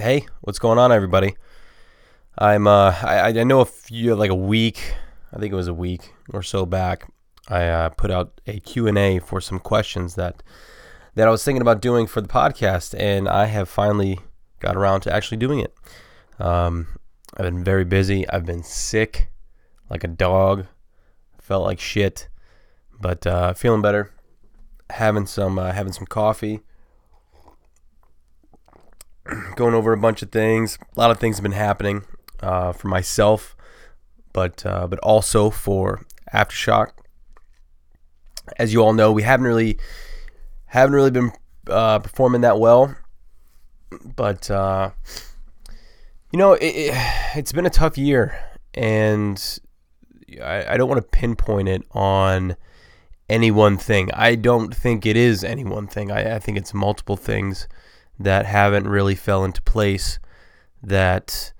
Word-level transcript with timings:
Hey, 0.00 0.26
what's 0.42 0.60
going 0.60 0.78
on, 0.78 0.92
everybody? 0.92 1.34
I'm 2.38 2.68
uh, 2.68 2.94
I, 3.02 3.30
I 3.36 3.42
know 3.42 3.62
a 3.62 3.64
few 3.64 4.14
like 4.14 4.30
a 4.30 4.34
week, 4.34 4.94
I 5.32 5.40
think 5.40 5.52
it 5.52 5.56
was 5.56 5.66
a 5.66 5.74
week 5.74 6.12
or 6.32 6.40
so 6.40 6.64
back. 6.64 7.10
I 7.48 7.66
uh, 7.66 7.88
put 7.88 8.12
out 8.12 8.40
a 8.46 8.60
Q 8.60 8.86
and 8.86 8.96
A 8.96 9.18
for 9.18 9.40
some 9.40 9.58
questions 9.58 10.14
that 10.14 10.44
that 11.16 11.26
I 11.26 11.32
was 11.32 11.42
thinking 11.42 11.62
about 11.62 11.80
doing 11.80 12.06
for 12.06 12.20
the 12.20 12.28
podcast, 12.28 12.94
and 12.96 13.28
I 13.28 13.46
have 13.46 13.68
finally 13.68 14.20
got 14.60 14.76
around 14.76 15.00
to 15.00 15.12
actually 15.12 15.38
doing 15.38 15.58
it. 15.58 15.74
Um, 16.38 16.86
I've 17.36 17.46
been 17.46 17.64
very 17.64 17.84
busy. 17.84 18.28
I've 18.28 18.46
been 18.46 18.62
sick, 18.62 19.30
like 19.90 20.04
a 20.04 20.08
dog. 20.08 20.66
Felt 21.40 21.64
like 21.64 21.80
shit, 21.80 22.28
but 23.00 23.26
uh, 23.26 23.52
feeling 23.52 23.82
better. 23.82 24.12
Having 24.90 25.26
some 25.26 25.58
uh, 25.58 25.72
having 25.72 25.92
some 25.92 26.06
coffee 26.06 26.60
going 29.56 29.74
over 29.74 29.92
a 29.92 29.98
bunch 29.98 30.22
of 30.22 30.30
things. 30.30 30.78
A 30.96 31.00
lot 31.00 31.10
of 31.10 31.18
things 31.18 31.36
have 31.36 31.42
been 31.42 31.52
happening 31.52 32.04
uh, 32.40 32.72
for 32.72 32.88
myself, 32.88 33.56
but 34.32 34.64
uh, 34.64 34.86
but 34.86 34.98
also 35.00 35.50
for 35.50 36.04
Aftershock. 36.32 36.92
As 38.56 38.72
you 38.72 38.82
all 38.82 38.92
know, 38.92 39.12
we 39.12 39.22
haven't 39.22 39.46
really 39.46 39.78
haven't 40.66 40.94
really 40.94 41.10
been 41.10 41.32
uh, 41.68 41.98
performing 41.98 42.40
that 42.42 42.58
well, 42.58 42.96
but 44.16 44.50
uh, 44.50 44.90
you 46.32 46.38
know 46.38 46.54
it, 46.54 46.66
it, 46.66 46.94
has 46.94 47.52
been 47.52 47.66
a 47.66 47.70
tough 47.70 47.98
year, 47.98 48.38
and 48.74 49.60
I, 50.42 50.74
I 50.74 50.76
don't 50.76 50.88
want 50.88 51.02
to 51.02 51.18
pinpoint 51.18 51.68
it 51.68 51.82
on 51.92 52.56
any 53.28 53.50
one 53.50 53.76
thing. 53.76 54.10
I 54.14 54.34
don't 54.34 54.74
think 54.74 55.04
it 55.04 55.16
is 55.16 55.44
any 55.44 55.64
one 55.64 55.86
thing. 55.86 56.10
I, 56.10 56.36
I 56.36 56.38
think 56.38 56.56
it's 56.56 56.72
multiple 56.72 57.16
things 57.16 57.68
that 58.18 58.46
haven't 58.46 58.88
really 58.88 59.14
fell 59.14 59.44
into 59.44 59.62
place 59.62 60.18
that 60.82 61.52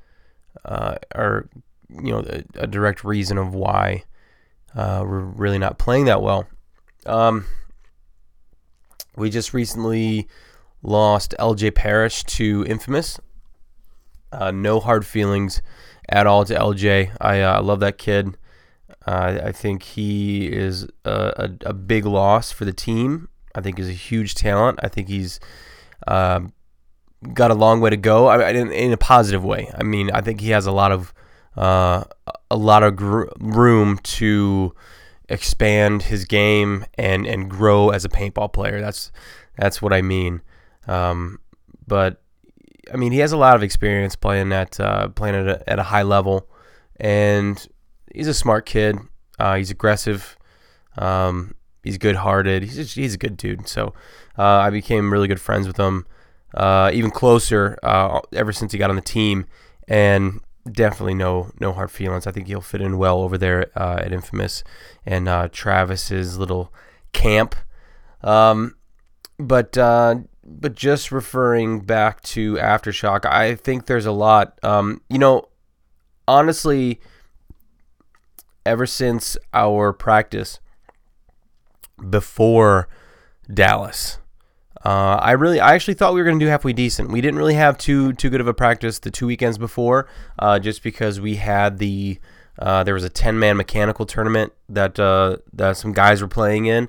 uh, 0.65 0.97
are 1.15 1.49
you 1.89 2.13
know 2.13 2.19
a, 2.21 2.43
a, 2.63 2.67
direct 2.67 3.05
reason 3.05 3.39
of 3.39 3.55
why 3.55 4.05
uh, 4.75 5.03
we're 5.05 5.21
really 5.21 5.59
not 5.59 5.79
playing 5.79 6.05
that 6.07 6.23
well. 6.23 6.47
Um, 7.07 7.47
we 9.17 9.31
just 9.31 9.55
recently 9.55 10.29
lost 10.83 11.35
LJ 11.39 11.75
Parrish 11.75 12.25
to 12.25 12.65
Infamous. 12.67 13.19
Uh, 14.31 14.51
no 14.51 14.79
hard 14.79 15.07
feelings 15.07 15.63
at 16.09 16.27
all 16.27 16.45
to 16.45 16.55
LJ. 16.55 17.17
I 17.21 17.41
uh, 17.41 17.63
love 17.63 17.81
that 17.81 17.99
kid. 17.99 18.37
Uh, 19.07 19.41
I 19.43 19.53
think 19.53 19.83
he 19.83 20.53
is 20.53 20.87
a, 21.05 21.49
a, 21.65 21.71
a, 21.71 21.73
big 21.73 22.05
loss 22.05 22.53
for 22.53 22.67
the 22.67 22.75
team. 22.75 23.29
I 23.55 23.63
think 23.63 23.79
he's 23.79 23.89
a 23.89 23.93
huge 23.93 24.35
talent. 24.35 24.81
I 24.83 24.89
think 24.89 25.09
he's 25.09 25.41
um, 26.09 26.53
got 27.35 27.51
a 27.51 27.55
long 27.55 27.81
way 27.81 27.91
to 27.91 27.97
go. 27.97 28.27
I, 28.27 28.51
in, 28.51 28.73
in, 28.73 28.93
a 28.93 28.97
positive 28.97 29.45
way. 29.45 29.71
I 29.77 29.83
mean, 29.83 30.11
I 30.11 30.21
think 30.21 30.41
he 30.41 30.51
has 30.51 30.67
a 30.67 30.73
lot 30.73 30.91
of 30.91 31.13
uh, 31.57 32.05
a 32.51 32.57
lot 32.57 32.83
of 32.83 32.97
gr- 32.97 33.29
room 33.39 33.99
to 33.99 34.75
expand 35.29 36.05
his 36.05 36.25
game 36.25 36.87
and 36.95 37.27
and 37.27 37.51
grow 37.51 37.91
as 37.91 38.05
a 38.05 38.09
paintball 38.09 38.53
player. 38.53 38.81
That's 38.81 39.13
that's 39.57 39.83
what 39.83 39.93
I 39.93 40.03
mean. 40.03 40.41
Um, 40.87 41.39
but 41.87 42.23
I 42.93 42.97
mean, 42.97 43.13
he 43.13 43.19
has 43.19 43.33
a 43.33 43.37
lot 43.37 43.57
of 43.57 43.63
experience 43.63 44.17
playing 44.17 44.53
at 44.53 44.81
uh, 44.81 45.09
playing 45.09 45.35
at 45.35 45.47
a, 45.47 45.71
at 45.71 45.79
a 45.79 45.85
high 45.85 46.03
level, 46.03 46.49
and 46.97 47.65
he's 48.15 48.29
a 48.29 48.35
smart 48.35 48.65
kid. 48.67 48.99
Uh, 49.39 49.57
he's 49.57 49.71
aggressive. 49.71 50.37
Um, 50.97 51.55
he's 51.85 51.99
good-hearted. 51.99 52.65
He's 52.65 52.75
just, 52.75 52.95
he's 52.97 53.15
a 53.15 53.19
good 53.19 53.37
dude. 53.37 53.69
So 53.69 53.95
I 54.43 54.71
became 54.71 55.13
really 55.13 55.29
good 55.29 55.41
friends 55.41 55.67
with 55.67 55.77
him 55.77 56.07
uh, 56.55 56.91
even 56.93 57.11
closer 57.11 57.79
uh, 57.83 58.21
ever 58.33 58.53
since 58.53 58.73
he 58.73 58.79
got 58.79 58.91
on 58.91 58.97
the 58.97 59.03
team, 59.03 59.47
and 59.87 60.41
definitely 60.71 61.15
no 61.15 61.51
no 61.61 61.73
hard 61.73 61.91
feelings. 61.91 62.27
I 62.27 62.33
think 62.33 62.47
he'll 62.47 62.61
fit 62.61 62.81
in 62.81 62.99
well 62.99 63.21
over 63.21 63.37
there 63.37 63.71
uh, 63.77 63.99
at 64.01 64.13
Infamous 64.13 64.65
and 65.05 65.29
uh, 65.29 65.49
Travis's 65.49 66.39
little 66.39 66.73
camp. 67.13 67.55
Um, 68.23 68.77
but 69.39 69.77
uh, 69.77 70.17
but 70.45 70.75
just 70.75 71.13
referring 71.13 71.81
back 71.81 72.23
to 72.23 72.55
aftershock, 72.55 73.27
I 73.27 73.55
think 73.55 73.87
there's 73.87 74.07
a 74.07 74.13
lot. 74.13 74.59
Um, 74.63 75.03
you 75.11 75.19
know, 75.19 75.49
honestly, 76.27 77.01
ever 78.65 78.87
since 78.87 79.37
our 79.53 79.93
practice 79.93 80.61
before 82.09 82.89
Dallas 83.53 84.19
uh, 84.85 85.19
I 85.21 85.33
really, 85.33 85.61
I 85.61 85.75
actually 85.75 85.95
thought 85.95 86.15
we 86.15 86.21
were 86.21 86.25
going 86.25 86.39
to 86.39 86.45
do 86.45 86.51
halfway 86.51 86.73
decent. 86.73 87.11
We 87.11 87.21
didn't 87.21 87.39
really 87.39 87.55
have 87.55 87.79
too 87.79 88.13
too 88.13 88.31
good 88.31 88.41
of 88.41 88.47
a 88.47 88.55
practice 88.55 88.99
the 89.01 89.11
two 89.11 89.27
weekends 89.27 89.59
before, 89.59 90.09
uh, 90.39 90.59
just 90.59 90.83
because 90.83 91.21
we 91.21 91.37
had 91.37 91.79
the 91.79 92.21
uh, 92.59 92.85
there 92.85 92.95
was 92.95 93.05
a 93.05 93.09
ten 93.09 93.39
man 93.39 93.57
mechanical 93.57 94.07
tournament 94.07 94.53
that 94.69 94.99
uh, 94.99 95.39
that 95.53 95.77
some 95.77 95.93
guys 95.93 96.23
were 96.23 96.29
playing 96.29 96.67
in, 96.67 96.89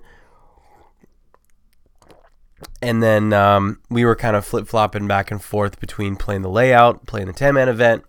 and 2.81 3.01
then 3.01 3.33
um, 3.33 3.79
we 3.89 4.05
were 4.05 4.15
kind 4.15 4.35
of 4.35 4.45
flip 4.45 4.67
flopping 4.67 5.07
back 5.07 5.31
and 5.31 5.43
forth 5.43 5.79
between 5.79 6.15
playing 6.15 6.43
the 6.43 6.49
layout, 6.49 7.07
playing 7.07 7.27
the 7.27 7.33
ten 7.33 7.55
man 7.55 7.69
event. 7.69 8.03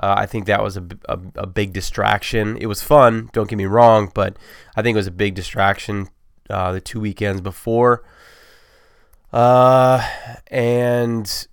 Uh, 0.00 0.14
I 0.18 0.26
think 0.26 0.46
that 0.46 0.62
was 0.62 0.76
a, 0.76 0.86
a, 1.08 1.18
a, 1.36 1.46
big 1.46 1.72
distraction. 1.72 2.58
It 2.58 2.66
was 2.66 2.82
fun, 2.82 3.30
don't 3.32 3.48
get 3.48 3.56
me 3.56 3.64
wrong, 3.64 4.12
but 4.12 4.36
I 4.76 4.82
think 4.82 4.94
it 4.94 4.98
was 4.98 5.06
a 5.06 5.10
big 5.10 5.34
distraction 5.34 6.10
uh, 6.50 6.72
the 6.72 6.82
two 6.82 7.00
weekends 7.00 7.40
before. 7.40 8.04
Uh, 9.36 10.02
and 10.46 11.46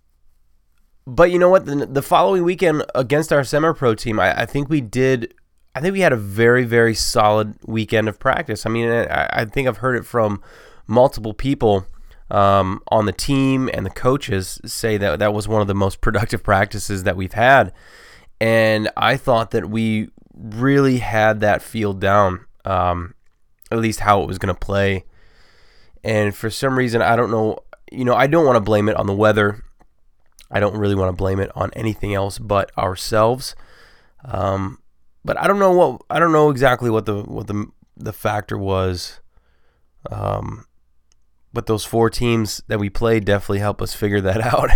but 1.06 1.32
you 1.32 1.38
know 1.38 1.50
what? 1.50 1.66
The, 1.66 1.86
the 1.86 2.02
following 2.02 2.46
weekend 2.46 2.86
against 2.96 3.34
our 3.34 3.44
semi-pro 3.44 3.96
team, 3.96 4.22
I, 4.22 4.44
I, 4.44 4.46
think 4.46 4.70
we 4.70 4.80
did. 4.80 5.34
I 5.76 5.82
think 5.82 5.92
we 5.92 6.00
had 6.00 6.14
a 6.14 6.18
very 6.18 6.64
very 6.64 6.96
solid 6.96 7.56
weekend 7.66 8.08
of 8.08 8.20
practice. 8.20 8.66
I 8.66 8.70
mean, 8.70 8.88
I, 8.88 9.28
I 9.34 9.44
think 9.44 9.68
I've 9.68 9.80
heard 9.80 9.98
it 9.98 10.06
from 10.06 10.42
multiple 10.88 11.34
people 11.34 11.86
um, 12.32 12.82
on 12.88 13.06
the 13.06 13.12
team 13.12 13.70
and 13.74 13.86
the 13.86 13.90
coaches 13.90 14.62
say 14.66 14.96
that 14.96 15.20
that 15.20 15.34
was 15.34 15.50
one 15.50 15.60
of 15.60 15.68
the 15.68 15.76
most 15.76 16.00
productive 16.00 16.42
practices 16.42 17.04
that 17.04 17.18
we've 17.18 17.34
had. 17.34 17.74
And 18.40 18.90
I 18.96 19.18
thought 19.18 19.52
that 19.52 19.70
we 19.70 20.08
really 20.34 21.00
had 21.00 21.42
that 21.42 21.62
field 21.62 22.00
down, 22.00 22.46
um, 22.64 23.14
at 23.72 23.80
least 23.80 24.00
how 24.00 24.22
it 24.22 24.28
was 24.28 24.38
going 24.38 24.56
to 24.56 24.60
play. 24.60 25.04
And 26.02 26.34
for 26.34 26.50
some 26.50 26.78
reason, 26.78 27.02
I 27.02 27.18
don't 27.18 27.32
know 27.32 27.60
you 27.94 28.06
know, 28.06 28.16
I 28.16 28.28
don't 28.28 28.46
want 28.46 28.56
to 28.56 28.62
blame 28.62 28.90
it 28.90 28.96
on 28.96 29.08
the 29.08 29.14
weather. 29.14 29.64
I 30.50 30.60
don't 30.60 30.78
really 30.78 30.96
want 30.96 31.10
to 31.10 31.18
blame 31.18 31.40
it 31.40 31.52
on 31.56 31.72
anything 31.74 32.14
else 32.14 32.40
but 32.40 32.76
ourselves. 32.78 33.56
Um, 34.26 34.80
but 35.24 35.40
I 35.40 35.48
don't 35.48 35.60
know 35.60 35.72
what 35.72 36.02
I 36.10 36.20
don't 36.20 36.32
know 36.32 36.50
exactly 36.50 36.90
what 36.90 37.06
the 37.06 37.24
what 37.24 37.48
the 37.48 37.68
the 37.96 38.14
factor 38.14 38.58
was. 38.58 39.20
Um, 40.12 40.66
but 41.54 41.68
those 41.68 41.86
four 41.86 42.10
teams 42.10 42.62
that 42.68 42.80
we 42.80 42.90
played 42.90 43.26
definitely 43.26 43.60
help 43.60 43.82
us 43.82 43.94
figure 43.94 44.22
that 44.22 44.42
out. 44.54 44.70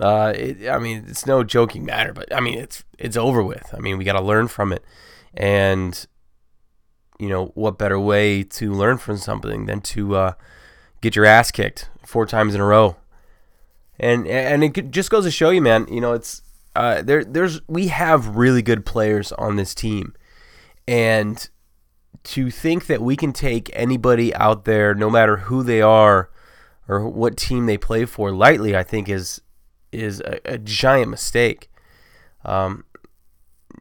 uh, 0.00 0.32
it, 0.34 0.68
I 0.68 0.78
mean, 0.78 1.04
it's 1.08 1.26
no 1.26 1.44
joking 1.44 1.84
matter, 1.84 2.12
but 2.12 2.34
I 2.34 2.40
mean, 2.40 2.58
it's 2.58 2.84
it's 2.98 3.16
over 3.16 3.42
with. 3.42 3.72
I 3.76 3.80
mean, 3.80 3.98
we 3.98 4.04
got 4.04 4.14
to 4.14 4.22
learn 4.22 4.48
from 4.48 4.72
it, 4.72 4.84
and 5.34 6.06
you 7.18 7.28
know, 7.28 7.46
what 7.54 7.78
better 7.78 8.00
way 8.00 8.42
to 8.42 8.72
learn 8.72 8.96
from 8.96 9.18
something 9.18 9.66
than 9.66 9.82
to 9.82 10.16
uh, 10.16 10.32
get 11.02 11.14
your 11.14 11.26
ass 11.26 11.50
kicked 11.50 11.89
four 12.10 12.26
times 12.26 12.54
in 12.54 12.60
a 12.60 12.66
row. 12.66 12.96
And 13.98 14.26
and 14.26 14.64
it 14.64 14.90
just 14.90 15.10
goes 15.10 15.24
to 15.24 15.30
show 15.30 15.50
you, 15.50 15.62
man. 15.62 15.86
You 15.90 16.00
know, 16.00 16.14
it's 16.14 16.42
uh, 16.74 17.02
there. 17.02 17.24
There's 17.24 17.60
we 17.68 17.88
have 17.88 18.36
really 18.36 18.62
good 18.62 18.86
players 18.86 19.32
on 19.32 19.56
this 19.56 19.74
team, 19.74 20.14
and 20.88 21.48
to 22.24 22.50
think 22.50 22.86
that 22.86 23.00
we 23.02 23.16
can 23.16 23.32
take 23.32 23.70
anybody 23.72 24.34
out 24.34 24.64
there, 24.64 24.94
no 24.94 25.10
matter 25.10 25.36
who 25.38 25.62
they 25.62 25.82
are 25.82 26.30
or 26.88 27.08
what 27.08 27.36
team 27.36 27.66
they 27.66 27.78
play 27.78 28.04
for, 28.04 28.32
lightly, 28.32 28.74
I 28.74 28.82
think 28.82 29.08
is 29.08 29.42
is 29.92 30.20
a, 30.20 30.40
a 30.46 30.58
giant 30.58 31.10
mistake. 31.10 31.70
Um, 32.44 32.84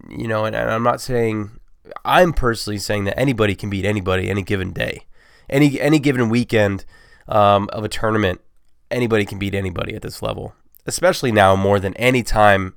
you 0.10 0.28
know, 0.28 0.44
and, 0.44 0.56
and 0.56 0.70
I'm 0.70 0.84
not 0.84 1.00
saying 1.00 1.60
I'm 2.04 2.34
personally 2.34 2.78
saying 2.78 3.06
that 3.06 3.18
anybody 3.18 3.56
can 3.56 3.70
beat 3.70 3.86
anybody 3.86 4.30
any 4.30 4.42
given 4.42 4.74
day, 4.74 5.06
any 5.50 5.80
any 5.80 6.00
given 6.00 6.30
weekend 6.30 6.84
um, 7.30 7.70
of 7.72 7.86
a 7.86 7.90
tournament, 7.90 8.42
anybody 8.92 9.24
can 9.24 9.40
beat 9.40 9.56
anybody 9.56 9.96
at 9.96 10.02
this 10.02 10.22
level. 10.22 10.54
Especially 10.86 11.32
now, 11.32 11.56
more 11.56 11.80
than 11.80 11.94
any 11.96 12.24
time 12.24 12.76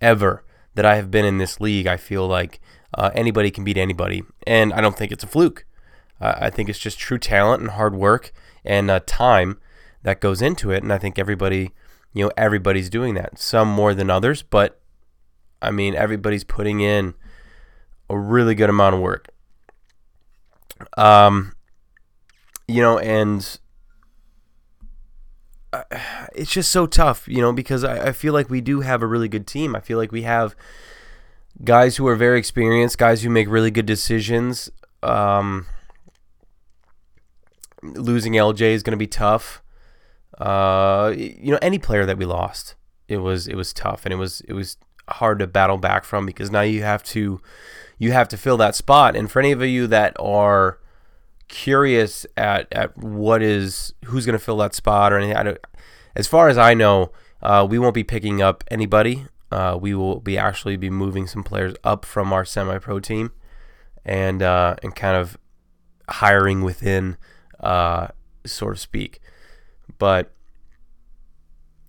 ever 0.00 0.44
that 0.74 0.84
I 0.84 0.96
have 0.96 1.10
been 1.10 1.24
in 1.24 1.38
this 1.38 1.60
league, 1.60 1.86
I 1.86 1.96
feel 1.96 2.26
like 2.28 2.60
uh, 2.96 3.10
anybody 3.14 3.50
can 3.50 3.64
beat 3.64 3.76
anybody, 3.76 4.22
and 4.46 4.72
I 4.72 4.80
don't 4.80 4.96
think 4.96 5.10
it's 5.10 5.24
a 5.24 5.28
fluke. 5.28 5.64
I 6.20 6.48
think 6.48 6.68
it's 6.68 6.78
just 6.78 6.98
true 6.98 7.18
talent 7.18 7.60
and 7.60 7.72
hard 7.72 7.94
work 7.94 8.32
and 8.64 8.90
uh, 8.90 9.00
time 9.04 9.60
that 10.04 10.20
goes 10.20 10.40
into 10.40 10.70
it, 10.70 10.82
and 10.82 10.92
I 10.92 10.98
think 10.98 11.18
everybody, 11.18 11.72
you 12.12 12.24
know, 12.24 12.32
everybody's 12.36 12.88
doing 12.88 13.14
that. 13.14 13.38
Some 13.38 13.68
more 13.68 13.94
than 13.94 14.10
others, 14.10 14.42
but 14.42 14.80
I 15.60 15.70
mean, 15.70 15.94
everybody's 15.94 16.44
putting 16.44 16.80
in 16.80 17.14
a 18.08 18.18
really 18.18 18.54
good 18.54 18.70
amount 18.70 18.94
of 18.94 19.00
work. 19.00 19.28
Um, 20.96 21.54
you 22.68 22.80
know, 22.80 22.98
and 22.98 23.58
it's 26.34 26.50
just 26.50 26.70
so 26.70 26.86
tough, 26.86 27.26
you 27.28 27.40
know, 27.40 27.52
because 27.52 27.84
I, 27.84 28.08
I 28.08 28.12
feel 28.12 28.32
like 28.32 28.50
we 28.50 28.60
do 28.60 28.80
have 28.80 29.02
a 29.02 29.06
really 29.06 29.28
good 29.28 29.46
team. 29.46 29.74
I 29.74 29.80
feel 29.80 29.98
like 29.98 30.12
we 30.12 30.22
have 30.22 30.54
guys 31.62 31.96
who 31.96 32.06
are 32.06 32.16
very 32.16 32.38
experienced, 32.38 32.98
guys 32.98 33.22
who 33.22 33.30
make 33.30 33.48
really 33.48 33.70
good 33.70 33.86
decisions. 33.86 34.70
Um, 35.02 35.66
losing 37.82 38.32
LJ 38.32 38.60
is 38.62 38.82
going 38.82 38.92
to 38.92 38.96
be 38.96 39.06
tough. 39.06 39.62
Uh, 40.38 41.12
you 41.16 41.52
know, 41.52 41.58
any 41.62 41.78
player 41.78 42.06
that 42.06 42.18
we 42.18 42.24
lost, 42.24 42.74
it 43.06 43.18
was 43.18 43.46
it 43.46 43.54
was 43.54 43.72
tough, 43.72 44.04
and 44.04 44.12
it 44.12 44.16
was 44.16 44.40
it 44.42 44.52
was 44.52 44.76
hard 45.08 45.38
to 45.38 45.46
battle 45.46 45.78
back 45.78 46.04
from 46.04 46.24
because 46.26 46.50
now 46.50 46.62
you 46.62 46.82
have 46.82 47.02
to 47.04 47.40
you 47.98 48.12
have 48.12 48.28
to 48.28 48.36
fill 48.36 48.56
that 48.56 48.74
spot. 48.74 49.14
And 49.14 49.30
for 49.30 49.38
any 49.38 49.52
of 49.52 49.62
you 49.62 49.86
that 49.86 50.16
are 50.18 50.80
curious 51.48 52.26
at 52.36 52.72
at 52.72 52.96
what 52.96 53.42
is 53.42 53.94
who's 54.06 54.26
going 54.26 54.38
to 54.38 54.44
fill 54.44 54.56
that 54.58 54.74
spot 54.74 55.12
or 55.12 55.18
anything, 55.18 55.36
I 55.36 55.42
don't, 55.42 55.58
as 56.16 56.26
far 56.26 56.48
as 56.48 56.58
I 56.58 56.74
know, 56.74 57.12
uh, 57.42 57.66
we 57.68 57.78
won't 57.78 57.94
be 57.94 58.04
picking 58.04 58.42
up 58.42 58.64
anybody. 58.68 59.26
Uh, 59.50 59.78
we 59.80 59.94
will 59.94 60.20
be 60.20 60.36
actually 60.36 60.76
be 60.76 60.90
moving 60.90 61.26
some 61.26 61.44
players 61.44 61.74
up 61.84 62.04
from 62.04 62.32
our 62.32 62.44
semi-pro 62.44 63.00
team, 63.00 63.30
and 64.04 64.42
uh, 64.42 64.76
and 64.82 64.96
kind 64.96 65.16
of 65.16 65.36
hiring 66.08 66.62
within, 66.62 67.16
uh, 67.60 68.08
sort 68.44 68.72
of 68.72 68.80
speak. 68.80 69.20
But 69.98 70.32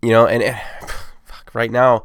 you 0.01 0.11
know, 0.11 0.27
and, 0.27 0.43
fuck, 1.25 1.51
right 1.53 1.71
now, 1.71 2.03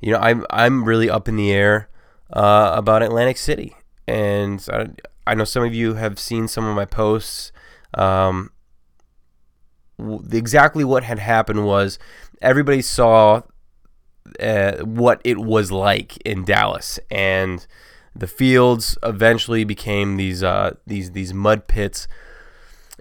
you 0.00 0.12
know, 0.12 0.18
I'm 0.18 0.44
I'm 0.50 0.84
really 0.84 1.08
up 1.08 1.28
in 1.28 1.36
the 1.36 1.52
air 1.52 1.88
uh, 2.32 2.72
about 2.74 3.02
Atlantic 3.02 3.38
City, 3.38 3.76
and 4.06 4.66
I, 4.72 4.88
I, 5.30 5.34
know 5.34 5.44
some 5.44 5.64
of 5.64 5.74
you 5.74 5.94
have 5.94 6.18
seen 6.18 6.48
some 6.48 6.64
of 6.64 6.74
my 6.74 6.84
posts. 6.84 7.52
Um, 7.94 8.50
exactly 10.30 10.84
what 10.84 11.04
had 11.04 11.18
happened 11.18 11.64
was 11.64 11.98
everybody 12.40 12.82
saw 12.82 13.42
uh, 14.40 14.78
what 14.78 15.20
it 15.24 15.38
was 15.38 15.72
like 15.72 16.16
in 16.18 16.44
Dallas, 16.44 16.98
and 17.10 17.66
the 18.14 18.26
fields 18.26 18.98
eventually 19.02 19.64
became 19.64 20.16
these 20.16 20.42
uh, 20.42 20.74
these 20.86 21.12
these 21.12 21.32
mud 21.32 21.66
pits, 21.66 22.08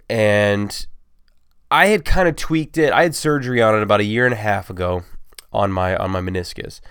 and 0.09 0.87
I 1.69 1.87
had 1.87 2.05
kind 2.05 2.27
of 2.27 2.35
tweaked 2.35 2.77
it. 2.77 2.93
I 2.93 3.03
had 3.03 3.15
surgery 3.15 3.61
on 3.61 3.75
it 3.75 3.83
about 3.83 3.99
a 3.99 4.05
year 4.05 4.25
and 4.25 4.33
a 4.33 4.37
half 4.37 4.69
ago 4.69 5.03
on 5.51 5.71
my 5.71 5.95
on 5.95 6.11
my 6.11 6.21
meniscus, 6.21 6.81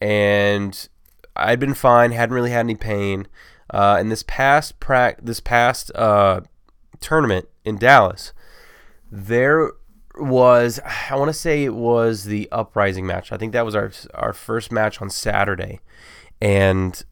and 0.00 0.88
I'd 1.36 1.60
been 1.60 1.74
fine. 1.74 2.12
Hadn't 2.12 2.34
really 2.34 2.50
had 2.50 2.60
any 2.60 2.74
pain. 2.74 3.26
Uh, 3.72 3.96
and 3.98 4.12
this 4.12 4.22
past 4.22 4.78
pra- 4.78 5.16
this 5.20 5.40
past 5.40 5.90
uh, 5.94 6.42
tournament 7.00 7.48
in 7.64 7.78
Dallas, 7.78 8.32
there 9.10 9.72
was 10.16 10.78
I 11.10 11.16
want 11.16 11.30
to 11.30 11.34
say 11.34 11.64
it 11.64 11.74
was 11.74 12.24
the 12.24 12.48
uprising 12.52 13.06
match. 13.06 13.32
I 13.32 13.38
think 13.38 13.52
that 13.52 13.64
was 13.64 13.74
our 13.74 13.90
our 14.14 14.32
first 14.32 14.70
match 14.70 15.00
on 15.00 15.08
Saturday, 15.08 15.80
and 16.40 17.02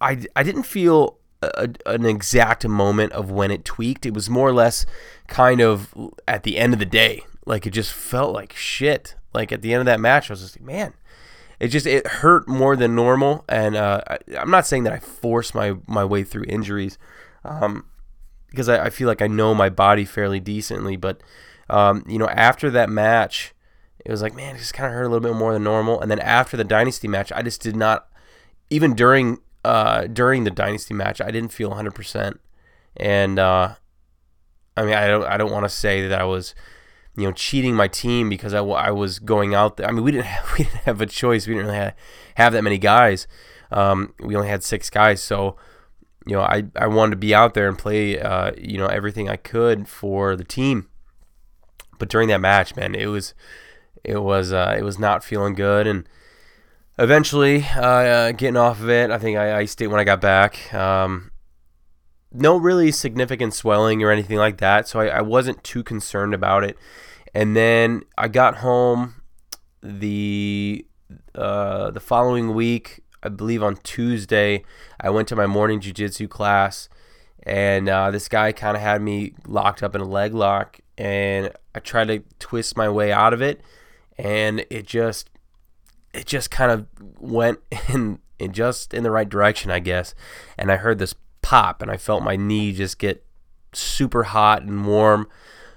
I 0.00 0.24
I 0.36 0.42
didn't 0.42 0.64
feel 0.64 1.18
a, 1.42 1.70
an 1.86 2.04
exact 2.04 2.66
moment 2.66 3.12
of 3.12 3.30
when 3.30 3.50
it 3.50 3.64
tweaked. 3.64 4.06
It 4.06 4.14
was 4.14 4.28
more 4.28 4.48
or 4.48 4.52
less 4.52 4.86
kind 5.28 5.60
of 5.60 5.94
at 6.28 6.42
the 6.42 6.58
end 6.58 6.72
of 6.72 6.78
the 6.78 6.86
day. 6.86 7.24
Like 7.46 7.66
it 7.66 7.70
just 7.70 7.92
felt 7.92 8.32
like 8.32 8.52
shit. 8.52 9.16
Like 9.34 9.50
at 9.50 9.62
the 9.62 9.72
end 9.72 9.80
of 9.80 9.86
that 9.86 10.00
match, 10.00 10.30
I 10.30 10.34
was 10.34 10.42
just 10.42 10.60
like, 10.60 10.66
man, 10.66 10.92
it 11.62 11.68
just 11.68 11.86
it 11.86 12.04
hurt 12.08 12.48
more 12.48 12.74
than 12.74 12.96
normal. 12.96 13.44
And 13.48 13.76
uh, 13.76 14.02
I, 14.08 14.18
am 14.34 14.50
not 14.50 14.66
saying 14.66 14.82
that 14.82 14.92
I 14.92 14.98
forced 14.98 15.54
my 15.54 15.76
my 15.86 16.04
way 16.04 16.24
through 16.24 16.44
injuries, 16.48 16.98
um, 17.44 17.84
because 18.50 18.68
I, 18.68 18.86
I, 18.86 18.90
feel 18.90 19.06
like 19.06 19.22
I 19.22 19.28
know 19.28 19.54
my 19.54 19.68
body 19.68 20.04
fairly 20.04 20.40
decently. 20.40 20.96
But 20.96 21.20
um, 21.70 22.04
you 22.08 22.18
know, 22.18 22.28
after 22.28 22.68
that 22.70 22.90
match, 22.90 23.54
it 24.04 24.10
was 24.10 24.22
like, 24.22 24.34
man, 24.34 24.56
it 24.56 24.58
just 24.58 24.74
kind 24.74 24.88
of 24.88 24.94
hurt 24.94 25.04
a 25.04 25.08
little 25.08 25.20
bit 25.20 25.38
more 25.38 25.52
than 25.52 25.62
normal. 25.62 26.00
And 26.00 26.10
then 26.10 26.18
after 26.18 26.56
the 26.56 26.64
dynasty 26.64 27.06
match, 27.06 27.30
I 27.30 27.42
just 27.42 27.62
did 27.62 27.76
not 27.76 28.08
even 28.68 28.94
during 28.94 29.38
uh, 29.64 30.08
during 30.08 30.42
the 30.42 30.50
dynasty 30.50 30.94
match, 30.94 31.20
I 31.20 31.30
didn't 31.30 31.52
feel 31.52 31.70
100%. 31.70 32.38
And 32.96 33.38
uh, 33.38 33.76
I 34.76 34.82
mean, 34.82 34.94
I 34.94 35.06
don't 35.06 35.24
I 35.24 35.36
don't 35.36 35.52
want 35.52 35.64
to 35.64 35.68
say 35.68 36.08
that 36.08 36.20
I 36.20 36.24
was 36.24 36.56
you 37.16 37.24
know 37.24 37.32
cheating 37.32 37.74
my 37.74 37.88
team 37.88 38.28
because 38.28 38.54
I, 38.54 38.60
I 38.60 38.90
was 38.90 39.18
going 39.18 39.54
out 39.54 39.76
there. 39.76 39.88
I 39.88 39.92
mean, 39.92 40.04
we 40.04 40.12
didn't 40.12 40.26
have, 40.36 40.52
we 40.58 40.64
didn't 40.64 40.80
have 40.80 41.00
a 41.00 41.06
choice. 41.06 41.46
We 41.46 41.54
didn't 41.54 41.66
really 41.66 41.78
have, 41.78 41.94
have 42.36 42.52
that 42.52 42.62
many 42.62 42.78
guys. 42.78 43.26
Um, 43.70 44.14
we 44.20 44.36
only 44.36 44.48
had 44.48 44.62
six 44.62 44.90
guys, 44.90 45.22
so 45.22 45.56
you 46.26 46.36
know 46.36 46.42
I, 46.42 46.64
I 46.76 46.86
wanted 46.86 47.12
to 47.12 47.16
be 47.16 47.34
out 47.34 47.54
there 47.54 47.68
and 47.68 47.78
play 47.78 48.20
uh, 48.20 48.52
you 48.56 48.78
know 48.78 48.86
everything 48.86 49.28
I 49.28 49.36
could 49.36 49.88
for 49.88 50.36
the 50.36 50.44
team. 50.44 50.88
But 51.98 52.08
during 52.08 52.28
that 52.28 52.40
match, 52.40 52.76
man, 52.76 52.94
it 52.94 53.06
was 53.06 53.34
it 54.04 54.22
was 54.22 54.52
uh, 54.52 54.74
it 54.78 54.82
was 54.82 54.98
not 54.98 55.24
feeling 55.24 55.54
good 55.54 55.86
and 55.86 56.08
eventually 56.98 57.64
uh, 57.76 57.82
uh, 57.82 58.32
getting 58.32 58.56
off 58.56 58.80
of 58.80 58.88
it. 58.88 59.10
I 59.10 59.18
think 59.18 59.36
I 59.38 59.58
iced 59.58 59.80
it 59.80 59.88
when 59.88 60.00
I 60.00 60.04
got 60.04 60.20
back. 60.20 60.72
Um, 60.74 61.31
no 62.32 62.56
really 62.56 62.90
significant 62.92 63.54
swelling 63.54 64.02
or 64.02 64.10
anything 64.10 64.38
like 64.38 64.58
that, 64.58 64.88
so 64.88 65.00
I, 65.00 65.06
I, 65.06 65.20
wasn't 65.20 65.62
too 65.62 65.82
concerned 65.82 66.34
about 66.34 66.64
it. 66.64 66.76
And 67.34 67.56
then 67.56 68.02
I 68.16 68.28
got 68.28 68.58
home 68.58 69.22
the 69.82 70.86
uh, 71.34 71.90
the 71.90 72.00
following 72.00 72.54
week, 72.54 73.00
I 73.22 73.28
believe 73.28 73.62
on 73.62 73.76
Tuesday. 73.76 74.64
I 75.00 75.10
went 75.10 75.28
to 75.28 75.36
my 75.36 75.46
morning 75.46 75.80
jiu-jitsu 75.80 76.28
class, 76.28 76.88
and 77.42 77.88
uh, 77.88 78.10
this 78.10 78.28
guy 78.28 78.52
kind 78.52 78.76
of 78.76 78.82
had 78.82 79.02
me 79.02 79.34
locked 79.46 79.82
up 79.82 79.94
in 79.94 80.00
a 80.00 80.06
leg 80.06 80.34
lock, 80.34 80.80
and 80.96 81.52
I 81.74 81.80
tried 81.80 82.08
to 82.08 82.22
twist 82.38 82.76
my 82.76 82.88
way 82.88 83.12
out 83.12 83.32
of 83.32 83.42
it, 83.42 83.60
and 84.18 84.64
it 84.70 84.86
just 84.86 85.30
it 86.12 86.26
just 86.26 86.50
kind 86.50 86.70
of 86.70 86.86
went 87.18 87.60
in, 87.88 88.18
in 88.38 88.52
just 88.52 88.94
in 88.94 89.02
the 89.02 89.10
right 89.10 89.28
direction, 89.28 89.70
I 89.70 89.78
guess. 89.78 90.14
And 90.58 90.70
I 90.70 90.76
heard 90.76 90.98
this 90.98 91.14
pop, 91.42 91.82
and 91.82 91.90
I 91.90 91.96
felt 91.96 92.22
my 92.22 92.36
knee 92.36 92.72
just 92.72 92.98
get 92.98 93.24
super 93.72 94.24
hot 94.24 94.62
and 94.62 94.86
warm. 94.86 95.28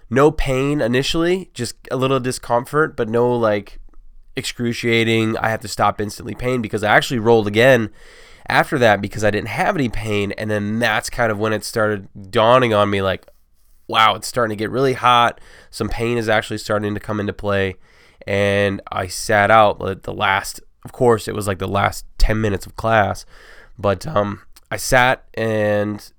No 0.09 0.31
pain 0.31 0.81
initially, 0.81 1.49
just 1.53 1.75
a 1.91 1.97
little 1.97 2.19
discomfort, 2.19 2.95
but 2.95 3.09
no 3.09 3.35
like 3.35 3.79
excruciating. 4.35 5.37
I 5.37 5.49
have 5.49 5.61
to 5.61 5.67
stop 5.67 5.99
instantly 5.99 6.35
pain 6.35 6.61
because 6.61 6.83
I 6.83 6.95
actually 6.95 7.19
rolled 7.19 7.47
again 7.47 7.89
after 8.47 8.77
that 8.79 9.01
because 9.01 9.23
I 9.23 9.31
didn't 9.31 9.49
have 9.49 9.75
any 9.75 9.89
pain. 9.89 10.31
And 10.33 10.49
then 10.49 10.79
that's 10.79 11.09
kind 11.09 11.31
of 11.31 11.39
when 11.39 11.53
it 11.53 11.63
started 11.63 12.07
dawning 12.29 12.73
on 12.73 12.89
me 12.89 13.01
like, 13.01 13.25
wow, 13.87 14.15
it's 14.15 14.27
starting 14.27 14.55
to 14.55 14.61
get 14.61 14.69
really 14.69 14.93
hot. 14.93 15.41
Some 15.71 15.89
pain 15.89 16.17
is 16.17 16.29
actually 16.29 16.59
starting 16.59 16.93
to 16.93 16.99
come 16.99 17.19
into 17.19 17.33
play 17.33 17.75
and 18.27 18.81
I 18.91 19.07
sat 19.07 19.51
out 19.51 19.79
the 20.03 20.13
last. 20.13 20.59
Of 20.83 20.91
course, 20.91 21.27
it 21.27 21.35
was 21.35 21.47
like 21.47 21.59
the 21.59 21.67
last 21.67 22.05
ten 22.17 22.41
minutes 22.41 22.65
of 22.65 22.75
class, 22.75 23.25
but 23.77 24.05
um, 24.05 24.41
I 24.71 24.77
sat 24.77 25.25
and 25.33 26.11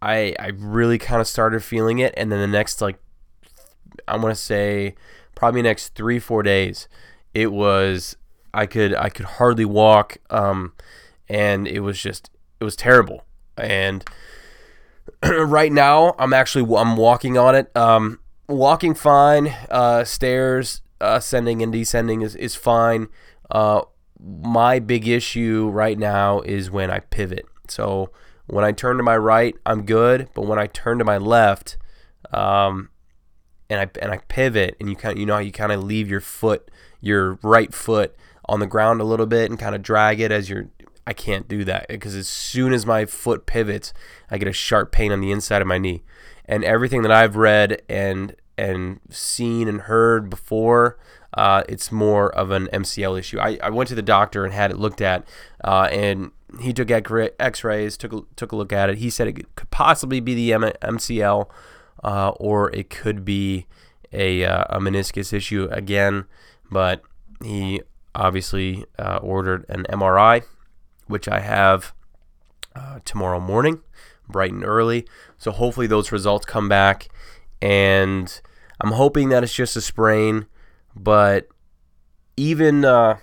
I 0.00 0.34
I 0.38 0.48
really 0.56 0.98
kind 0.98 1.20
of 1.20 1.26
started 1.26 1.62
feeling 1.62 1.98
it, 1.98 2.14
and 2.16 2.30
then 2.30 2.40
the 2.40 2.46
next 2.46 2.80
like 2.80 2.98
I 4.06 4.16
want 4.16 4.34
to 4.34 4.40
say 4.40 4.94
probably 5.34 5.62
next 5.62 5.94
three 5.94 6.18
four 6.18 6.42
days, 6.42 6.88
it 7.34 7.52
was 7.52 8.16
I 8.54 8.66
could 8.66 8.94
I 8.94 9.08
could 9.08 9.26
hardly 9.26 9.64
walk, 9.64 10.18
um, 10.30 10.72
and 11.28 11.66
it 11.66 11.80
was 11.80 12.00
just 12.00 12.30
it 12.60 12.64
was 12.64 12.76
terrible. 12.76 13.24
And 13.56 14.04
right 15.24 15.72
now 15.72 16.14
I'm 16.18 16.32
actually 16.32 16.76
I'm 16.76 16.96
walking 16.96 17.36
on 17.36 17.54
it. 17.54 17.76
Um, 17.76 18.20
walking 18.48 18.94
fine. 18.94 19.54
Uh, 19.70 20.04
stairs 20.04 20.82
ascending 21.00 21.62
and 21.62 21.72
descending 21.72 22.22
is, 22.22 22.34
is 22.34 22.54
fine. 22.54 23.08
Uh, 23.50 23.82
my 24.20 24.78
big 24.78 25.06
issue 25.06 25.70
right 25.72 25.98
now 25.98 26.40
is 26.40 26.70
when 26.70 26.90
I 26.90 27.00
pivot. 27.00 27.46
So 27.68 28.10
when 28.46 28.64
I 28.64 28.72
turn 28.72 28.96
to 28.96 29.02
my 29.02 29.16
right, 29.16 29.54
I'm 29.64 29.84
good, 29.84 30.28
but 30.34 30.46
when 30.46 30.58
I 30.58 30.66
turn 30.66 30.98
to 30.98 31.04
my 31.04 31.18
left, 31.18 31.76
um, 32.32 32.90
and 33.70 33.80
I 33.80 33.90
and 34.00 34.10
I 34.10 34.18
pivot, 34.28 34.76
and 34.80 34.88
you 34.88 34.96
kind 34.96 35.18
you 35.18 35.26
know 35.26 35.34
how 35.34 35.40
you 35.40 35.52
kind 35.52 35.72
of 35.72 35.84
leave 35.84 36.08
your 36.08 36.20
foot, 36.20 36.70
your 37.00 37.38
right 37.42 37.72
foot 37.72 38.16
on 38.46 38.60
the 38.60 38.66
ground 38.66 39.00
a 39.00 39.04
little 39.04 39.26
bit, 39.26 39.50
and 39.50 39.58
kind 39.58 39.74
of 39.74 39.82
drag 39.82 40.20
it 40.20 40.32
as 40.32 40.48
you're. 40.48 40.68
I 41.06 41.12
can't 41.14 41.48
do 41.48 41.64
that 41.64 41.88
because 41.88 42.14
as 42.14 42.28
soon 42.28 42.74
as 42.74 42.84
my 42.84 43.06
foot 43.06 43.46
pivots, 43.46 43.94
I 44.30 44.36
get 44.36 44.48
a 44.48 44.52
sharp 44.52 44.92
pain 44.92 45.10
on 45.10 45.20
the 45.20 45.30
inside 45.30 45.62
of 45.62 45.68
my 45.68 45.78
knee, 45.78 46.02
and 46.44 46.64
everything 46.64 47.02
that 47.02 47.12
I've 47.12 47.36
read 47.36 47.82
and 47.88 48.34
and 48.56 49.00
seen 49.10 49.68
and 49.68 49.82
heard 49.82 50.28
before. 50.28 50.98
Uh, 51.38 51.62
it's 51.68 51.92
more 51.92 52.34
of 52.34 52.50
an 52.50 52.68
MCL 52.72 53.16
issue. 53.16 53.38
I, 53.38 53.58
I 53.62 53.70
went 53.70 53.88
to 53.90 53.94
the 53.94 54.02
doctor 54.02 54.44
and 54.44 54.52
had 54.52 54.72
it 54.72 54.76
looked 54.76 55.00
at, 55.00 55.24
uh, 55.62 55.88
and 55.92 56.32
he 56.60 56.72
took 56.72 56.90
X-rays, 56.90 57.96
took 57.96 58.12
a, 58.12 58.22
took 58.34 58.50
a 58.50 58.56
look 58.56 58.72
at 58.72 58.90
it. 58.90 58.98
He 58.98 59.08
said 59.08 59.28
it 59.28 59.54
could 59.54 59.70
possibly 59.70 60.18
be 60.18 60.34
the 60.34 60.50
MCL, 60.50 61.48
uh, 62.02 62.30
or 62.30 62.74
it 62.74 62.90
could 62.90 63.24
be 63.24 63.66
a, 64.12 64.44
uh, 64.44 64.64
a 64.68 64.80
meniscus 64.80 65.32
issue 65.32 65.68
again. 65.70 66.24
But 66.72 67.02
he 67.44 67.82
obviously 68.16 68.84
uh, 68.98 69.18
ordered 69.22 69.64
an 69.68 69.86
MRI, 69.90 70.42
which 71.06 71.28
I 71.28 71.38
have 71.38 71.94
uh, 72.74 72.98
tomorrow 73.04 73.38
morning, 73.38 73.80
bright 74.28 74.52
and 74.52 74.64
early. 74.64 75.06
So 75.36 75.52
hopefully 75.52 75.86
those 75.86 76.10
results 76.10 76.46
come 76.46 76.68
back 76.68 77.08
and 77.62 78.40
I'm 78.80 78.92
hoping 78.92 79.28
that 79.30 79.42
it's 79.42 79.54
just 79.54 79.76
a 79.76 79.80
sprain, 79.80 80.46
but 80.98 81.48
even 82.36 82.84
uh, 82.84 83.18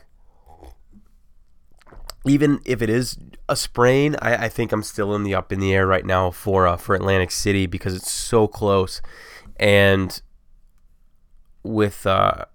even 2.26 2.60
if 2.66 2.82
it 2.82 2.90
is 2.90 3.18
a 3.48 3.56
sprain, 3.56 4.16
I, 4.22 4.46
I, 4.46 4.50
think 4.50 4.72
I'm 4.72 4.82
still 4.82 5.14
in 5.16 5.24
the 5.24 5.36
up 5.36 5.52
in 5.52 5.60
the 5.60 5.74
air 5.74 5.86
right 5.86 6.06
now 6.06 6.32
for 6.32 6.68
uh, 6.68 6.78
for 6.78 6.96
Atlantic 6.96 7.32
City 7.32 7.66
because 7.68 7.96
it's 7.96 8.12
so 8.12 8.48
close, 8.48 9.02
and 9.58 10.22
with 11.64 12.06
uh, 12.06 12.46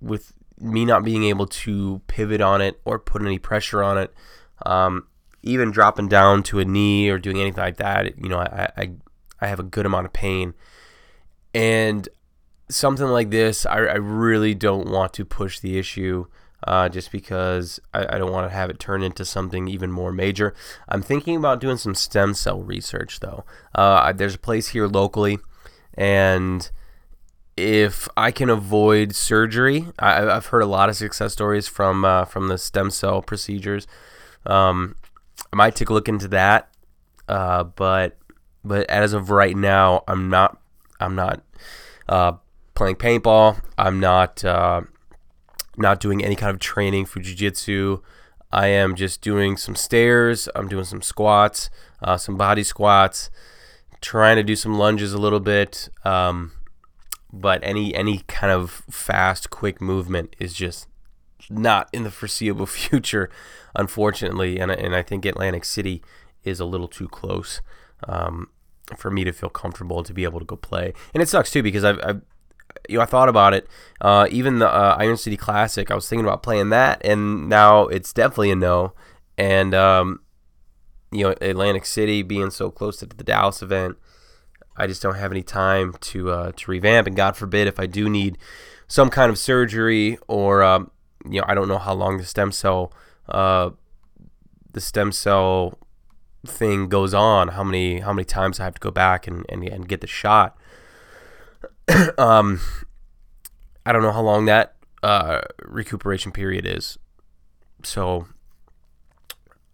with 0.00 0.32
me 0.58 0.84
not 0.84 1.04
being 1.04 1.24
able 1.24 1.46
to 1.46 2.00
pivot 2.06 2.40
on 2.40 2.60
it 2.60 2.80
or 2.84 2.98
put 2.98 3.22
any 3.22 3.38
pressure 3.38 3.82
on 3.82 3.98
it, 3.98 4.12
um, 4.64 5.06
even 5.42 5.70
dropping 5.70 6.08
down 6.08 6.42
to 6.42 6.58
a 6.58 6.64
knee 6.64 7.08
or 7.08 7.18
doing 7.18 7.38
anything 7.40 7.62
like 7.62 7.76
that, 7.76 8.18
you 8.18 8.28
know, 8.28 8.38
I, 8.38 8.70
I 8.76 8.90
I 9.40 9.46
have 9.46 9.60
a 9.60 9.64
good 9.64 9.86
amount 9.86 10.06
of 10.06 10.12
pain, 10.12 10.54
and 11.54 12.08
something 12.68 13.06
like 13.06 13.30
this, 13.30 13.66
I, 13.66 13.78
I 13.78 13.94
really 13.96 14.54
don't 14.54 14.88
want 14.88 15.12
to 15.14 15.24
push 15.24 15.60
the 15.60 15.78
issue 15.78 16.26
uh, 16.66 16.88
just 16.88 17.12
because 17.12 17.80
I, 17.94 18.16
I 18.16 18.18
don't 18.18 18.32
want 18.32 18.50
to 18.50 18.54
have 18.54 18.70
it 18.70 18.78
turn 18.78 19.02
into 19.02 19.24
something 19.24 19.68
even 19.68 19.92
more 19.92 20.12
major. 20.12 20.54
I'm 20.88 21.02
thinking 21.02 21.36
about 21.36 21.60
doing 21.60 21.76
some 21.76 21.94
stem 21.94 22.34
cell 22.34 22.62
research 22.62 23.20
though. 23.20 23.44
Uh, 23.74 24.12
there's 24.12 24.34
a 24.34 24.38
place 24.38 24.68
here 24.68 24.86
locally, 24.86 25.38
and 25.94 26.70
if 27.56 28.08
I 28.16 28.30
can 28.30 28.50
avoid 28.50 29.14
surgery, 29.14 29.86
I, 29.98 30.22
have 30.22 30.46
heard 30.46 30.62
a 30.62 30.66
lot 30.66 30.88
of 30.88 30.96
success 30.96 31.32
stories 31.32 31.68
from 31.68 32.04
uh, 32.04 32.24
from 32.24 32.48
the 32.48 32.58
stem 32.58 32.90
cell 32.90 33.22
procedures. 33.22 33.86
Um, 34.44 34.96
I 35.52 35.56
might 35.56 35.76
take 35.76 35.90
a 35.90 35.94
look 35.94 36.08
into 36.08 36.28
that, 36.28 36.68
uh, 37.28 37.64
but 37.64 38.18
but 38.64 38.88
as 38.90 39.12
of 39.12 39.30
right 39.30 39.56
now, 39.56 40.02
I'm 40.08 40.28
not 40.28 40.58
I'm 41.00 41.14
not 41.14 41.42
uh, 42.08 42.32
playing 42.76 42.96
paintball. 42.96 43.60
I'm 43.76 43.98
not 43.98 44.44
uh, 44.44 44.82
not 45.76 45.98
doing 45.98 46.24
any 46.24 46.36
kind 46.36 46.50
of 46.50 46.60
training 46.60 47.06
for 47.06 47.18
jiu-jitsu. 47.18 48.00
I 48.52 48.68
am 48.68 48.94
just 48.94 49.20
doing 49.20 49.56
some 49.56 49.74
stairs. 49.74 50.48
I'm 50.54 50.68
doing 50.68 50.84
some 50.84 51.02
squats, 51.02 51.68
uh, 52.00 52.16
some 52.16 52.36
body 52.36 52.62
squats, 52.62 53.30
trying 54.00 54.36
to 54.36 54.44
do 54.44 54.54
some 54.54 54.78
lunges 54.78 55.12
a 55.12 55.18
little 55.18 55.40
bit. 55.40 55.88
Um, 56.04 56.52
but 57.32 57.60
any 57.64 57.94
any 57.94 58.18
kind 58.28 58.52
of 58.52 58.84
fast, 58.88 59.50
quick 59.50 59.80
movement 59.80 60.36
is 60.38 60.54
just 60.54 60.86
not 61.50 61.88
in 61.92 62.04
the 62.04 62.10
foreseeable 62.10 62.66
future, 62.82 63.30
unfortunately. 63.74 64.58
And 64.58 64.70
and 64.70 64.94
I 64.94 65.02
think 65.02 65.24
Atlantic 65.24 65.64
City 65.64 66.02
is 66.44 66.60
a 66.60 66.64
little 66.64 66.88
too 66.88 67.08
close 67.08 67.60
um, 68.06 68.48
for 68.96 69.10
me 69.10 69.24
to 69.24 69.32
feel 69.32 69.48
comfortable 69.50 70.04
to 70.04 70.14
be 70.14 70.22
able 70.22 70.38
to 70.38 70.46
go 70.46 70.56
play. 70.56 70.92
And 71.12 71.22
it 71.22 71.28
sucks 71.28 71.50
too 71.50 71.62
because 71.62 71.82
I've, 71.82 71.98
I've 72.04 72.22
you 72.88 72.98
know, 72.98 73.02
I 73.02 73.06
thought 73.06 73.28
about 73.28 73.54
it. 73.54 73.66
Uh, 74.00 74.26
even 74.30 74.58
the 74.58 74.68
uh, 74.68 74.96
Iron 74.98 75.16
City 75.16 75.36
Classic, 75.36 75.90
I 75.90 75.94
was 75.94 76.08
thinking 76.08 76.24
about 76.24 76.42
playing 76.42 76.70
that, 76.70 77.04
and 77.04 77.48
now 77.48 77.86
it's 77.86 78.12
definitely 78.12 78.50
a 78.50 78.56
no. 78.56 78.92
And 79.38 79.74
um, 79.74 80.20
you 81.10 81.24
know, 81.24 81.34
Atlantic 81.40 81.86
City 81.86 82.22
being 82.22 82.50
so 82.50 82.70
close 82.70 82.98
to 82.98 83.06
the 83.06 83.24
Dallas 83.24 83.62
event, 83.62 83.96
I 84.76 84.86
just 84.86 85.02
don't 85.02 85.16
have 85.16 85.32
any 85.32 85.42
time 85.42 85.94
to 86.00 86.30
uh, 86.30 86.52
to 86.56 86.70
revamp. 86.70 87.06
And 87.06 87.16
God 87.16 87.36
forbid 87.36 87.66
if 87.66 87.80
I 87.80 87.86
do 87.86 88.08
need 88.08 88.38
some 88.88 89.10
kind 89.10 89.30
of 89.30 89.38
surgery, 89.38 90.18
or 90.28 90.62
um, 90.62 90.90
you 91.24 91.40
know, 91.40 91.46
I 91.48 91.54
don't 91.54 91.68
know 91.68 91.78
how 91.78 91.94
long 91.94 92.18
the 92.18 92.24
stem 92.24 92.52
cell 92.52 92.92
uh, 93.28 93.70
the 94.72 94.80
stem 94.80 95.12
cell 95.12 95.78
thing 96.46 96.88
goes 96.88 97.14
on. 97.14 97.48
How 97.48 97.64
many 97.64 98.00
how 98.00 98.12
many 98.12 98.24
times 98.24 98.60
I 98.60 98.64
have 98.64 98.74
to 98.74 98.80
go 98.80 98.90
back 98.90 99.26
and, 99.26 99.44
and, 99.48 99.64
and 99.64 99.88
get 99.88 100.00
the 100.00 100.06
shot. 100.06 100.56
um, 102.18 102.60
I 103.84 103.92
don't 103.92 104.02
know 104.02 104.12
how 104.12 104.22
long 104.22 104.46
that 104.46 104.74
uh, 105.02 105.40
recuperation 105.64 106.32
period 106.32 106.66
is. 106.66 106.98
So 107.82 108.26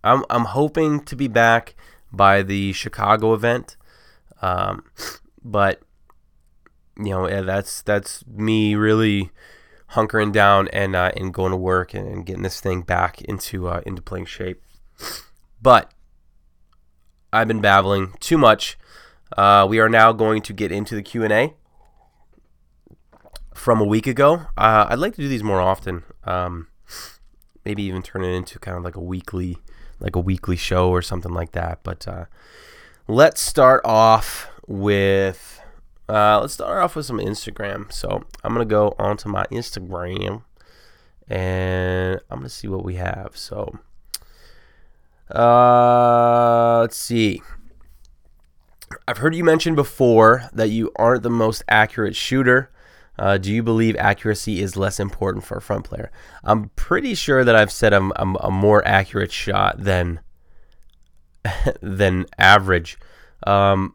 I'm 0.05 0.25
I'm 0.29 0.47
hoping 0.47 1.05
to 1.05 1.17
be 1.17 1.29
back 1.29 1.75
by 2.13 2.43
the 2.43 2.73
Chicago 2.73 3.33
event. 3.33 3.77
Um, 4.43 4.85
but 5.43 5.81
you 6.99 7.11
know, 7.11 7.29
yeah, 7.29 7.43
that's 7.43 7.83
that's 7.83 8.27
me 8.27 8.75
really 8.75 9.31
hunkering 9.93 10.33
down 10.33 10.69
and 10.69 10.95
uh, 10.95 11.13
and 11.17 11.33
going 11.33 11.53
to 11.53 11.57
work 11.57 11.95
and, 11.95 12.07
and 12.07 12.27
getting 12.27 12.43
this 12.43 12.61
thing 12.61 12.83
back 12.83 13.23
into 13.23 13.69
uh, 13.69 13.81
into 13.87 14.03
playing 14.03 14.27
shape. 14.27 14.63
But 15.61 15.93
I've 17.33 17.49
been 17.49 17.61
babbling 17.61 18.15
too 18.21 18.37
much. 18.37 18.79
Uh, 19.37 19.67
we 19.69 19.81
are 19.81 19.89
now 19.89 20.13
going 20.13 20.43
to 20.43 20.53
get 20.53 20.71
into 20.71 20.95
the 20.95 21.03
Q 21.03 21.25
and 21.25 21.33
A 21.33 21.55
from 23.55 23.81
a 23.81 23.85
week 23.85 24.07
ago. 24.07 24.47
Uh, 24.57 24.87
I'd 24.89 24.99
like 24.99 25.15
to 25.15 25.23
do 25.23 25.29
these 25.29 25.43
more 25.43 25.61
often. 25.61 26.05
Um, 26.25 26.69
maybe 27.65 27.83
even 27.85 28.03
turn 28.03 28.25
it 28.25 28.35
into 28.35 28.59
kind 28.59 28.77
of 28.77 28.85
like 28.85 28.97
a 28.97 29.01
weekly, 29.01 29.59
like 30.01 30.17
a 30.17 30.21
weekly 30.21 30.57
show 30.57 30.91
or 30.91 31.03
something 31.03 31.33
like 31.33 31.53
that. 31.53 31.81
But 31.83 32.07
uh, 32.09 32.25
let's 33.09 33.41
start 33.41 33.81
off 33.85 34.49
with 34.67 35.61
uh, 36.09 36.41
let's 36.41 36.55
start 36.55 36.83
off 36.83 36.97
with 36.97 37.07
some 37.07 37.19
Instagram. 37.19 37.93
So 37.93 38.25
I'm 38.43 38.53
gonna 38.53 38.65
go 38.65 38.95
onto 38.99 39.29
my 39.29 39.47
Instagram 39.47 40.43
and 41.29 42.21
I'm 42.31 42.39
gonna 42.39 42.49
see 42.49 42.69
what 42.69 42.85
we 42.85 42.97
have. 42.97 43.37
So 43.37 43.79
uh, 45.31 46.81
let's 46.81 46.97
see. 46.97 47.43
I've 49.09 49.19
heard 49.19 49.35
you 49.35 49.45
mention 49.45 49.75
before 49.75 50.51
that 50.53 50.69
you 50.69 50.93
aren't 50.97 51.23
the 51.23 51.31
most 51.31 51.65
accurate 51.69 52.15
shooter. 52.15 52.71
Uh, 53.23 53.39
do 53.39 53.53
you 53.53 53.63
believe 53.63 53.95
accuracy 54.01 54.61
is 54.61 54.77
less 54.77 54.99
important 54.99 55.45
for 55.45 55.57
a 55.57 55.63
front 55.63 55.85
player? 55.85 56.11
I'm 56.43 56.71
pretty 56.71 57.15
sure 57.15 57.45
that 57.45 57.55
I've 57.55 57.71
said 57.71 57.93
I'm, 57.93 58.13
I'm 58.17 58.35
a 58.41 58.51
more 58.51 58.85
accurate 58.85 59.31
shot 59.31 59.77
than 59.79 60.19
than 61.81 62.27
average, 62.37 62.99
um, 63.47 63.95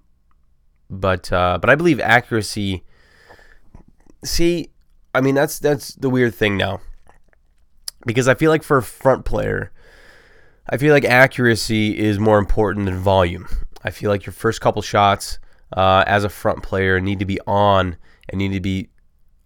but 0.90 1.30
uh, 1.34 1.58
but 1.60 1.70
I 1.70 1.76
believe 1.76 2.00
accuracy. 2.00 2.86
See, 4.24 4.70
I 5.14 5.20
mean 5.20 5.36
that's 5.36 5.60
that's 5.60 5.94
the 5.96 6.10
weird 6.10 6.34
thing 6.34 6.56
now, 6.56 6.80
because 8.06 8.30
I 8.30 8.34
feel 8.34 8.50
like 8.50 8.64
for 8.64 8.78
a 8.78 8.84
front 8.84 9.26
player, 9.26 9.74
I 10.70 10.78
feel 10.78 10.94
like 10.94 11.04
accuracy 11.04 11.98
is 11.98 12.18
more 12.18 12.40
important 12.40 12.86
than 12.86 12.96
volume. 12.96 13.46
I 13.84 13.92
feel 13.92 14.10
like 14.10 14.26
your 14.26 14.32
first 14.32 14.62
couple 14.62 14.82
shots 14.82 15.40
uh, 15.76 16.06
as 16.08 16.24
a 16.24 16.30
front 16.30 16.64
player 16.64 17.02
need 17.02 17.20
to 17.20 17.26
be 17.26 17.42
on 17.46 17.98
and 18.30 18.40
need 18.40 18.54
to 18.54 18.62
be 18.62 18.88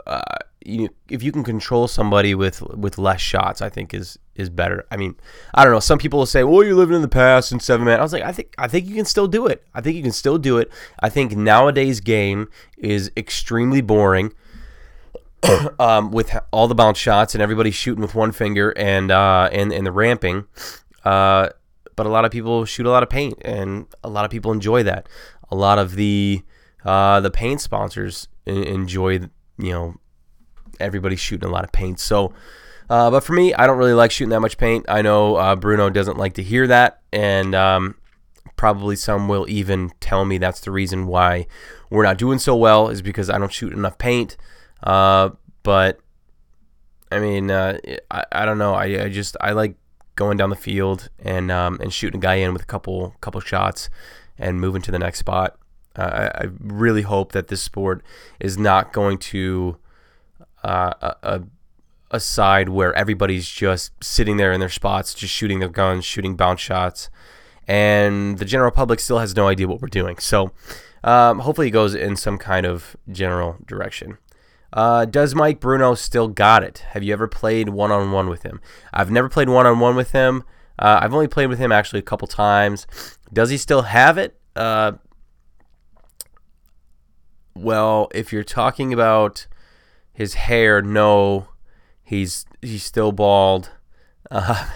uh, 0.07 0.21
you, 0.63 0.89
if 1.09 1.23
you 1.23 1.31
can 1.31 1.43
control 1.43 1.87
somebody 1.87 2.35
with 2.35 2.61
with 2.61 2.97
less 2.97 3.21
shots, 3.21 3.61
I 3.61 3.69
think 3.69 3.93
is 3.93 4.17
is 4.35 4.49
better. 4.49 4.85
I 4.91 4.97
mean, 4.97 5.15
I 5.53 5.63
don't 5.63 5.73
know. 5.73 5.79
Some 5.79 5.97
people 5.97 6.19
will 6.19 6.25
say, 6.25 6.43
"Well, 6.43 6.63
you're 6.63 6.75
living 6.75 6.95
in 6.95 7.01
the 7.01 7.07
past 7.07 7.51
and 7.51 7.61
seven 7.61 7.85
man." 7.85 7.99
I 7.99 8.03
was 8.03 8.13
like, 8.13 8.23
I 8.23 8.31
think 8.31 8.53
I 8.57 8.67
think 8.67 8.87
you 8.87 8.95
can 8.95 9.05
still 9.05 9.27
do 9.27 9.47
it. 9.47 9.63
I 9.73 9.81
think 9.81 9.95
you 9.95 10.03
can 10.03 10.11
still 10.11 10.37
do 10.37 10.57
it. 10.57 10.71
I 10.99 11.09
think 11.09 11.35
nowadays 11.35 11.99
game 11.99 12.49
is 12.77 13.11
extremely 13.17 13.81
boring. 13.81 14.33
um, 15.79 16.11
with 16.11 16.37
all 16.51 16.67
the 16.67 16.75
bounce 16.75 16.99
shots 16.99 17.33
and 17.33 17.41
everybody 17.41 17.71
shooting 17.71 18.01
with 18.01 18.13
one 18.13 18.31
finger 18.31 18.71
and 18.77 19.09
uh, 19.09 19.49
and 19.51 19.71
and 19.71 19.87
the 19.87 19.91
ramping, 19.91 20.45
uh, 21.03 21.49
but 21.95 22.05
a 22.05 22.09
lot 22.09 22.25
of 22.25 22.31
people 22.31 22.65
shoot 22.65 22.85
a 22.85 22.91
lot 22.91 23.01
of 23.01 23.09
paint 23.09 23.35
and 23.41 23.87
a 24.03 24.09
lot 24.09 24.23
of 24.23 24.29
people 24.31 24.51
enjoy 24.51 24.83
that. 24.83 25.09
A 25.49 25.55
lot 25.55 25.79
of 25.79 25.95
the 25.95 26.43
uh, 26.85 27.19
the 27.21 27.31
paint 27.31 27.59
sponsors 27.59 28.27
enjoy 28.45 29.19
you 29.61 29.71
know, 29.71 29.95
everybody's 30.79 31.19
shooting 31.19 31.47
a 31.47 31.51
lot 31.51 31.63
of 31.63 31.71
paint. 31.71 31.99
So, 31.99 32.33
uh, 32.89 33.11
but 33.11 33.23
for 33.23 33.33
me, 33.33 33.53
I 33.53 33.67
don't 33.67 33.77
really 33.77 33.93
like 33.93 34.11
shooting 34.11 34.31
that 34.31 34.41
much 34.41 34.57
paint. 34.57 34.85
I 34.89 35.01
know 35.01 35.35
uh, 35.35 35.55
Bruno 35.55 35.89
doesn't 35.89 36.17
like 36.17 36.33
to 36.33 36.43
hear 36.43 36.67
that, 36.67 37.01
and 37.13 37.55
um, 37.55 37.95
probably 38.55 38.95
some 38.95 39.27
will 39.27 39.47
even 39.49 39.91
tell 39.99 40.25
me 40.25 40.37
that's 40.37 40.61
the 40.61 40.71
reason 40.71 41.07
why 41.07 41.47
we're 41.89 42.03
not 42.03 42.17
doing 42.17 42.39
so 42.39 42.55
well 42.55 42.89
is 42.89 43.01
because 43.01 43.29
I 43.29 43.37
don't 43.37 43.53
shoot 43.53 43.73
enough 43.73 43.97
paint. 43.97 44.37
Uh, 44.83 45.29
but 45.63 45.99
I 47.11 47.19
mean, 47.19 47.51
uh, 47.51 47.77
I, 48.09 48.25
I 48.31 48.45
don't 48.45 48.57
know. 48.57 48.73
I, 48.73 49.03
I 49.03 49.09
just 49.09 49.37
I 49.41 49.51
like 49.51 49.75
going 50.15 50.37
down 50.37 50.49
the 50.49 50.55
field 50.55 51.09
and 51.19 51.51
um, 51.51 51.79
and 51.81 51.93
shooting 51.93 52.19
a 52.19 52.21
guy 52.21 52.35
in 52.35 52.53
with 52.53 52.61
a 52.61 52.65
couple 52.65 53.15
couple 53.21 53.41
shots 53.41 53.89
and 54.37 54.59
moving 54.59 54.81
to 54.81 54.91
the 54.91 54.99
next 54.99 55.19
spot. 55.19 55.57
Uh, 55.95 56.29
I, 56.35 56.43
I, 56.43 56.47
really 56.59 57.01
hope 57.01 57.33
that 57.33 57.49
this 57.49 57.61
sport 57.61 58.01
is 58.39 58.57
not 58.57 58.93
going 58.93 59.17
to 59.17 59.77
uh, 60.63 61.13
a, 61.21 61.41
a 62.11 62.19
side 62.19 62.69
where 62.69 62.93
everybody's 62.93 63.47
just 63.47 63.91
sitting 64.01 64.37
there 64.37 64.53
in 64.53 64.59
their 64.59 64.69
spots, 64.69 65.13
just 65.13 65.33
shooting 65.33 65.59
their 65.59 65.69
guns, 65.69 66.05
shooting 66.05 66.35
bounce 66.35 66.61
shots, 66.61 67.09
and 67.67 68.37
the 68.37 68.45
general 68.45 68.71
public 68.71 68.99
still 68.99 69.19
has 69.19 69.35
no 69.35 69.47
idea 69.47 69.67
what 69.67 69.81
we're 69.81 69.87
doing. 69.87 70.17
So 70.17 70.51
um, 71.03 71.39
hopefully 71.39 71.67
it 71.67 71.71
goes 71.71 71.95
in 71.95 72.15
some 72.15 72.37
kind 72.37 72.65
of 72.65 72.95
general 73.11 73.57
direction. 73.65 74.17
Uh, 74.73 75.05
does 75.05 75.35
Mike 75.35 75.59
Bruno 75.59 75.95
still 75.95 76.27
got 76.27 76.63
it? 76.63 76.79
Have 76.91 77.03
you 77.03 77.11
ever 77.13 77.27
played 77.27 77.69
one 77.69 77.91
on 77.91 78.11
one 78.11 78.29
with 78.29 78.43
him? 78.43 78.61
I've 78.93 79.11
never 79.11 79.27
played 79.27 79.49
one 79.49 79.65
on 79.65 79.79
one 79.79 79.95
with 79.95 80.11
him. 80.11 80.43
Uh, 80.79 80.99
I've 81.01 81.13
only 81.13 81.27
played 81.27 81.47
with 81.47 81.59
him 81.59 81.71
actually 81.71 81.99
a 81.99 82.03
couple 82.03 82.27
times. 82.27 82.87
Does 83.33 83.49
he 83.49 83.57
still 83.57 83.83
have 83.83 84.17
it? 84.17 84.39
Uh, 84.55 84.93
well, 87.61 88.09
if 88.13 88.33
you're 88.33 88.43
talking 88.43 88.93
about 88.93 89.47
his 90.13 90.35
hair, 90.35 90.81
no, 90.81 91.47
he's 92.03 92.45
he's 92.61 92.83
still 92.83 93.11
bald. 93.11 93.71
Uh, 94.29 94.67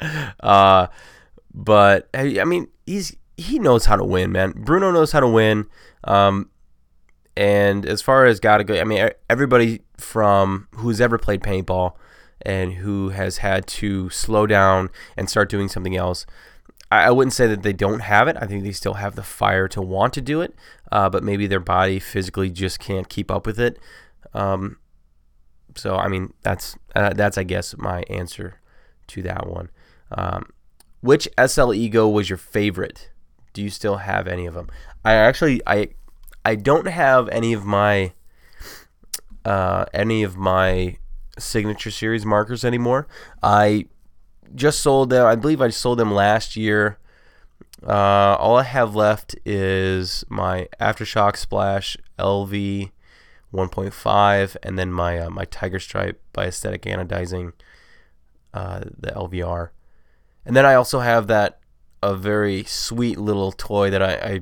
uh, 0.40 0.86
but 1.52 2.08
I 2.14 2.44
mean, 2.44 2.68
he's 2.86 3.16
he 3.36 3.58
knows 3.58 3.86
how 3.86 3.96
to 3.96 4.04
win, 4.04 4.32
man. 4.32 4.52
Bruno 4.52 4.90
knows 4.90 5.12
how 5.12 5.20
to 5.20 5.28
win. 5.28 5.66
Um, 6.04 6.50
and 7.36 7.84
as 7.84 8.00
far 8.00 8.26
as 8.26 8.40
gotta 8.40 8.64
go, 8.64 8.80
I 8.80 8.84
mean, 8.84 9.10
everybody 9.28 9.82
from 9.96 10.68
who's 10.72 11.00
ever 11.00 11.18
played 11.18 11.42
paintball 11.42 11.94
and 12.42 12.74
who 12.74 13.08
has 13.10 13.38
had 13.38 13.66
to 13.66 14.10
slow 14.10 14.46
down 14.46 14.90
and 15.16 15.28
start 15.28 15.48
doing 15.48 15.68
something 15.68 15.96
else. 15.96 16.26
I, 17.02 17.10
wouldn't 17.10 17.32
say 17.32 17.46
that 17.46 17.62
they 17.62 17.72
don't 17.72 18.00
have 18.00 18.28
it. 18.28 18.36
I 18.40 18.46
think 18.46 18.64
they 18.64 18.72
still 18.72 18.94
have 18.94 19.14
the 19.14 19.22
fire 19.22 19.68
to 19.68 19.80
want 19.82 20.12
to 20.14 20.20
do 20.20 20.40
it, 20.40 20.54
uh, 20.92 21.08
but 21.08 21.22
maybe 21.22 21.46
their 21.46 21.60
body 21.60 21.98
physically 21.98 22.50
just 22.50 22.78
can't 22.78 23.08
keep 23.08 23.30
up 23.30 23.46
with 23.46 23.60
it. 23.60 23.78
Um, 24.32 24.78
so 25.76 25.96
I 25.96 26.08
mean, 26.08 26.32
that's 26.42 26.76
uh, 26.94 27.12
that's 27.12 27.38
I 27.38 27.42
guess 27.42 27.76
my 27.76 28.02
answer 28.08 28.60
to 29.08 29.22
that 29.22 29.46
one. 29.46 29.70
Um, 30.10 30.50
which 31.00 31.28
SL 31.44 31.74
Ego 31.74 32.08
was 32.08 32.28
your 32.30 32.38
favorite? 32.38 33.10
Do 33.52 33.62
you 33.62 33.70
still 33.70 33.98
have 33.98 34.26
any 34.26 34.46
of 34.46 34.54
them? 34.54 34.68
I 35.04 35.14
actually 35.14 35.60
I 35.66 35.90
I 36.44 36.54
don't 36.54 36.86
have 36.86 37.28
any 37.28 37.52
of 37.52 37.64
my 37.64 38.12
uh, 39.44 39.86
any 39.92 40.22
of 40.22 40.36
my 40.36 40.98
signature 41.38 41.90
series 41.90 42.24
markers 42.24 42.64
anymore. 42.64 43.06
I 43.42 43.86
just 44.54 44.80
sold 44.80 45.10
them. 45.10 45.26
I 45.26 45.34
believe 45.34 45.60
I 45.60 45.68
sold 45.68 45.98
them 45.98 46.12
last 46.12 46.56
year. 46.56 46.98
Uh, 47.86 48.36
all 48.38 48.56
I 48.56 48.62
have 48.62 48.94
left 48.94 49.36
is 49.44 50.24
my 50.28 50.68
Aftershock 50.80 51.36
Splash 51.36 51.96
LV 52.18 52.90
1.5, 53.52 54.56
and 54.62 54.78
then 54.78 54.92
my 54.92 55.18
uh, 55.18 55.30
my 55.30 55.44
Tiger 55.44 55.78
Stripe 55.78 56.20
by 56.32 56.46
Aesthetic 56.46 56.82
Anodizing, 56.82 57.52
uh, 58.52 58.80
the 58.98 59.10
LVR, 59.10 59.70
and 60.44 60.56
then 60.56 60.64
I 60.64 60.74
also 60.74 61.00
have 61.00 61.26
that 61.28 61.60
a 62.02 62.14
very 62.14 62.64
sweet 62.64 63.18
little 63.18 63.52
toy 63.52 63.90
that 63.90 64.02
I 64.02 64.14
I, 64.14 64.40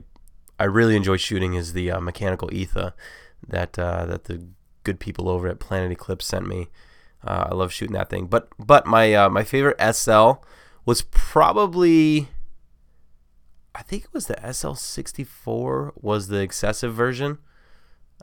I 0.61 0.65
really 0.65 0.97
enjoy 0.97 1.17
shooting 1.17 1.55
is 1.55 1.73
the 1.73 1.91
uh, 1.91 2.01
mechanical 2.01 2.49
Etha 2.49 2.93
that 3.47 3.79
uh, 3.79 4.07
that 4.07 4.25
the 4.25 4.43
good 4.85 5.01
people 5.01 5.29
over 5.29 5.49
at 5.49 5.61
Planet 5.61 5.93
Eclipse 5.93 6.27
sent 6.27 6.47
me. 6.47 6.69
Uh, 7.25 7.49
I 7.51 7.55
love 7.55 7.73
shooting 7.73 7.95
that 7.95 8.11
thing. 8.11 8.27
But 8.27 8.49
but 8.59 8.87
my 8.87 9.13
uh, 9.15 9.29
my 9.31 9.45
favorite 9.45 9.81
SL 9.95 10.33
was 10.85 11.03
probably 11.03 12.29
I 13.75 13.83
think 13.83 14.05
it 14.05 14.13
was 14.13 14.27
the 14.27 14.35
SL64 14.35 15.93
was 16.01 16.29
the 16.29 16.41
excessive 16.41 16.95
version. 16.95 17.39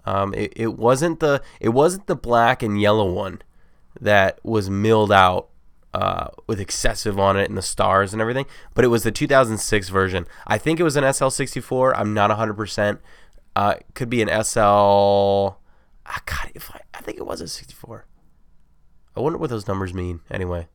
Um, 0.06 0.34
it, 0.34 0.54
it 0.56 0.78
wasn't 0.78 1.20
the 1.20 1.42
it 1.60 1.70
wasn't 1.70 2.08
the 2.08 2.16
black 2.16 2.62
and 2.64 2.80
yellow 2.80 3.12
one 3.12 3.42
that 4.00 4.40
was 4.44 4.70
milled 4.70 5.12
out 5.12 5.50
uh, 5.94 6.28
with 6.48 6.60
excessive 6.60 7.20
on 7.20 7.36
it 7.38 7.50
and 7.50 7.58
the 7.58 7.64
stars 7.64 8.14
and 8.14 8.22
everything, 8.22 8.46
but 8.74 8.86
it 8.86 8.90
was 8.90 9.04
the 9.04 9.12
2006 9.12 9.90
version. 9.90 10.28
I 10.46 10.58
think 10.58 10.80
it 10.80 10.84
was 10.84 10.96
an 10.96 11.04
SL64. 11.04 11.94
I'm 11.96 12.14
not 12.14 12.30
100%. 12.30 13.00
Uh, 13.56 13.76
could 13.96 14.10
be 14.10 14.22
an 14.22 14.44
SL. 14.44 15.58
Ah, 16.06 16.22
God, 16.26 16.52
if 16.54 16.72
I, 16.72 16.82
I 16.94 17.02
think 17.02 17.18
it 17.18 17.26
was 17.26 17.42
a 17.42 17.48
64. 17.48 18.06
I 19.20 19.22
wonder 19.22 19.38
what 19.38 19.50
those 19.50 19.68
numbers 19.68 19.94
mean. 19.94 20.22
Anyway, 20.32 20.68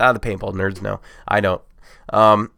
ah, 0.00 0.12
the 0.12 0.18
paintball 0.18 0.52
nerds 0.52 0.82
know. 0.82 0.98
I 1.28 1.40
don't. 1.40 1.62
Um, 2.08 2.50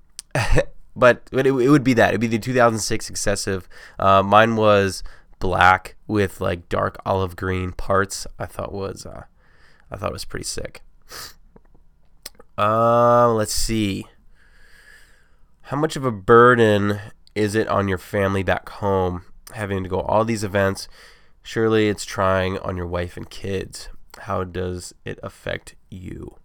but 0.97 1.29
it, 1.31 1.47
it, 1.47 1.69
would 1.69 1.85
be 1.85 1.93
that. 1.93 2.09
It'd 2.09 2.23
be 2.23 2.27
the 2.27 2.39
2006 2.39 3.11
excessive. 3.11 3.69
Uh, 3.99 4.23
mine 4.23 4.57
was 4.57 5.03
black 5.39 5.97
with 6.07 6.41
like 6.41 6.71
dark 6.71 6.97
olive 7.05 7.37
green 7.37 7.73
parts. 7.73 8.27
I 8.39 8.47
thought 8.47 8.73
was 8.73 9.05
uh, 9.05 9.25
I 9.91 9.97
thought 9.97 10.13
was 10.13 10.25
pretty 10.25 10.47
sick. 10.47 10.81
Uh, 12.57 13.31
let's 13.31 13.53
see. 13.53 14.07
How 15.63 15.77
much 15.77 15.97
of 15.97 16.05
a 16.05 16.11
burden 16.11 16.99
is 17.35 17.55
it 17.55 17.69
on 17.69 17.89
your 17.89 17.99
family 17.99 18.43
back 18.43 18.71
home 18.71 19.25
having 19.53 19.83
to 19.83 19.89
go 19.91 20.01
all 20.01 20.25
these 20.25 20.45
events? 20.45 20.89
Surely 21.43 21.91
it's 21.91 22.07
trying 22.07 22.59
on 22.59 22.79
your 22.79 22.87
wife 22.87 23.19
and 23.19 23.29
kids. 23.29 23.91
How 24.21 24.45
does 24.45 24.95
it 25.05 25.19
affect 25.23 25.75
you? 25.91 26.37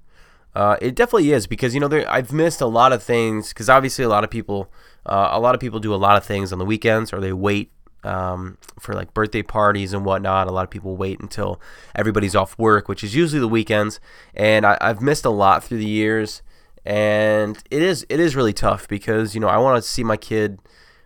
Uh, 0.53 0.77
it 0.81 0.95
definitely 0.95 1.31
is 1.31 1.47
because 1.47 1.73
you 1.73 1.81
know 1.81 1.87
there, 1.89 2.09
I've 2.09 2.31
missed 2.31 2.61
a 2.61 2.65
lot 2.65 2.93
of 2.93 3.03
things 3.03 3.49
because 3.49 3.69
obviously 3.69 4.05
a 4.05 4.09
lot 4.09 4.23
of 4.23 4.29
people 4.29 4.71
uh, 5.05 5.29
a 5.31 5.39
lot 5.39 5.53
of 5.53 5.61
people 5.61 5.79
do 5.79 5.93
a 5.93 5.97
lot 5.97 6.15
of 6.15 6.23
things 6.23 6.53
on 6.53 6.59
the 6.59 6.65
weekends 6.65 7.11
or 7.11 7.19
they 7.19 7.33
wait 7.33 7.71
um, 8.05 8.57
for 8.79 8.93
like 8.93 9.13
birthday 9.13 9.41
parties 9.41 9.91
and 9.91 10.05
whatnot. 10.05 10.47
A 10.47 10.51
lot 10.51 10.63
of 10.63 10.69
people 10.69 10.95
wait 10.95 11.19
until 11.19 11.59
everybody's 11.95 12.35
off 12.35 12.57
work, 12.57 12.87
which 12.87 13.03
is 13.03 13.15
usually 13.15 13.39
the 13.39 13.47
weekends. 13.47 13.99
And 14.33 14.65
I, 14.65 14.77
have 14.79 15.01
missed 15.01 15.25
a 15.25 15.29
lot 15.29 15.63
through 15.63 15.79
the 15.79 15.85
years, 15.85 16.41
and 16.85 17.57
it 17.69 17.81
is 17.81 18.05
it 18.09 18.19
is 18.19 18.35
really 18.35 18.53
tough 18.53 18.87
because 18.87 19.33
you 19.33 19.41
know 19.41 19.47
I 19.47 19.57
want 19.57 19.83
to 19.83 19.89
see 19.89 20.03
my 20.03 20.17
kid 20.17 20.59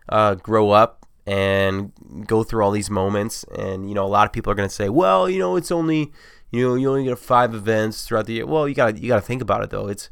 uh, 0.09 0.35
grow 0.35 0.71
up 0.71 1.07
and 1.25 1.91
go 2.27 2.43
through 2.43 2.63
all 2.63 2.71
these 2.71 2.89
moments. 2.89 3.45
And 3.55 3.87
you 3.87 3.95
know 3.95 4.05
a 4.05 4.07
lot 4.07 4.27
of 4.27 4.33
people 4.33 4.51
are 4.51 4.55
going 4.55 4.69
to 4.69 4.75
say, 4.75 4.89
well, 4.89 5.29
you 5.29 5.39
know 5.39 5.55
it's 5.55 5.71
only 5.71 6.11
you 6.51 6.67
know 6.67 6.75
you 6.75 6.89
only 6.89 7.03
get 7.05 7.19
five 7.19 7.53
events 7.53 8.05
throughout 8.05 8.25
the 8.25 8.33
year. 8.33 8.45
Well, 8.45 8.67
you 8.67 8.75
got 8.75 8.97
you 8.97 9.07
got 9.07 9.15
to 9.15 9.21
think 9.21 9.41
about 9.41 9.63
it 9.63 9.69
though. 9.69 9.87
It's 9.87 10.09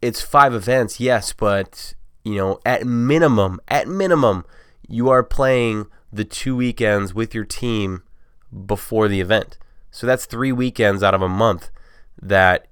it's 0.00 0.20
five 0.20 0.54
events, 0.54 1.00
yes, 1.00 1.32
but 1.32 1.94
you 2.24 2.36
know 2.36 2.60
at 2.64 2.86
minimum 2.86 3.60
at 3.68 3.88
minimum 3.88 4.44
you 4.88 5.08
are 5.08 5.22
playing 5.22 5.86
the 6.12 6.24
two 6.24 6.56
weekends 6.56 7.14
with 7.14 7.34
your 7.34 7.44
team 7.44 8.02
before 8.66 9.08
the 9.08 9.20
event. 9.20 9.58
So 9.90 10.06
that's 10.06 10.26
three 10.26 10.52
weekends 10.52 11.02
out 11.02 11.14
of 11.14 11.22
a 11.22 11.28
month 11.28 11.70
that 12.20 12.68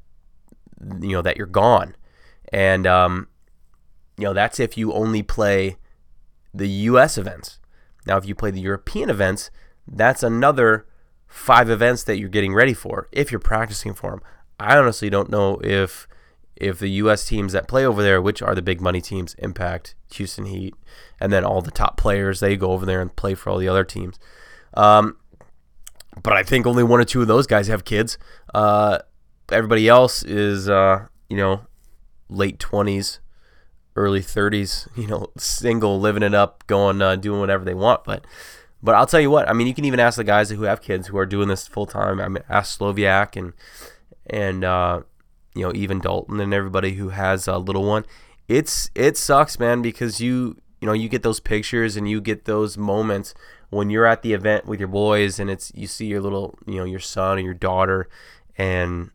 you 1.00 1.10
know 1.10 1.22
that 1.22 1.36
you're 1.36 1.46
gone, 1.46 1.96
and 2.52 2.86
um, 2.86 3.28
you 4.16 4.24
know 4.24 4.32
that's 4.32 4.58
if 4.58 4.78
you 4.78 4.92
only 4.92 5.22
play 5.22 5.76
the 6.54 6.68
U.S. 6.68 7.16
events. 7.16 7.58
Now, 8.06 8.16
if 8.16 8.26
you 8.26 8.34
play 8.34 8.50
the 8.50 8.60
European 8.60 9.10
events, 9.10 9.50
that's 9.86 10.22
another 10.22 10.86
five 11.30 11.70
events 11.70 12.02
that 12.04 12.18
you're 12.18 12.28
getting 12.28 12.52
ready 12.52 12.74
for 12.74 13.08
if 13.12 13.30
you're 13.30 13.38
practicing 13.38 13.94
for 13.94 14.10
them. 14.10 14.20
I 14.58 14.76
honestly 14.76 15.08
don't 15.08 15.30
know 15.30 15.58
if 15.62 16.06
if 16.56 16.78
the 16.78 16.90
U.S. 16.90 17.24
teams 17.24 17.54
that 17.54 17.66
play 17.66 17.86
over 17.86 18.02
there, 18.02 18.20
which 18.20 18.42
are 18.42 18.54
the 18.54 18.60
big 18.60 18.82
money 18.82 19.00
teams, 19.00 19.32
Impact, 19.38 19.94
Houston 20.12 20.44
Heat, 20.44 20.74
and 21.18 21.32
then 21.32 21.42
all 21.42 21.62
the 21.62 21.70
top 21.70 21.96
players, 21.96 22.40
they 22.40 22.54
go 22.56 22.72
over 22.72 22.84
there 22.84 23.00
and 23.00 23.16
play 23.16 23.34
for 23.34 23.48
all 23.48 23.56
the 23.56 23.68
other 23.68 23.84
teams. 23.84 24.18
Um, 24.74 25.16
but 26.22 26.34
I 26.34 26.42
think 26.42 26.66
only 26.66 26.82
one 26.82 27.00
or 27.00 27.04
two 27.04 27.22
of 27.22 27.28
those 27.28 27.46
guys 27.46 27.68
have 27.68 27.86
kids. 27.86 28.18
Uh, 28.52 28.98
everybody 29.50 29.88
else 29.88 30.22
is, 30.22 30.68
uh, 30.68 31.06
you 31.30 31.38
know, 31.38 31.62
late 32.28 32.58
20s, 32.58 33.20
early 33.96 34.20
30s, 34.20 34.86
you 34.96 35.06
know, 35.06 35.28
single, 35.38 35.98
living 35.98 36.22
it 36.22 36.34
up, 36.34 36.66
going, 36.66 37.00
uh, 37.00 37.16
doing 37.16 37.40
whatever 37.40 37.64
they 37.64 37.74
want. 37.74 38.04
But, 38.04 38.26
but 38.82 38.94
I'll 38.94 39.06
tell 39.06 39.20
you 39.20 39.30
what, 39.30 39.48
I 39.48 39.52
mean, 39.52 39.66
you 39.66 39.74
can 39.74 39.84
even 39.84 40.00
ask 40.00 40.16
the 40.16 40.24
guys 40.24 40.50
who 40.50 40.62
have 40.62 40.80
kids 40.80 41.08
who 41.08 41.18
are 41.18 41.26
doing 41.26 41.48
this 41.48 41.66
full 41.66 41.86
time. 41.86 42.20
I 42.20 42.28
mean, 42.28 42.42
ask 42.48 42.78
Sloviak 42.78 43.36
and, 43.36 43.52
and, 44.26 44.64
uh, 44.64 45.02
you 45.54 45.62
know 45.62 45.72
even 45.74 46.00
Dalton 46.00 46.40
and 46.40 46.54
everybody 46.54 46.94
who 46.94 47.10
has 47.10 47.48
a 47.48 47.58
little 47.58 47.84
one. 47.84 48.04
It's 48.48 48.90
it 48.94 49.16
sucks, 49.16 49.58
man, 49.58 49.82
because 49.82 50.20
you 50.20 50.56
you 50.80 50.86
know 50.86 50.92
you 50.92 51.08
get 51.08 51.22
those 51.22 51.40
pictures 51.40 51.96
and 51.96 52.08
you 52.08 52.20
get 52.20 52.44
those 52.44 52.76
moments 52.76 53.34
when 53.70 53.90
you're 53.90 54.06
at 54.06 54.22
the 54.22 54.32
event 54.32 54.66
with 54.66 54.80
your 54.80 54.88
boys 54.88 55.38
and 55.38 55.50
it's 55.50 55.72
you 55.74 55.86
see 55.86 56.06
your 56.06 56.20
little 56.20 56.58
you 56.66 56.76
know 56.76 56.84
your 56.84 57.00
son 57.00 57.38
or 57.38 57.40
your 57.40 57.54
daughter 57.54 58.08
and 58.56 59.10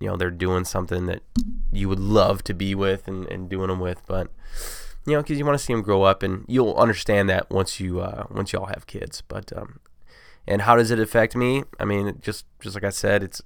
you 0.00 0.06
know 0.06 0.16
they're 0.16 0.30
doing 0.30 0.64
something 0.64 1.06
that 1.06 1.22
you 1.72 1.88
would 1.88 2.00
love 2.00 2.44
to 2.44 2.52
be 2.52 2.74
with 2.74 3.08
and, 3.08 3.26
and 3.28 3.48
doing 3.48 3.68
them 3.68 3.80
with 3.80 4.02
but 4.06 4.28
you 5.06 5.12
know 5.12 5.22
because 5.22 5.38
you 5.38 5.44
want 5.44 5.58
to 5.58 5.64
see 5.64 5.72
them 5.72 5.82
grow 5.82 6.02
up 6.02 6.22
and 6.22 6.44
you'll 6.48 6.74
understand 6.74 7.28
that 7.28 7.50
once 7.50 7.80
you 7.80 8.00
uh, 8.00 8.24
once 8.30 8.52
you 8.52 8.58
all 8.58 8.66
have 8.66 8.86
kids 8.86 9.22
but 9.28 9.52
um, 9.56 9.80
and 10.46 10.62
how 10.62 10.76
does 10.76 10.90
it 10.90 10.98
affect 10.98 11.34
me 11.34 11.64
i 11.78 11.84
mean 11.84 12.18
just 12.20 12.46
just 12.60 12.74
like 12.74 12.84
i 12.84 12.90
said 12.90 13.22
it's 13.22 13.42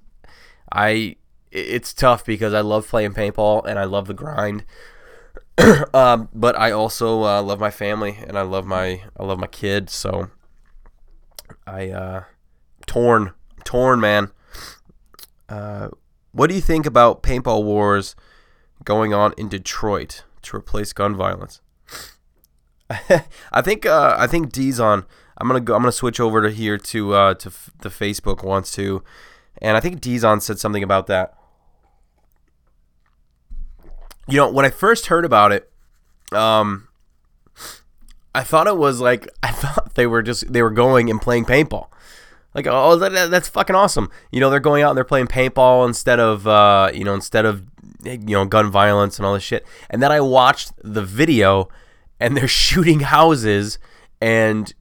i 0.71 1.15
it's 1.51 1.93
tough 1.93 2.25
because 2.25 2.53
I 2.53 2.61
love 2.61 2.87
playing 2.87 3.13
paintball 3.13 3.65
and 3.65 3.79
I 3.79 3.85
love 3.85 4.07
the 4.07 4.13
grind. 4.13 4.65
um, 5.93 6.29
but 6.33 6.57
I 6.57 6.71
also 6.71 7.23
uh, 7.23 7.41
love 7.41 7.59
my 7.59 7.71
family 7.71 8.17
and 8.25 8.37
I 8.37 8.41
love 8.41 8.65
my 8.65 9.03
I 9.17 9.23
love 9.23 9.39
my 9.39 9.47
kids. 9.47 9.93
So 9.93 10.29
I 11.65 11.89
uh, 11.89 12.23
torn 12.85 13.33
torn 13.63 13.99
man. 13.99 14.31
Uh, 15.47 15.89
what 16.31 16.47
do 16.47 16.55
you 16.55 16.61
think 16.61 16.85
about 16.85 17.23
paintball 17.23 17.63
wars 17.63 18.15
going 18.83 19.13
on 19.13 19.33
in 19.37 19.49
Detroit 19.49 20.23
to 20.43 20.55
replace 20.55 20.93
gun 20.93 21.15
violence? 21.15 21.61
I 23.51 23.61
think 23.61 23.85
uh, 23.85 24.15
I 24.17 24.27
think 24.27 24.51
D's 24.51 24.79
on. 24.79 25.05
I'm 25.37 25.47
gonna 25.47 25.59
go. 25.59 25.75
I'm 25.75 25.81
gonna 25.81 25.91
switch 25.91 26.19
over 26.19 26.41
to 26.41 26.49
here 26.49 26.77
to 26.77 27.13
uh, 27.13 27.33
to 27.35 27.49
f- 27.49 27.69
the 27.81 27.89
Facebook 27.89 28.43
wants 28.43 28.71
to, 28.73 29.03
and 29.61 29.77
I 29.77 29.79
think 29.79 30.01
Dizon 30.01 30.41
said 30.41 30.59
something 30.59 30.83
about 30.83 31.07
that 31.07 31.35
you 34.29 34.37
know, 34.37 34.49
when 34.49 34.65
I 34.65 34.69
first 34.69 35.07
heard 35.07 35.25
about 35.25 35.51
it, 35.51 35.69
um, 36.31 36.87
I 38.33 38.43
thought 38.43 38.67
it 38.67 38.77
was 38.77 39.01
like 39.01 39.27
I 39.43 39.51
thought 39.51 39.95
they 39.95 40.07
were 40.07 40.21
just 40.21 40.51
they 40.51 40.61
were 40.61 40.71
going 40.71 41.09
and 41.09 41.21
playing 41.21 41.45
paintball. 41.45 41.87
Like 42.53 42.67
oh 42.67 42.95
that, 42.95 43.29
that's 43.29 43.49
fucking 43.49 43.75
awesome. 43.75 44.09
You 44.31 44.39
know 44.39 44.49
they're 44.49 44.59
going 44.59 44.83
out 44.83 44.89
and 44.89 44.97
they're 44.97 45.03
playing 45.03 45.27
paintball 45.27 45.87
instead 45.87 46.19
of 46.19 46.47
uh, 46.47 46.91
you 46.93 47.03
know 47.03 47.13
instead 47.13 47.45
of 47.45 47.63
you 48.03 48.17
know 48.17 48.45
gun 48.45 48.71
violence 48.71 49.17
and 49.17 49.25
all 49.25 49.33
this 49.33 49.43
shit. 49.43 49.65
And 49.89 50.01
then 50.01 50.11
I 50.11 50.21
watched 50.21 50.71
the 50.83 51.03
video 51.03 51.69
and 52.19 52.35
they're 52.35 52.47
shooting 52.65 53.01
houses 53.01 53.79
and 54.21 54.73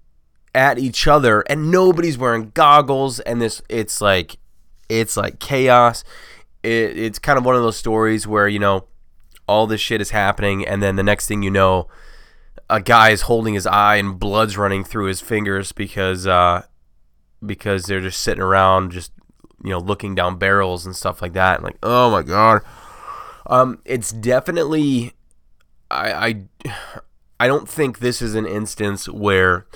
at 0.55 0.79
each 0.79 1.07
other 1.07 1.43
and 1.43 1.71
nobody's 1.71 2.19
wearing 2.19 2.51
goggles 2.55 3.21
and 3.21 3.41
this 3.41 3.63
it's 3.69 4.01
like 4.01 4.39
it's 4.89 5.17
like 5.17 5.39
chaos. 5.39 6.05
It, 6.63 6.99
it's 6.99 7.19
kind 7.19 7.39
of 7.39 7.45
one 7.45 7.55
of 7.55 7.63
those 7.63 7.77
stories 7.77 8.27
where 8.27 8.49
you 8.49 8.59
know 8.59 8.87
all 9.47 9.67
this 9.67 9.81
shit 9.81 10.01
is 10.01 10.11
happening 10.11 10.67
and 10.67 10.83
then 10.83 10.97
the 10.97 11.03
next 11.03 11.27
thing 11.27 11.43
you 11.43 11.51
know 11.51 11.89
a 12.71 12.81
guy 12.81 13.11
is 13.11 13.23
holding 13.23 13.55
his 13.55 13.67
eye 13.67 13.97
and 13.97 14.19
blood's 14.19 14.59
running 14.59 14.85
through 14.85 15.07
his 15.07 15.21
fingers 15.21 15.73
because 15.73 16.27
uh, 16.27 16.63
because 17.45 17.85
they're 17.85 18.01
just 18.01 18.21
sitting 18.21 18.43
around 18.43 18.93
just 18.93 19.13
you 19.63 19.71
know 19.71 19.79
looking 19.79 20.15
down 20.15 20.37
barrels 20.37 20.87
and 20.87 20.95
stuff 20.95 21.23
like 21.23 21.33
that. 21.33 21.57
And 21.57 21.65
like, 21.65 21.79
oh 21.83 22.11
my 22.11 22.23
god, 22.23 22.63
um, 23.49 23.81
it's 23.85 24.13
definitely 24.13 25.13
I 25.91 26.45
I 26.67 26.75
I 27.41 27.47
don't 27.47 27.69
think 27.69 27.99
this 27.99 28.21
is 28.21 28.35
an 28.35 28.47
instance 28.47 29.09
where 29.09 29.67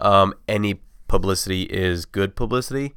um, 0.00 0.34
any 0.48 0.80
publicity 1.08 1.62
is 1.64 2.04
good 2.04 2.36
publicity 2.36 2.94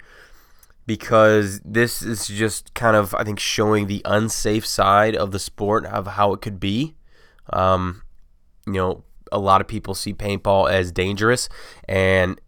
because 0.88 1.60
this 1.66 2.02
is 2.02 2.28
just 2.28 2.74
kind 2.74 2.96
of 2.96 3.16
I 3.16 3.24
think 3.24 3.40
showing 3.40 3.88
the 3.88 4.02
unsafe 4.06 4.66
side 4.66 5.16
of 5.16 5.32
the 5.32 5.40
sport 5.40 5.86
of 5.86 6.08
how 6.08 6.34
it 6.34 6.42
could 6.42 6.60
be. 6.60 6.96
Um, 7.52 8.04
you 8.66 8.74
know, 8.74 9.04
a 9.32 9.40
lot 9.40 9.62
of 9.62 9.68
people 9.68 9.94
see 9.96 10.14
paintball 10.14 10.70
as 10.70 10.92
dangerous 10.92 11.48
and 11.88 12.40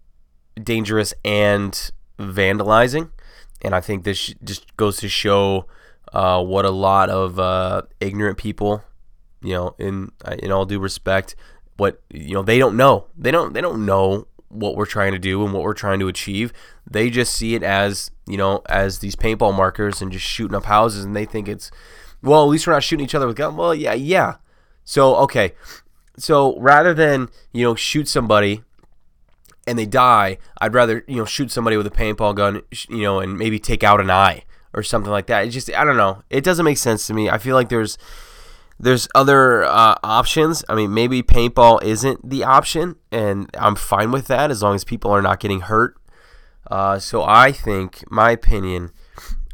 dangerous 0.61 1.13
and 1.23 1.91
vandalizing, 2.19 3.11
and 3.61 3.75
I 3.75 3.81
think 3.81 4.03
this 4.03 4.33
just 4.43 4.75
goes 4.77 4.97
to 4.97 5.09
show 5.09 5.67
uh, 6.13 6.43
what 6.43 6.65
a 6.65 6.71
lot 6.71 7.09
of 7.09 7.39
uh, 7.39 7.83
ignorant 7.99 8.37
people, 8.37 8.83
you 9.41 9.53
know, 9.53 9.75
in 9.77 10.11
in 10.39 10.51
all 10.51 10.65
due 10.65 10.79
respect, 10.79 11.35
what 11.77 12.01
you 12.09 12.33
know 12.33 12.43
they 12.43 12.59
don't 12.59 12.77
know. 12.77 13.07
They 13.17 13.31
don't 13.31 13.53
they 13.53 13.61
don't 13.61 13.85
know 13.85 14.27
what 14.49 14.75
we're 14.75 14.85
trying 14.85 15.11
to 15.11 15.19
do 15.19 15.43
and 15.43 15.53
what 15.53 15.63
we're 15.63 15.73
trying 15.73 15.99
to 15.99 16.07
achieve. 16.07 16.53
They 16.89 17.09
just 17.09 17.33
see 17.33 17.55
it 17.55 17.63
as 17.63 18.11
you 18.25 18.37
know 18.37 18.61
as 18.69 18.99
these 18.99 19.15
paintball 19.15 19.55
markers 19.55 20.01
and 20.01 20.11
just 20.11 20.25
shooting 20.25 20.55
up 20.55 20.65
houses, 20.65 21.03
and 21.03 21.15
they 21.15 21.25
think 21.25 21.47
it's 21.47 21.71
well 22.21 22.43
at 22.43 22.49
least 22.49 22.67
we're 22.67 22.73
not 22.73 22.83
shooting 22.83 23.05
each 23.05 23.15
other 23.15 23.27
with 23.27 23.35
guns. 23.35 23.55
Well, 23.55 23.75
yeah, 23.75 23.93
yeah. 23.93 24.35
So 24.83 25.15
okay, 25.17 25.53
so 26.17 26.57
rather 26.59 26.93
than 26.93 27.29
you 27.51 27.63
know 27.63 27.75
shoot 27.75 28.07
somebody 28.07 28.63
and 29.67 29.77
they 29.77 29.85
die, 29.85 30.37
I'd 30.61 30.73
rather 30.73 31.03
you 31.07 31.17
know 31.17 31.25
shoot 31.25 31.51
somebody 31.51 31.75
with 31.75 31.87
a 31.87 31.91
paintball 31.91 32.35
gun, 32.35 32.61
you 32.89 33.01
know, 33.01 33.19
and 33.19 33.37
maybe 33.37 33.59
take 33.59 33.83
out 33.83 33.99
an 33.99 34.09
eye 34.09 34.43
or 34.77 34.83
something 34.83 35.11
like 35.11 35.25
that. 35.25 35.45
It 35.45 35.49
just 35.49 35.73
I 35.73 35.83
don't 35.83 35.97
know. 35.97 36.23
It 36.29 36.43
doesn't 36.43 36.63
make 36.63 36.77
sense 36.77 37.07
to 37.07 37.13
me. 37.13 37.29
I 37.29 37.39
feel 37.39 37.55
like 37.55 37.69
there's 37.69 37.97
there's 38.79 39.07
other 39.15 39.63
uh, 39.65 39.95
options. 40.03 40.63
I 40.69 40.75
mean, 40.75 40.93
maybe 40.93 41.23
paintball 41.23 41.83
isn't 41.83 42.29
the 42.29 42.43
option, 42.43 42.95
and 43.11 43.49
I'm 43.57 43.75
fine 43.75 44.11
with 44.11 44.27
that 44.27 44.51
as 44.51 44.61
long 44.61 44.75
as 44.75 44.83
people 44.83 45.09
are 45.11 45.21
not 45.21 45.39
getting 45.39 45.61
hurt. 45.61 45.97
Uh, 46.69 46.99
so 46.99 47.23
I 47.23 47.51
think 47.51 48.03
my 48.11 48.29
opinion 48.31 48.91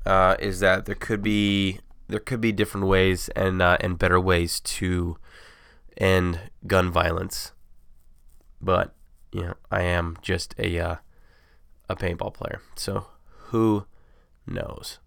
uh, 0.05 0.36
is 0.39 0.59
that 0.59 0.86
there 0.86 0.95
could 0.95 1.23
be 1.23 1.79
there 2.09 2.19
could 2.19 2.41
be 2.41 2.51
different 2.51 2.88
ways 2.88 3.29
and 3.29 3.62
uh, 3.62 3.77
and 3.79 3.97
better 3.97 4.19
ways 4.19 4.59
to 4.59 5.17
end 5.95 6.51
gun 6.67 6.91
violence. 6.91 7.53
But 8.62 8.93
you 9.31 9.41
know, 9.41 9.53
I 9.71 9.83
am 9.83 10.17
just 10.21 10.53
a 10.57 10.77
uh, 10.79 10.95
a 11.88 11.95
paintball 11.95 12.33
player, 12.33 12.62
so 12.75 13.07
who 13.51 13.86
knows? 14.45 14.99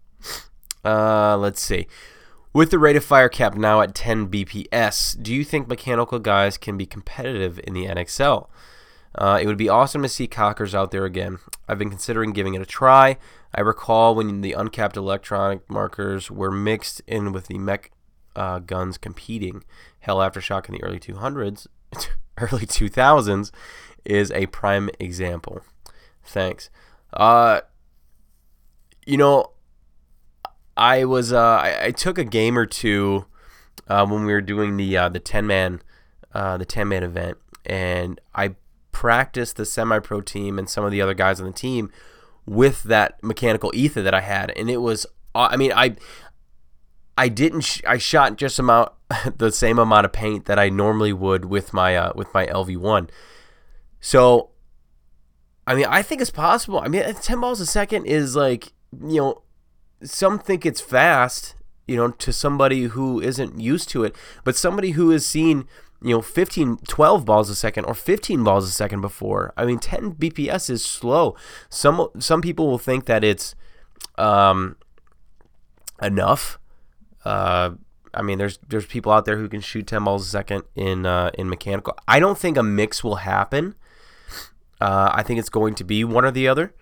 Uh, 0.83 1.37
let's 1.37 1.61
see. 1.61 1.87
With 2.53 2.71
the 2.71 2.79
rate 2.79 2.95
of 2.95 3.03
fire 3.03 3.29
cap 3.29 3.55
now 3.55 3.81
at 3.81 3.93
10 3.93 4.29
BPS, 4.29 5.21
do 5.21 5.33
you 5.33 5.43
think 5.43 5.67
mechanical 5.67 6.17
guys 6.17 6.57
can 6.57 6.77
be 6.77 6.85
competitive 6.85 7.59
in 7.63 7.73
the 7.73 7.85
NXL? 7.85 8.47
Uh, 9.15 9.39
it 9.41 9.47
would 9.47 9.57
be 9.57 9.69
awesome 9.69 10.01
to 10.01 10.09
see 10.09 10.27
cockers 10.27 10.73
out 10.73 10.91
there 10.91 11.05
again. 11.05 11.39
I've 11.67 11.79
been 11.79 11.89
considering 11.89 12.33
giving 12.33 12.53
it 12.53 12.61
a 12.61 12.65
try. 12.65 13.17
I 13.53 13.61
recall 13.61 14.15
when 14.15 14.41
the 14.41 14.53
uncapped 14.53 14.95
electronic 14.95 15.69
markers 15.69 16.29
were 16.29 16.51
mixed 16.51 17.01
in 17.07 17.31
with 17.31 17.47
the 17.47 17.57
mech 17.57 17.91
uh, 18.35 18.59
guns 18.59 18.97
competing. 18.97 19.63
Hell, 19.99 20.17
Aftershock 20.17 20.69
in 20.69 20.75
the 20.75 20.83
early 20.83 20.99
200s, 20.99 21.67
early 22.37 22.65
2000s, 22.65 23.51
is 24.05 24.31
a 24.31 24.45
prime 24.47 24.89
example. 24.99 25.61
Thanks. 26.23 26.69
Uh, 27.13 27.61
you 29.05 29.17
know, 29.17 29.51
I 30.77 31.05
was 31.05 31.33
uh, 31.33 31.39
I, 31.39 31.85
I, 31.85 31.91
took 31.91 32.17
a 32.17 32.23
game 32.23 32.57
or 32.57 32.65
two 32.65 33.25
uh, 33.87 34.05
when 34.05 34.25
we 34.25 34.31
were 34.31 34.41
doing 34.41 34.77
the 34.77 34.95
uh, 34.97 35.09
the 35.09 35.19
ten 35.19 35.47
man 35.47 35.81
uh, 36.33 36.57
the 36.57 36.65
ten 36.65 36.87
man 36.87 37.03
event, 37.03 37.37
and 37.65 38.21
I 38.35 38.55
practiced 38.91 39.57
the 39.57 39.65
semi 39.65 39.99
pro 39.99 40.21
team 40.21 40.59
and 40.59 40.69
some 40.69 40.83
of 40.83 40.91
the 40.91 41.01
other 41.01 41.13
guys 41.13 41.39
on 41.39 41.47
the 41.47 41.53
team 41.53 41.91
with 42.45 42.83
that 42.83 43.21
mechanical 43.23 43.71
Etha 43.71 44.03
that 44.03 44.13
I 44.13 44.21
had, 44.21 44.51
and 44.51 44.69
it 44.69 44.77
was 44.77 45.05
uh, 45.35 45.49
I 45.51 45.57
mean 45.57 45.73
I 45.73 45.95
I 47.17 47.29
didn't. 47.29 47.61
Sh- 47.61 47.81
I 47.87 47.97
shot 47.97 48.37
just 48.37 48.59
amount 48.59 48.91
the 49.37 49.51
same 49.51 49.79
amount 49.79 50.05
of 50.05 50.13
paint 50.13 50.45
that 50.45 50.59
I 50.59 50.69
normally 50.69 51.11
would 51.11 51.45
with 51.45 51.73
my 51.73 51.95
uh, 51.95 52.13
with 52.15 52.31
my 52.33 52.45
LV1. 52.45 53.09
So, 53.99 54.51
I 55.65 55.73
mean, 55.73 55.87
I 55.89 56.03
think 56.03 56.21
it's 56.21 56.29
possible. 56.29 56.79
I 56.79 56.87
mean, 56.87 57.03
ten 57.15 57.41
balls 57.41 57.59
a 57.59 57.65
second 57.65 58.05
is 58.05 58.35
like 58.35 58.71
you 59.01 59.21
know, 59.21 59.41
some 60.03 60.39
think 60.39 60.65
it's 60.65 60.81
fast. 60.81 61.55
You 61.87 61.95
know, 61.95 62.11
to 62.11 62.33
somebody 62.33 62.83
who 62.83 63.21
isn't 63.21 63.61
used 63.61 63.87
to 63.89 64.03
it, 64.03 64.13
but 64.43 64.57
somebody 64.57 64.91
who 64.91 65.11
has 65.11 65.25
seen 65.25 65.67
you 66.01 66.13
know 66.13 66.21
15 66.21 66.77
12 66.87 67.25
balls 67.25 67.49
a 67.49 67.55
second 67.55 67.85
or 67.85 67.95
15 67.95 68.43
balls 68.43 68.67
a 68.67 68.71
second 68.71 69.01
before 69.01 69.51
i 69.57 69.65
mean 69.65 69.79
10 69.79 70.13
bps 70.13 70.69
is 70.69 70.85
slow 70.85 71.35
some 71.69 72.07
some 72.19 72.39
people 72.39 72.67
will 72.67 72.77
think 72.77 73.05
that 73.05 73.23
it's 73.23 73.55
um 74.19 74.75
enough 75.99 76.59
uh, 77.27 77.71
I 78.13 78.21
mean, 78.21 78.37
there's 78.37 78.57
there's 78.67 78.85
people 78.85 79.11
out 79.11 79.25
there 79.25 79.37
who 79.37 79.49
can 79.49 79.61
shoot 79.61 79.85
ten 79.85 80.03
balls 80.03 80.25
a 80.25 80.29
second 80.29 80.63
in 80.75 81.05
uh, 81.05 81.31
in 81.33 81.49
mechanical. 81.49 81.93
I 82.07 82.19
don't 82.19 82.37
think 82.37 82.57
a 82.57 82.63
mix 82.63 83.03
will 83.03 83.17
happen. 83.17 83.75
Uh, 84.79 85.11
I 85.13 85.23
think 85.23 85.39
it's 85.39 85.49
going 85.49 85.75
to 85.75 85.83
be 85.83 86.03
one 86.03 86.23
or 86.23 86.31
the 86.31 86.47
other. 86.47 86.73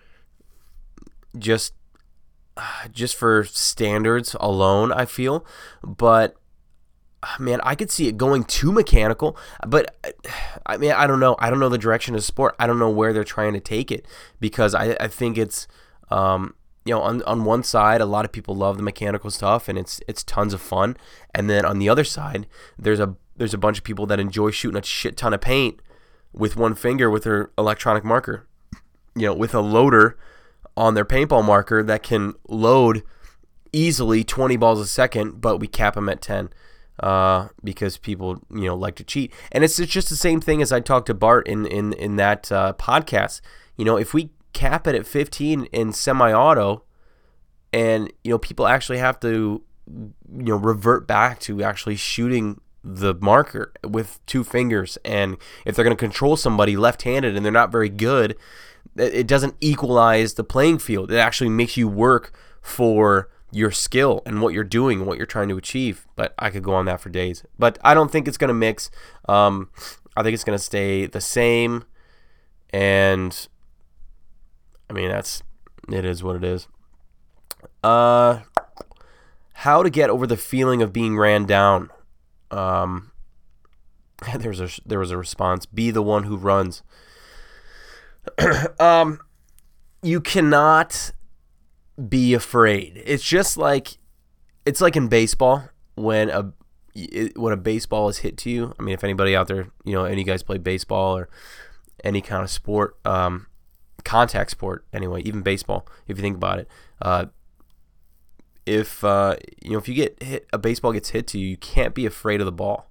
Just 1.36 1.74
just 2.92 3.16
for 3.16 3.44
standards 3.44 4.36
alone, 4.40 4.92
I 4.92 5.04
feel. 5.04 5.44
But 5.82 6.36
man, 7.38 7.60
I 7.62 7.74
could 7.74 7.90
see 7.90 8.08
it 8.08 8.16
going 8.16 8.44
too 8.44 8.72
mechanical. 8.72 9.36
But 9.66 9.96
I 10.64 10.76
mean, 10.76 10.92
I 10.92 11.06
don't 11.06 11.20
know. 11.20 11.36
I 11.38 11.50
don't 11.50 11.58
know 11.58 11.68
the 11.68 11.78
direction 11.78 12.14
of 12.14 12.24
sport. 12.24 12.54
I 12.58 12.66
don't 12.66 12.78
know 12.78 12.90
where 12.90 13.12
they're 13.12 13.24
trying 13.24 13.52
to 13.54 13.60
take 13.60 13.90
it 13.90 14.06
because 14.40 14.74
I, 14.74 14.96
I 15.00 15.08
think 15.08 15.38
it's 15.38 15.66
um, 16.10 16.54
you 16.86 16.94
know, 16.94 17.02
on, 17.02 17.20
on 17.24 17.44
one 17.44 17.64
side, 17.64 18.00
a 18.00 18.06
lot 18.06 18.24
of 18.24 18.30
people 18.30 18.54
love 18.54 18.76
the 18.76 18.82
mechanical 18.82 19.30
stuff 19.30 19.68
and 19.68 19.76
it's 19.76 20.00
it's 20.06 20.22
tons 20.22 20.54
of 20.54 20.60
fun. 20.60 20.96
And 21.34 21.50
then 21.50 21.64
on 21.66 21.78
the 21.80 21.88
other 21.88 22.04
side, 22.04 22.46
there's 22.78 23.00
a 23.00 23.16
there's 23.34 23.54
a 23.54 23.58
bunch 23.58 23.78
of 23.78 23.84
people 23.84 24.06
that 24.06 24.20
enjoy 24.20 24.50
shooting 24.50 24.78
a 24.78 24.84
shit 24.84 25.16
ton 25.16 25.34
of 25.34 25.40
paint 25.40 25.80
with 26.32 26.56
one 26.56 26.74
finger 26.74 27.10
with 27.10 27.24
their 27.24 27.50
electronic 27.58 28.04
marker. 28.04 28.46
You 29.16 29.26
know, 29.26 29.34
with 29.34 29.54
a 29.54 29.60
loader 29.60 30.16
on 30.76 30.94
their 30.94 31.04
paintball 31.04 31.44
marker 31.44 31.82
that 31.82 32.02
can 32.02 32.34
load 32.48 33.02
easily 33.72 34.24
20 34.24 34.56
balls 34.56 34.80
a 34.80 34.86
second, 34.86 35.40
but 35.40 35.58
we 35.58 35.66
cap 35.66 35.94
them 35.94 36.08
at 36.08 36.20
10 36.20 36.50
uh, 37.00 37.48
because 37.62 37.98
people 37.98 38.42
you 38.50 38.64
know 38.64 38.74
like 38.74 38.94
to 38.96 39.04
cheat. 39.04 39.32
And 39.52 39.64
it's, 39.64 39.78
it's 39.78 39.92
just 39.92 40.08
the 40.08 40.16
same 40.16 40.40
thing 40.40 40.62
as 40.62 40.72
I 40.72 40.80
talked 40.80 41.06
to 41.06 41.14
Bart 41.14 41.46
in 41.46 41.66
in 41.66 41.92
in 41.92 42.16
that 42.16 42.50
uh, 42.50 42.72
podcast. 42.78 43.40
You 43.76 43.84
know, 43.84 43.96
if 43.96 44.14
we 44.14 44.30
cap 44.56 44.86
it 44.86 44.94
at 44.94 45.06
15 45.06 45.66
in 45.66 45.92
semi-auto 45.92 46.82
and 47.74 48.10
you 48.24 48.30
know 48.30 48.38
people 48.38 48.66
actually 48.66 48.96
have 48.96 49.20
to 49.20 49.62
you 49.86 50.12
know 50.28 50.56
revert 50.56 51.06
back 51.06 51.38
to 51.40 51.62
actually 51.62 51.94
shooting 51.94 52.58
the 52.82 53.14
marker 53.20 53.72
with 53.84 54.18
two 54.24 54.42
fingers 54.42 54.96
and 55.04 55.36
if 55.66 55.76
they're 55.76 55.84
going 55.84 55.94
to 55.94 56.00
control 56.00 56.38
somebody 56.38 56.74
left-handed 56.74 57.36
and 57.36 57.44
they're 57.44 57.52
not 57.52 57.70
very 57.70 57.90
good 57.90 58.34
it 58.96 59.26
doesn't 59.26 59.54
equalize 59.60 60.34
the 60.34 60.44
playing 60.44 60.78
field 60.78 61.10
it 61.10 61.16
actually 61.16 61.50
makes 61.50 61.76
you 61.76 61.88
work 61.88 62.36
for 62.60 63.28
your 63.52 63.70
skill 63.70 64.22
and 64.26 64.42
what 64.42 64.52
you're 64.52 64.64
doing 64.64 64.98
and 64.98 65.06
what 65.06 65.16
you're 65.16 65.26
trying 65.26 65.48
to 65.48 65.56
achieve 65.56 66.06
but 66.16 66.34
i 66.38 66.50
could 66.50 66.62
go 66.62 66.74
on 66.74 66.84
that 66.84 67.00
for 67.00 67.08
days 67.08 67.44
but 67.58 67.78
i 67.82 67.94
don't 67.94 68.10
think 68.10 68.26
it's 68.28 68.38
going 68.38 68.48
to 68.48 68.54
mix 68.54 68.90
um, 69.28 69.70
i 70.16 70.22
think 70.22 70.34
it's 70.34 70.44
going 70.44 70.58
to 70.58 70.62
stay 70.62 71.06
the 71.06 71.20
same 71.20 71.84
and 72.70 73.48
I 74.88 74.92
mean, 74.92 75.08
that's 75.08 75.42
it 75.90 76.04
is 76.04 76.22
what 76.22 76.36
it 76.36 76.44
is. 76.44 76.68
Uh, 77.82 78.40
how 79.52 79.82
to 79.82 79.90
get 79.90 80.10
over 80.10 80.26
the 80.26 80.36
feeling 80.36 80.82
of 80.82 80.92
being 80.92 81.16
ran 81.16 81.44
down. 81.44 81.90
Um, 82.50 83.12
a 84.32 84.38
there 84.84 84.98
was 84.98 85.10
a 85.10 85.16
response. 85.16 85.66
Be 85.66 85.90
the 85.90 86.02
one 86.02 86.24
who 86.24 86.36
runs. 86.36 86.82
um, 88.80 89.20
you 90.02 90.20
cannot 90.20 91.12
be 92.08 92.34
afraid. 92.34 93.02
It's 93.04 93.24
just 93.24 93.56
like 93.56 93.98
it's 94.64 94.80
like 94.80 94.96
in 94.96 95.08
baseball 95.08 95.68
when 95.94 96.30
a 96.30 96.52
when 97.36 97.52
a 97.52 97.56
baseball 97.56 98.08
is 98.08 98.18
hit 98.18 98.36
to 98.38 98.50
you. 98.50 98.74
I 98.78 98.82
mean, 98.82 98.94
if 98.94 99.04
anybody 99.04 99.36
out 99.36 99.48
there, 99.48 99.68
you 99.84 99.92
know, 99.92 100.04
any 100.04 100.24
guys 100.24 100.42
play 100.42 100.58
baseball 100.58 101.16
or 101.16 101.28
any 102.04 102.20
kind 102.20 102.42
of 102.42 102.50
sport, 102.50 102.96
um, 103.04 103.46
contact 104.04 104.50
sport 104.50 104.84
anyway, 104.92 105.22
even 105.22 105.42
baseball, 105.42 105.86
if 106.06 106.16
you 106.16 106.22
think 106.22 106.36
about 106.36 106.58
it. 106.58 106.68
Uh, 107.00 107.26
if 108.64 109.04
uh, 109.04 109.36
you 109.62 109.72
know 109.72 109.78
if 109.78 109.88
you 109.88 109.94
get 109.94 110.22
hit, 110.22 110.46
a 110.52 110.58
baseball 110.58 110.92
gets 110.92 111.10
hit 111.10 111.26
to 111.28 111.38
you, 111.38 111.48
you 111.48 111.56
can't 111.56 111.94
be 111.94 112.06
afraid 112.06 112.40
of 112.40 112.46
the 112.46 112.52
ball. 112.52 112.90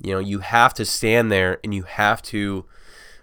You 0.00 0.12
know, 0.12 0.20
you 0.20 0.40
have 0.40 0.74
to 0.74 0.84
stand 0.84 1.30
there 1.32 1.58
and 1.64 1.74
you 1.74 1.82
have 1.82 2.22
to 2.22 2.66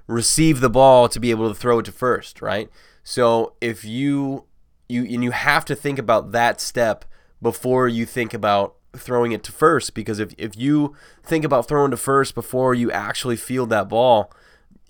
receive 0.08 0.60
the 0.60 0.70
ball 0.70 1.10
to 1.10 1.20
be 1.20 1.32
able 1.32 1.50
to 1.50 1.56
throw 1.56 1.80
it 1.80 1.86
to 1.86 1.91
first, 1.91 2.41
right? 2.41 2.70
So 3.04 3.54
if 3.62 3.84
you 3.86 4.46
you 4.88 5.04
and 5.04 5.24
you 5.24 5.32
have 5.32 5.65
to 5.65 5.76
think 5.76 5.98
about 5.98 6.32
that 6.32 6.62
step 6.62 7.06
before 7.41 7.88
you 7.88 8.06
think 8.06 8.34
about 8.34 8.76
throwing 8.96 9.32
it 9.32 9.44
to 9.44 9.52
first 9.52 9.94
because 9.94 10.20
if, 10.20 10.34
if 10.38 10.56
you 10.56 10.96
think 11.24 11.44
about 11.44 11.68
throwing 11.68 11.91
to 11.91 11.98
first 11.98 12.34
before 12.34 12.74
you 12.74 12.91
actually 12.91 13.36
field 13.36 13.70
that 13.70 13.89
ball 13.89 14.32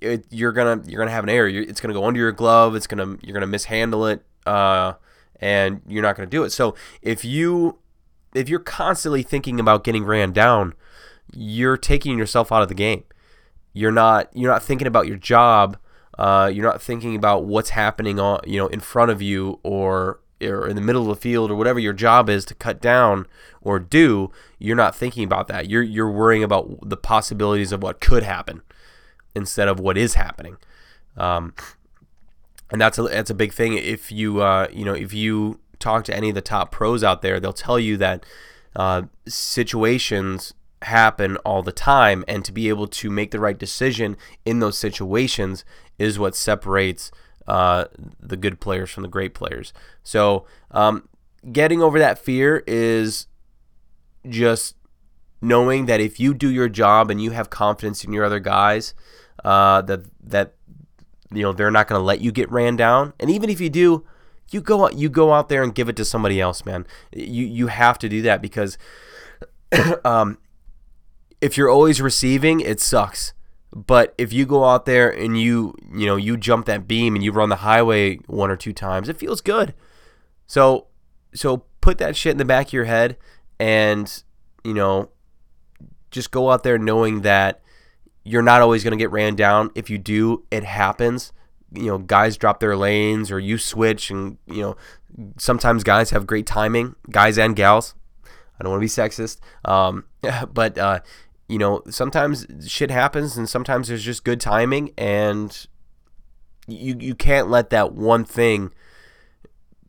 it, 0.02 0.26
you're 0.30 0.52
gonna 0.52 0.82
you're 0.86 1.00
gonna 1.00 1.12
have 1.12 1.24
an 1.24 1.30
error. 1.30 1.48
It's 1.48 1.80
gonna 1.80 1.94
go 1.94 2.06
under 2.06 2.20
your 2.20 2.32
glove. 2.32 2.76
It's 2.76 2.88
gonna 2.88 3.18
you're 3.22 3.34
gonna 3.34 3.48
mishandle 3.48 4.06
it 4.08 4.24
uh, 4.46 4.94
and 5.40 5.82
you're 5.88 6.04
not 6.04 6.16
gonna 6.16 6.28
do 6.28 6.44
it. 6.44 6.52
So 6.52 6.76
if 7.02 7.24
you 7.24 7.80
if 8.34 8.50
you're 8.50 8.60
constantly 8.60 9.24
thinking 9.24 9.60
about 9.60 9.84
getting 9.84 10.04
ran 10.04 10.34
down 10.34 10.74
you're 11.34 11.78
taking 11.78 12.18
yourself 12.18 12.52
out 12.52 12.62
of 12.62 12.68
the 12.68 12.76
game 12.76 13.04
you're 13.76 13.92
not 13.92 14.28
you're 14.34 14.52
not 14.52 14.64
thinking 14.64 14.88
about 14.88 15.06
your 15.06 15.18
job 15.18 15.78
uh, 16.18 16.50
you're 16.52 16.66
not 16.66 16.82
thinking 16.82 17.16
about 17.16 17.44
what's 17.46 17.72
happening 17.72 18.20
on 18.20 18.40
you 18.48 18.58
know 18.58 18.68
in 18.68 18.80
front 18.80 19.12
of 19.12 19.22
you 19.22 19.60
or 19.62 20.20
or 20.42 20.68
in 20.68 20.76
the 20.76 20.82
middle 20.82 21.04
of 21.04 21.08
the 21.08 21.22
field 21.22 21.52
or 21.52 21.56
whatever 21.56 21.80
your 21.80 21.94
job 21.94 22.30
is 22.30 22.46
to 22.46 22.54
cut 22.56 22.82
down 22.82 23.26
or 23.62 23.80
do, 23.80 24.32
you're 24.60 24.76
not 24.76 24.96
thinking 24.96 25.24
about 25.24 25.48
that. 25.48 25.70
You're 25.70 25.84
you're 25.84 26.12
worrying 26.12 26.44
about 26.44 26.90
the 26.90 26.98
possibilities 26.98 27.72
of 27.72 27.82
what 27.82 28.00
could 28.00 28.24
happen 28.24 28.62
instead 29.34 29.68
of 29.68 29.80
what 29.80 29.98
is 29.98 30.16
happening. 30.16 30.58
Um, 31.18 31.54
and 32.72 32.82
that's 32.82 32.98
a 32.98 33.04
that's 33.04 33.30
a 33.30 33.36
big 33.36 33.54
thing. 33.54 33.78
If 33.78 34.12
you 34.12 34.42
uh, 34.42 34.68
you 34.72 34.86
know 34.86 34.94
if 34.94 35.14
you 35.14 35.60
talk 35.80 36.04
to 36.06 36.16
any 36.16 36.30
of 36.30 36.36
the 36.36 36.42
top 36.42 36.72
pros 36.72 37.04
out 37.04 37.22
there, 37.22 37.40
they'll 37.40 37.54
tell 37.54 37.80
you 37.80 37.98
that 37.98 38.26
uh, 38.76 39.04
situations 39.28 40.54
happen 40.86 41.38
all 41.38 41.62
the 41.62 41.72
time, 41.72 42.24
and 42.28 42.44
to 42.46 42.52
be 42.52 42.70
able 42.70 42.88
to 42.88 43.10
make 43.10 43.32
the 43.32 43.40
right 43.40 43.58
decision 43.58 44.18
in 44.46 44.60
those 44.60 44.78
situations 44.78 45.66
is 45.98 46.18
what 46.18 46.36
separates 46.36 47.12
uh, 47.48 47.86
the 48.20 48.38
good 48.38 48.60
players 48.60 48.92
from 48.92 49.04
the 49.04 49.10
great 49.10 49.34
players. 49.34 49.74
So 50.04 50.46
um, 50.72 51.08
getting 51.52 51.82
over 51.82 52.00
that 52.00 52.18
fear 52.18 52.64
is 52.66 53.28
just 54.28 54.76
knowing 55.42 55.86
that 55.86 56.00
if 56.00 56.20
you 56.20 56.34
do 56.34 56.50
your 56.50 56.70
job 56.70 57.12
and 57.12 57.22
you 57.22 57.32
have 57.32 57.50
confidence 57.50 58.04
in 58.04 58.14
your 58.14 58.26
other 58.26 58.40
guys, 58.40 58.94
uh, 59.44 59.82
that 59.84 60.06
that 60.24 60.54
you 61.32 61.44
know 61.44 61.52
they're 61.52 61.72
not 61.72 61.88
going 61.88 62.00
to 62.00 62.04
let 62.04 62.22
you 62.22 62.32
get 62.32 62.52
ran 62.52 62.76
down. 62.76 63.14
And 63.20 63.30
even 63.30 63.50
if 63.50 63.62
you 63.62 63.70
do, 63.70 64.06
you 64.50 64.62
go 64.62 64.86
out, 64.86 64.96
you 64.96 65.10
go 65.10 65.34
out 65.34 65.50
there 65.50 65.64
and 65.64 65.74
give 65.74 65.90
it 65.90 65.96
to 65.98 66.06
somebody 66.06 66.42
else, 66.42 66.66
man. 66.66 66.86
You 67.14 67.46
you 67.46 67.68
have 67.68 68.00
to 68.00 68.10
do 68.10 68.22
that 68.24 68.42
because 68.42 68.78
um, 70.06 70.38
if 71.46 71.60
you're 71.60 71.70
always 71.70 72.02
receiving, 72.02 72.60
it 72.60 72.80
sucks. 72.80 73.34
But 73.72 74.16
if 74.18 74.34
you 74.34 74.48
go 74.48 74.66
out 74.66 74.88
there 74.88 75.12
and 75.12 75.40
you, 75.40 75.76
you 75.94 76.08
know, 76.08 76.16
you 76.16 76.38
jump 76.38 76.66
that 76.66 76.88
beam 76.88 77.14
and 77.14 77.24
you 77.24 77.32
run 77.32 77.50
the 77.50 77.58
highway 77.58 78.16
one 78.26 78.50
or 78.50 78.56
two 78.56 78.74
times, 78.74 79.10
it 79.10 79.18
feels 79.18 79.42
good. 79.42 79.76
So, 80.48 80.88
so 81.36 81.66
put 81.82 82.00
that 82.00 82.16
shit 82.16 82.32
in 82.32 82.40
the 82.40 82.46
back 82.46 82.68
of 82.68 82.74
your 82.74 82.86
head 82.86 83.16
and, 83.60 84.24
you 84.64 84.74
know, 84.74 85.10
just 86.10 86.32
go 86.32 86.50
out 86.50 86.64
there 86.64 86.80
knowing 86.80 87.22
that 87.22 87.62
you're 88.24 88.42
not 88.42 88.62
always 88.62 88.84
going 88.84 88.98
to 88.98 89.02
get 89.02 89.12
ran 89.12 89.36
down. 89.36 89.70
If 89.76 89.92
you 89.92 90.00
do, 90.00 90.46
it 90.50 90.64
happens. 90.64 91.32
You 91.72 91.88
know, 91.88 91.98
guys 92.00 92.38
drop 92.38 92.60
their 92.60 92.76
lanes 92.76 93.30
or 93.30 93.40
you 93.40 93.60
switch 93.60 94.10
and, 94.10 94.40
you 94.48 94.64
know, 94.64 94.78
sometimes 95.38 95.84
guys 95.84 96.10
have 96.10 96.26
great 96.26 96.48
timing, 96.48 96.96
guys 97.12 97.38
and 97.38 97.56
gals. 97.56 97.94
I 98.60 98.64
don't 98.64 98.72
want 98.72 98.82
to 98.82 98.86
be 98.86 99.10
sexist. 99.10 99.40
Um, 99.64 100.06
but, 100.54 100.78
uh, 100.80 101.02
you 101.48 101.58
know, 101.58 101.82
sometimes 101.90 102.48
shit 102.68 102.92
happens 102.92 103.38
and 103.38 103.48
sometimes 103.48 103.88
there's 103.88 104.04
just 104.04 104.24
good 104.24 104.42
timing 104.42 104.92
and 104.98 105.68
you 106.68 106.98
you 107.00 107.14
can't 107.14 107.50
let 107.50 107.70
that 107.70 107.94
one 107.94 108.26
thing 108.26 108.72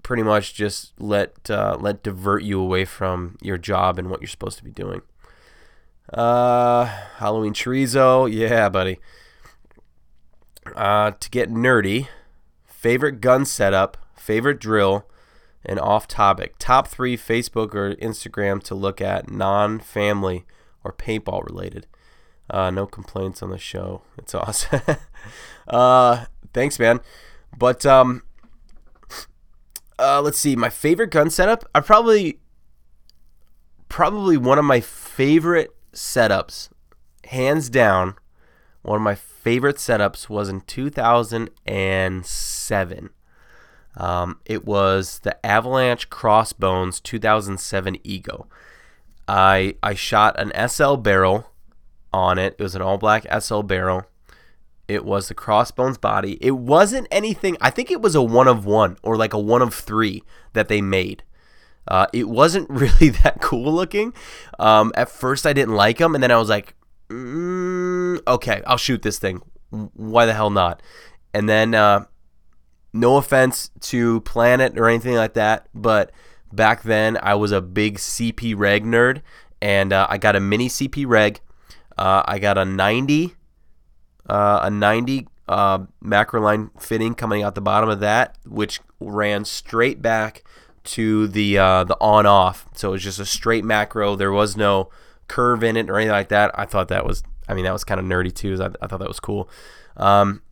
pretty 0.03 0.23
much 0.23 0.55
just 0.55 0.93
let 1.01 1.51
uh, 1.51 1.77
let 1.81 2.03
divert 2.03 2.43
you 2.43 2.61
away 2.61 2.85
from 2.85 3.37
your 3.41 3.59
job 3.59 3.99
and 3.99 4.11
what 4.11 4.21
you're 4.21 4.29
supposed 4.29 4.59
to 4.59 4.65
be 4.65 4.71
doing. 4.71 5.03
Uh, 6.13 6.85
Halloween 7.17 7.53
chorizo, 7.53 8.33
yeah, 8.33 8.69
buddy. 8.69 8.99
Uh, 10.75 11.13
to 11.13 11.31
get 11.31 11.51
nerdy, 11.51 12.09
favorite 12.65 13.21
gun 13.21 13.45
setup, 13.45 13.97
favorite 14.15 14.61
drill, 14.61 15.09
and 15.65 15.81
off 15.81 16.07
topic. 16.07 16.55
Top 16.59 16.87
three 16.87 17.17
Facebook 17.17 17.75
or 17.75 17.95
Instagram 17.97 18.63
to 18.65 18.75
look 18.75 19.01
at 19.01 19.31
non-family 19.31 20.45
or 20.87 20.93
paintball 20.93 21.45
related. 21.45 21.87
Uh, 22.49 22.71
no 22.71 22.87
complaints 22.87 23.43
on 23.43 23.51
the 23.51 23.59
show. 23.59 24.03
It's 24.17 24.35
awesome. 24.35 24.81
uh, 25.69 26.27
thanks, 26.55 26.79
man. 26.79 27.01
But 27.57 27.85
um, 27.85 28.23
uh, 29.99 30.23
let's 30.23 30.39
see. 30.39 30.55
My 30.55 30.71
favorite 30.71 31.11
gun 31.11 31.31
setup. 31.31 31.65
I 31.75 31.81
probably, 31.81 32.39
probably 33.89 34.37
one 34.37 34.59
of 34.59 34.65
my 34.65 34.81
favorite 34.81 35.75
setups, 35.93 36.69
hands 37.25 37.69
down. 37.69 38.15
One 38.83 38.97
of 38.97 39.03
my 39.03 39.17
favorite 39.17 39.77
setups 39.77 40.29
was 40.29 40.49
in 40.49 40.61
2007. 40.61 43.11
Um, 43.99 44.41
it 44.45 44.67
was 44.67 45.21
the 45.21 45.45
Avalanche 45.45 46.11
Crossbones 46.11 47.01
2007 47.01 47.97
Ego. 48.05 48.47
I 49.29 49.75
I 49.83 49.95
shot 49.95 50.39
an 50.39 50.53
SL 50.69 50.97
barrel 50.97 51.51
on 52.13 52.39
it. 52.39 52.57
It 52.59 52.63
was 52.63 52.75
an 52.75 52.83
all 52.83 52.99
black 52.99 53.27
SL 53.41 53.63
barrel. 53.63 54.05
It 54.89 55.05
was 55.05 55.29
the 55.29 55.35
crossbones 55.35 55.99
body. 55.99 56.39
It 56.41 56.53
wasn't 56.53 57.09
anything. 57.11 57.57
I 57.61 57.71
think 57.71 57.91
it 57.91 58.01
was 58.01 58.15
a 58.15 58.23
one 58.23 58.47
of 58.47 58.65
one 58.65 58.97
or 59.03 59.17
like 59.17 59.33
a 59.33 59.39
one 59.39 59.63
of 59.63 59.75
three 59.75 60.23
that 60.53 60.69
they 60.69 60.81
made. 60.81 61.25
Uh, 61.89 62.07
it 62.13 62.29
wasn't 62.29 62.69
really 62.71 63.11
that 63.11 63.41
cool 63.41 63.73
looking. 63.73 64.13
Um, 64.59 64.93
at 64.97 65.11
first, 65.11 65.47
I 65.47 65.53
didn't 65.53 65.75
like 65.75 65.99
them, 65.99 66.15
and 66.15 66.23
then 66.23 66.31
I 66.31 66.37
was 66.37 66.49
like, 66.49 66.75
mm, 67.09 68.21
"Okay, 68.27 68.63
I'll 68.67 68.77
shoot 68.77 69.03
this 69.03 69.19
thing. 69.19 69.43
Why 69.71 70.27
the 70.27 70.35
hell 70.35 70.51
not?" 70.51 70.83
And 71.35 71.49
then, 71.49 71.75
uh, 71.75 72.07
no 72.93 73.17
offense 73.17 73.71
to 73.81 74.21
Planet 74.23 74.79
or 74.79 74.89
anything 74.89 75.17
like 75.17 75.35
that, 75.35 75.69
but 75.75 76.13
back 76.53 76.83
then 76.83 77.19
I 77.23 77.35
was 77.35 77.53
a 77.53 77.61
big 77.61 77.99
CP 77.99 78.55
Reg 78.57 78.85
nerd, 78.85 79.23
and 79.61 79.93
uh, 79.93 80.07
I 80.09 80.19
got 80.19 80.37
a 80.37 80.41
mini 80.41 80.69
CP 80.69 81.07
Reg. 81.07 81.41
Uh, 81.97 82.23
I 82.27 82.39
got 82.39 82.59
a 82.59 82.65
90, 82.65 83.35
uh, 84.29 84.61
a 84.63 84.71
90 84.71 85.29
uh, 85.49 85.79
macro 86.01 86.41
line 86.41 86.71
fitting 86.79 87.15
coming 87.15 87.43
out 87.43 87.55
the 87.55 87.61
bottom 87.61 87.89
of 87.89 88.01
that, 88.01 88.37
which 88.45 88.81
ran 89.01 89.45
straight 89.45 90.03
back 90.03 90.43
to 90.85 91.27
the 91.29 91.59
uh, 91.59 91.85
the 91.85 91.97
on 92.01 92.27
off. 92.27 92.67
So 92.75 92.89
it 92.89 92.93
was 92.93 93.03
just 93.03 93.19
a 93.19 93.27
straight 93.27 93.65
macro. 93.65 94.17
There 94.17 94.33
was 94.33 94.57
no 94.57 94.91
curve 95.29 95.63
in 95.63 95.77
it 95.77 95.91
or 95.91 95.97
anything 95.97 96.13
like 96.13 96.29
that. 96.29 96.51
I 96.55 96.65
thought 96.65 96.89
that 96.89 97.05
was, 97.05 97.23
I 97.49 97.55
mean, 97.55 97.65
that 97.65 97.73
was 97.73 97.85
kind 97.85 97.99
of 97.99 98.07
nerdy 98.07 98.33
too. 98.33 98.61
I, 98.63 98.71
I 98.83 98.87
thought 98.87 98.99
that 98.99 99.09
was 99.09 99.21
cool. 99.21 99.49
Um, 99.97 100.43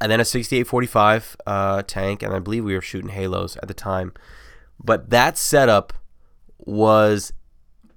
and 0.00 0.10
then 0.10 0.20
a 0.20 0.24
6845 0.24 1.36
uh, 1.46 1.82
tank, 1.86 2.22
and 2.22 2.34
I 2.34 2.38
believe 2.38 2.64
we 2.64 2.74
were 2.74 2.80
shooting 2.80 3.10
halos 3.10 3.56
at 3.58 3.68
the 3.68 3.74
time. 3.74 4.12
But 4.84 5.10
that 5.10 5.38
setup 5.38 5.92
was 6.58 7.32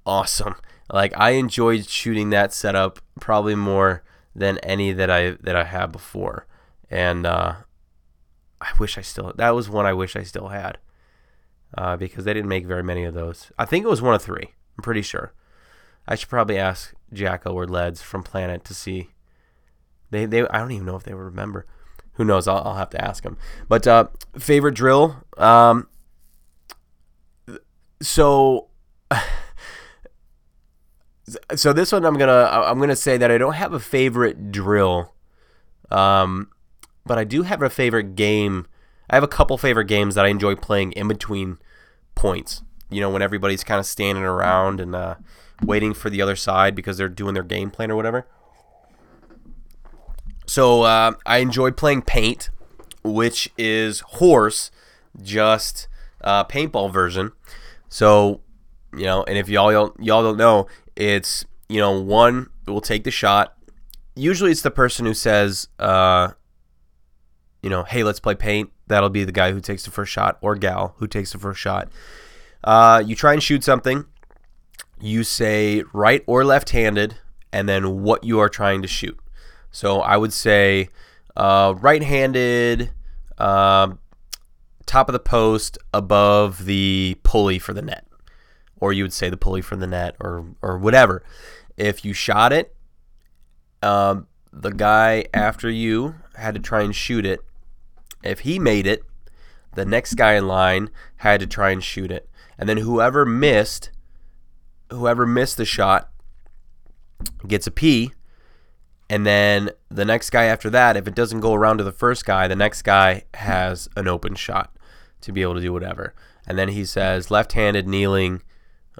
awesome. 0.05 0.55
Like 0.91 1.13
I 1.17 1.31
enjoyed 1.31 1.87
shooting 1.87 2.29
that 2.29 2.53
setup 2.53 2.99
probably 3.19 3.55
more 3.55 4.03
than 4.35 4.57
any 4.59 4.91
that 4.93 5.09
I 5.09 5.31
that 5.41 5.55
I 5.55 5.63
had 5.63 5.91
before. 5.91 6.45
And 6.89 7.25
uh, 7.25 7.55
I 8.61 8.71
wish 8.79 8.97
I 8.97 9.01
still 9.01 9.33
that 9.35 9.55
was 9.55 9.69
one 9.69 9.85
I 9.85 9.93
wish 9.93 10.15
I 10.15 10.23
still 10.23 10.49
had. 10.49 10.77
Uh, 11.77 11.97
because 11.97 12.23
they 12.23 12.33
didn't 12.33 12.47
make 12.47 12.65
very 12.65 12.83
many 12.83 13.03
of 13.03 13.13
those. 13.13 13.51
I 13.57 13.65
think 13.65 13.83
it 13.83 13.89
was 13.89 14.01
one 14.01 14.13
of 14.13 14.21
three. 14.21 14.53
I'm 14.77 14.83
pretty 14.83 15.01
sure. 15.01 15.33
I 16.07 16.15
should 16.15 16.29
probably 16.29 16.57
ask 16.57 16.93
Jacko 17.11 17.51
or 17.51 17.67
Leds 17.67 18.01
from 18.01 18.23
Planet 18.23 18.63
to 18.65 18.73
see. 18.73 19.09
They 20.11 20.25
they 20.25 20.47
I 20.47 20.59
don't 20.59 20.71
even 20.71 20.85
know 20.85 20.95
if 20.95 21.03
they 21.03 21.13
remember. 21.13 21.65
Who 22.13 22.23
knows? 22.23 22.47
I'll, 22.47 22.59
I'll 22.59 22.75
have 22.75 22.91
to 22.91 23.03
ask 23.03 23.23
them. 23.23 23.37
But 23.67 23.87
uh, 23.87 24.07
favorite 24.37 24.75
drill. 24.75 25.17
Um, 25.37 25.89
so 28.05 28.67
So 31.55 31.73
this 31.73 31.91
one, 31.91 32.05
I'm 32.05 32.17
gonna 32.17 32.47
I'm 32.51 32.79
gonna 32.79 32.95
say 32.95 33.17
that 33.17 33.31
I 33.31 33.39
don't 33.39 33.53
have 33.53 33.73
a 33.73 33.79
favorite 33.79 34.51
drill, 34.51 35.13
um, 35.89 36.49
but 37.03 37.17
I 37.17 37.23
do 37.23 37.41
have 37.41 37.63
a 37.63 37.69
favorite 37.69 38.15
game. 38.15 38.67
I 39.09 39.15
have 39.15 39.23
a 39.23 39.27
couple 39.27 39.57
favorite 39.57 39.85
games 39.85 40.13
that 40.15 40.25
I 40.25 40.27
enjoy 40.27 40.55
playing 40.55 40.91
in 40.91 41.07
between 41.07 41.57
points. 42.13 42.61
You 42.91 43.01
know, 43.01 43.09
when 43.09 43.23
everybody's 43.23 43.63
kind 43.63 43.79
of 43.79 43.87
standing 43.87 44.23
around 44.23 44.79
and 44.79 44.95
uh, 44.95 45.15
waiting 45.63 45.95
for 45.95 46.11
the 46.11 46.21
other 46.21 46.35
side 46.35 46.75
because 46.75 46.97
they're 46.97 47.09
doing 47.09 47.33
their 47.33 47.43
game 47.43 47.71
plan 47.71 47.89
or 47.89 47.95
whatever. 47.95 48.27
So 50.45 50.83
uh, 50.83 51.13
I 51.25 51.39
enjoy 51.39 51.71
playing 51.71 52.03
paint, 52.03 52.51
which 53.03 53.51
is 53.57 54.01
horse, 54.01 54.69
just 55.19 55.87
uh, 56.23 56.43
paintball 56.43 56.93
version. 56.93 57.31
So 57.95 58.41
you 58.93 59.05
know, 59.05 59.23
and 59.23 59.37
if 59.37 59.47
y'all 59.47 59.71
y'all 59.71 60.21
don't 60.21 60.35
know, 60.35 60.67
it's 60.97 61.45
you 61.69 61.79
know 61.79 61.97
one 61.97 62.49
will 62.67 62.81
take 62.81 63.05
the 63.05 63.11
shot. 63.11 63.55
Usually, 64.17 64.51
it's 64.51 64.63
the 64.63 64.69
person 64.69 65.05
who 65.05 65.13
says, 65.13 65.69
uh, 65.79 66.31
you 67.63 67.69
know, 67.69 67.83
hey, 67.83 68.03
let's 68.03 68.19
play 68.19 68.35
paint. 68.35 68.69
That'll 68.87 69.09
be 69.09 69.23
the 69.23 69.31
guy 69.31 69.53
who 69.53 69.61
takes 69.61 69.85
the 69.85 69.91
first 69.91 70.11
shot, 70.11 70.37
or 70.41 70.55
gal 70.57 70.95
who 70.97 71.07
takes 71.07 71.31
the 71.31 71.37
first 71.37 71.61
shot. 71.61 71.87
Uh, 72.65 73.01
you 73.05 73.15
try 73.15 73.31
and 73.31 73.41
shoot 73.41 73.63
something. 73.63 74.03
You 74.99 75.23
say 75.23 75.81
right 75.93 76.21
or 76.27 76.43
left-handed, 76.43 77.15
and 77.53 77.69
then 77.69 78.01
what 78.01 78.25
you 78.25 78.39
are 78.39 78.49
trying 78.49 78.81
to 78.81 78.89
shoot. 78.89 79.17
So 79.71 80.01
I 80.01 80.17
would 80.17 80.33
say 80.33 80.89
uh, 81.37 81.75
right-handed, 81.77 82.91
uh, 83.37 83.93
top 84.85 85.09
of 85.09 85.13
the 85.13 85.19
post, 85.19 85.77
above 85.93 86.65
the 86.65 87.17
pulley 87.23 87.59
for 87.59 87.73
the 87.73 87.81
net 87.81 88.05
or 88.77 88.93
you 88.93 89.03
would 89.03 89.13
say 89.13 89.29
the 89.29 89.37
pulley 89.37 89.61
from 89.61 89.79
the 89.79 89.87
net 89.87 90.15
or 90.19 90.45
or 90.61 90.77
whatever. 90.77 91.23
If 91.77 92.05
you 92.05 92.13
shot 92.13 92.53
it, 92.53 92.75
um, 93.81 94.27
the 94.51 94.71
guy 94.71 95.25
after 95.33 95.69
you 95.69 96.15
had 96.35 96.55
to 96.55 96.61
try 96.61 96.81
and 96.81 96.95
shoot 96.95 97.25
it. 97.25 97.39
If 98.23 98.41
he 98.41 98.59
made 98.59 98.87
it, 98.87 99.03
the 99.75 99.85
next 99.85 100.15
guy 100.15 100.33
in 100.33 100.47
line 100.47 100.89
had 101.17 101.39
to 101.41 101.47
try 101.47 101.71
and 101.71 101.83
shoot 101.83 102.11
it, 102.11 102.29
and 102.57 102.67
then 102.67 102.77
whoever 102.77 103.25
missed, 103.25 103.91
whoever 104.91 105.25
missed 105.25 105.57
the 105.57 105.65
shot, 105.65 106.09
gets 107.47 107.67
a 107.67 107.71
P. 107.71 108.13
And 109.09 109.25
then 109.25 109.69
the 109.89 110.05
next 110.05 110.31
guy 110.31 110.45
after 110.45 110.69
that, 110.71 110.97
if 110.97 111.07
it 111.07 111.15
doesn't 111.15 111.41
go 111.41 111.53
around 111.53 111.77
to 111.77 111.83
the 111.83 111.91
first 111.91 112.25
guy, 112.25 112.47
the 112.47 112.55
next 112.55 112.81
guy 112.81 113.23
has 113.35 113.87
an 113.95 114.07
open 114.07 114.35
shot 114.35 114.75
to 115.21 115.31
be 115.31 115.41
able 115.41 115.55
to 115.55 115.61
do 115.61 115.71
whatever. 115.73 116.13
And 116.47 116.57
then 116.57 116.69
he 116.69 116.85
says 116.85 117.29
left 117.29 117.53
handed 117.53 117.87
kneeling 117.87 118.41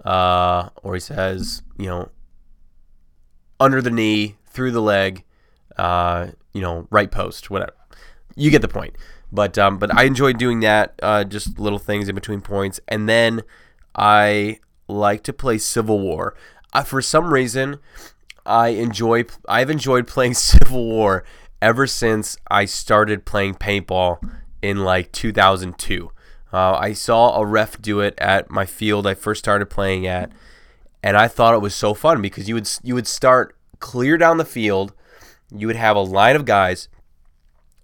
uh, 0.04 0.70
or 0.84 0.96
he 0.96 1.00
says, 1.00 1.62
you 1.78 1.88
know, 1.88 2.10
under 3.60 3.82
the 3.82 3.92
knee, 3.92 4.36
through 4.50 4.72
the 4.72 4.82
leg, 4.82 5.24
uh, 5.78 6.28
you 6.54 6.62
know, 6.62 6.88
right 6.90 7.12
post, 7.12 7.50
whatever. 7.50 7.74
You 8.36 8.52
get 8.52 8.62
the 8.62 8.68
point. 8.68 8.96
But 9.32 9.58
um, 9.58 9.80
but 9.80 9.94
I 9.96 10.04
enjoy 10.04 10.34
doing 10.34 10.62
that, 10.62 11.00
uh, 11.02 11.24
just 11.24 11.60
little 11.60 11.80
things 11.80 12.08
in 12.08 12.16
between 12.16 12.42
points, 12.42 12.80
and 12.88 13.10
then 13.10 13.42
I 13.96 14.60
like 14.88 15.24
to 15.24 15.34
play 15.34 15.58
Civil 15.58 16.00
War. 16.00 16.36
Uh, 16.72 16.84
for 16.84 17.02
some 17.02 17.34
reason, 17.34 17.80
I 18.46 18.70
enjoy. 18.70 19.26
I've 19.48 19.70
enjoyed 19.70 20.08
playing 20.08 20.34
Civil 20.36 20.86
War 20.86 21.24
ever 21.62 21.88
since 21.88 22.38
I 22.50 22.66
started 22.66 23.26
playing 23.26 23.56
paintball 23.56 24.20
in 24.62 24.84
like 24.84 25.12
2002. 25.12 26.12
Uh, 26.54 26.74
I 26.74 26.94
saw 26.94 27.40
a 27.40 27.46
ref 27.46 27.82
do 27.82 28.00
it 28.00 28.14
at 28.18 28.50
my 28.50 28.66
field 28.66 29.06
I 29.06 29.14
first 29.14 29.40
started 29.40 29.66
playing 29.66 30.08
at, 30.08 30.32
and 31.04 31.18
I 31.18 31.28
thought 31.28 31.54
it 31.54 31.62
was 31.62 31.76
so 31.76 31.94
fun 31.94 32.22
because 32.22 32.48
you 32.48 32.56
would 32.56 32.70
you 32.84 32.96
would 32.96 33.08
start 33.08 33.56
clear 33.80 34.18
down 34.18 34.38
the 34.38 34.46
field, 34.46 34.94
you 35.52 35.68
would 35.68 35.76
have 35.76 35.96
a 35.96 36.02
line 36.02 36.36
of 36.36 36.46
guys, 36.46 36.88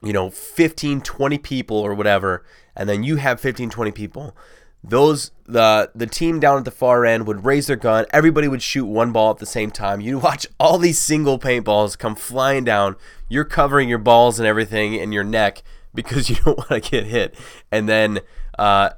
you 0.02 0.14
know, 0.14 0.30
15, 0.30 1.02
20 1.02 1.38
people 1.40 1.78
or 1.78 1.94
whatever, 1.94 2.46
and 2.76 2.88
then 2.88 3.04
you 3.04 3.18
have 3.18 3.40
15, 3.40 3.70
20 3.70 3.92
people. 3.92 4.36
Those 4.84 5.32
the 5.46 5.92
the 5.94 6.08
team 6.08 6.40
down 6.40 6.58
at 6.58 6.66
the 6.66 6.72
far 6.72 7.06
end 7.06 7.28
would 7.28 7.46
raise 7.46 7.68
their 7.68 7.76
gun. 7.76 8.06
Everybody 8.12 8.48
would 8.48 8.64
shoot 8.64 8.86
one 8.86 9.12
ball 9.12 9.32
at 9.32 9.38
the 9.38 9.46
same 9.46 9.70
time. 9.70 10.02
You'd 10.02 10.24
watch 10.24 10.48
all 10.60 10.78
these 10.78 11.00
single 11.00 11.38
paintballs 11.38 11.98
come 11.98 12.16
flying 12.16 12.64
down. 12.64 12.96
You're 13.30 13.46
covering 13.46 13.90
your 13.90 14.00
balls 14.00 14.40
and 14.40 14.48
everything 14.48 14.94
in 14.94 15.12
your 15.12 15.24
neck 15.24 15.64
because 15.94 16.30
you 16.30 16.38
don't 16.38 16.58
want 16.58 16.70
to 16.70 16.80
get 16.80 17.06
hit. 17.06 17.36
And 17.72 17.88
then 17.88 18.22
uh, 18.58 18.92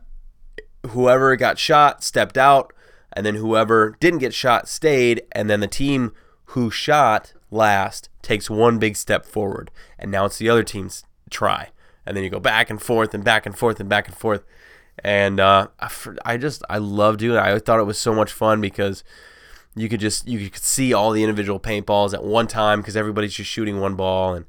whoever 0.90 1.36
got 1.36 1.58
shot 1.58 2.04
stepped 2.04 2.38
out, 2.38 2.74
and 3.12 3.26
then 3.26 3.36
whoever 3.36 3.96
didn't 4.00 4.20
get 4.20 4.34
shot 4.34 4.68
stayed, 4.68 5.24
and 5.32 5.50
then 5.50 5.60
the 5.60 5.68
team 5.68 6.14
who 6.48 6.70
shot 6.70 7.34
last 7.52 8.10
takes 8.22 8.50
one 8.50 8.80
big 8.80 8.96
step 8.96 9.26
forward, 9.26 9.72
and 9.98 10.12
now 10.12 10.26
it's 10.26 10.38
the 10.38 10.50
other 10.50 10.64
team's 10.64 11.04
try, 11.30 11.70
and 12.06 12.16
then 12.16 12.24
you 12.24 12.30
go 12.30 12.40
back 12.40 12.70
and 12.70 12.82
forth 12.82 13.14
and 13.14 13.24
back 13.24 13.46
and 13.46 13.58
forth 13.58 13.80
and 13.80 13.90
back 13.90 14.08
and 14.08 14.18
forth, 14.18 14.44
and 15.00 15.40
uh, 15.40 15.68
I 16.26 16.38
just 16.38 16.64
I 16.70 16.78
love 16.78 17.18
doing 17.18 17.38
it. 17.38 17.42
I 17.42 17.58
thought 17.60 17.80
it 17.80 17.84
was 17.84 17.98
so 17.98 18.14
much 18.14 18.32
fun 18.32 18.62
because 18.62 19.04
you 19.76 19.90
could 19.90 20.00
just 20.00 20.28
you 20.28 20.50
could 20.50 20.62
see 20.62 20.94
all 20.94 21.12
the 21.12 21.24
individual 21.24 21.60
paintballs 21.60 22.14
at 22.14 22.24
one 22.24 22.48
time 22.48 22.82
because 22.82 22.96
everybody's 22.96 23.34
just 23.34 23.50
shooting 23.50 23.80
one 23.80 23.96
ball 23.96 24.34
and 24.34 24.46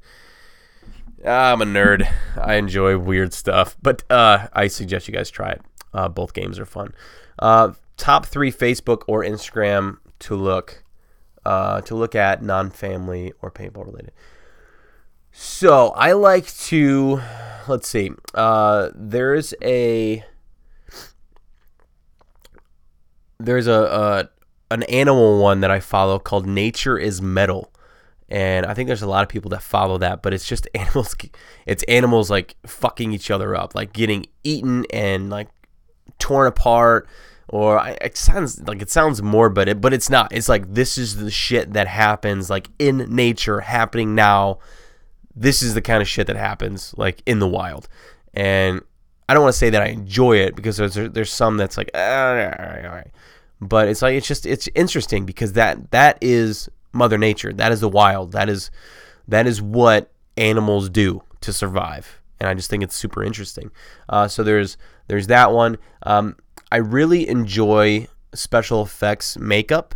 I'm 1.25 1.61
a 1.61 1.65
nerd. 1.65 2.07
I 2.37 2.55
enjoy 2.55 2.97
weird 2.97 3.33
stuff, 3.33 3.75
but 3.81 4.03
uh, 4.11 4.47
I 4.53 4.67
suggest 4.67 5.07
you 5.07 5.13
guys 5.13 5.31
try 5.31 5.51
it. 5.51 5.61
Uh, 5.93 6.07
both 6.07 6.33
games 6.33 6.59
are 6.59 6.65
fun. 6.65 6.93
Uh, 7.39 7.71
top 7.97 8.25
three 8.25 8.51
Facebook 8.51 9.03
or 9.07 9.23
Instagram 9.23 9.97
to 10.19 10.35
look 10.35 10.83
uh, 11.45 11.81
to 11.81 11.95
look 11.95 12.15
at 12.15 12.43
non-family 12.43 13.33
or 13.41 13.51
paintball 13.51 13.85
related. 13.85 14.11
So 15.31 15.89
I 15.89 16.11
like 16.11 16.53
to 16.65 17.21
let's 17.67 17.87
see. 17.87 18.11
Uh, 18.33 18.89
there's 18.93 19.53
a 19.63 20.23
there's 23.39 23.67
a, 23.67 24.29
a 24.69 24.73
an 24.73 24.83
animal 24.83 25.41
one 25.41 25.61
that 25.61 25.71
I 25.71 25.79
follow 25.79 26.19
called 26.19 26.47
Nature 26.47 26.97
is 26.97 27.21
Metal 27.21 27.71
and 28.29 28.65
I 28.65 28.73
think 28.73 28.87
there's 28.87 29.03
a 29.03 29.07
lot 29.07 29.23
of 29.23 29.29
people 29.29 29.49
that 29.51 29.61
follow 29.61 29.97
that, 29.99 30.21
but 30.21 30.33
it's 30.33 30.47
just 30.47 30.67
animals. 30.75 31.15
It's 31.65 31.83
animals 31.83 32.29
like 32.29 32.55
fucking 32.65 33.13
each 33.13 33.29
other 33.29 33.55
up, 33.55 33.75
like 33.75 33.93
getting 33.93 34.25
eaten 34.43 34.85
and 34.91 35.29
like 35.29 35.49
torn 36.19 36.47
apart. 36.47 37.07
Or 37.47 37.79
it 38.01 38.17
sounds 38.17 38.59
like 38.67 38.81
it 38.81 38.89
sounds 38.89 39.21
more 39.21 39.49
but 39.49 39.69
it 39.69 39.79
but 39.79 39.93
it's 39.93 40.09
not. 40.09 40.33
It's 40.33 40.49
like 40.49 40.73
this 40.73 40.97
is 40.97 41.17
the 41.17 41.29
shit 41.29 41.73
that 41.73 41.87
happens 41.87 42.49
like 42.49 42.69
in 42.79 42.97
nature, 43.15 43.61
happening 43.61 44.15
now. 44.15 44.57
This 45.35 45.61
is 45.61 45.75
the 45.75 45.81
kind 45.81 46.01
of 46.01 46.07
shit 46.07 46.27
that 46.27 46.37
happens 46.37 46.95
like 46.97 47.21
in 47.27 47.37
the 47.39 47.47
wild, 47.47 47.87
and 48.33 48.81
I 49.29 49.35
don't 49.35 49.43
want 49.43 49.53
to 49.53 49.59
say 49.59 49.69
that 49.69 49.81
I 49.81 49.87
enjoy 49.87 50.37
it 50.37 50.55
because 50.55 50.77
there's 50.77 50.95
there's 50.95 51.31
some 51.31 51.57
that's 51.57 51.77
like, 51.77 51.91
ah, 51.93 52.29
all 52.29 52.35
right, 52.35 52.85
all 52.85 52.91
right. 52.91 53.11
But 53.61 53.87
it's 53.87 54.01
like 54.01 54.15
it's 54.15 54.27
just 54.27 54.45
it's 54.45 54.67
interesting 54.75 55.25
because 55.25 55.53
that 55.53 55.91
that 55.91 56.17
is 56.21 56.69
Mother 56.91 57.17
Nature. 57.17 57.53
That 57.53 57.71
is 57.71 57.81
the 57.81 57.89
wild. 57.89 58.31
That 58.31 58.49
is 58.49 58.71
that 59.27 59.47
is 59.47 59.61
what 59.61 60.11
animals 60.37 60.89
do 60.89 61.23
to 61.41 61.53
survive, 61.53 62.21
and 62.39 62.49
I 62.49 62.53
just 62.53 62.69
think 62.69 62.83
it's 62.83 62.95
super 62.95 63.23
interesting. 63.23 63.71
Uh, 64.09 64.27
so 64.27 64.43
there's 64.43 64.77
there's 65.07 65.27
that 65.27 65.51
one. 65.51 65.77
Um, 66.03 66.37
I 66.71 66.77
really 66.77 67.27
enjoy 67.27 68.07
special 68.33 68.81
effects 68.81 69.37
makeup. 69.37 69.95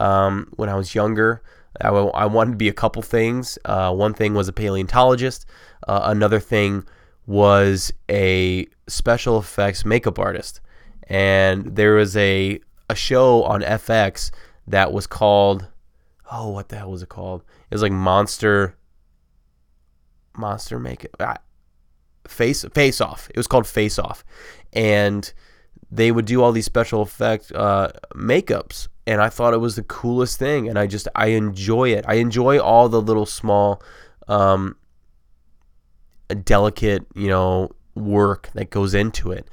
Um, 0.00 0.48
when 0.56 0.68
I 0.68 0.74
was 0.74 0.94
younger, 0.94 1.42
I, 1.80 1.88
I 1.88 2.26
wanted 2.26 2.52
to 2.52 2.56
be 2.56 2.68
a 2.68 2.72
couple 2.72 3.02
things. 3.02 3.58
Uh, 3.64 3.92
one 3.92 4.14
thing 4.14 4.34
was 4.34 4.48
a 4.48 4.52
paleontologist. 4.52 5.46
Uh, 5.86 6.00
another 6.04 6.40
thing 6.40 6.84
was 7.26 7.92
a 8.10 8.66
special 8.86 9.38
effects 9.38 9.84
makeup 9.84 10.18
artist. 10.18 10.60
And 11.08 11.76
there 11.76 11.94
was 11.94 12.16
a 12.16 12.60
a 12.92 12.94
show 12.94 13.42
on 13.42 13.62
FX 13.62 14.30
that 14.68 14.92
was 14.92 15.06
called 15.06 15.68
oh, 16.32 16.48
what 16.48 16.70
the 16.70 16.76
hell 16.76 16.90
was 16.90 17.02
it 17.02 17.08
called? 17.08 17.42
It 17.70 17.74
was 17.74 17.82
like 17.82 17.92
Monster, 17.92 18.74
Monster 20.36 20.78
Make 20.78 21.04
It, 21.04 21.14
Face 22.26 22.64
Face 22.74 23.00
Off. 23.00 23.28
It 23.30 23.36
was 23.36 23.46
called 23.46 23.66
Face 23.66 23.98
Off, 23.98 24.24
and 24.72 25.32
they 25.90 26.10
would 26.10 26.24
do 26.24 26.42
all 26.42 26.52
these 26.52 26.64
special 26.64 27.02
effect 27.02 27.52
uh, 27.52 27.90
makeups, 28.14 28.88
and 29.06 29.20
I 29.20 29.28
thought 29.28 29.52
it 29.52 29.58
was 29.58 29.76
the 29.76 29.82
coolest 29.82 30.38
thing, 30.38 30.68
and 30.68 30.78
I 30.78 30.86
just 30.86 31.06
I 31.14 31.28
enjoy 31.28 31.90
it. 31.90 32.04
I 32.08 32.14
enjoy 32.14 32.58
all 32.58 32.88
the 32.88 33.02
little 33.02 33.26
small, 33.26 33.82
um, 34.28 34.76
delicate, 36.44 37.06
you 37.14 37.28
know, 37.28 37.72
work 37.94 38.48
that 38.54 38.70
goes 38.70 38.94
into 38.94 39.32
it, 39.32 39.48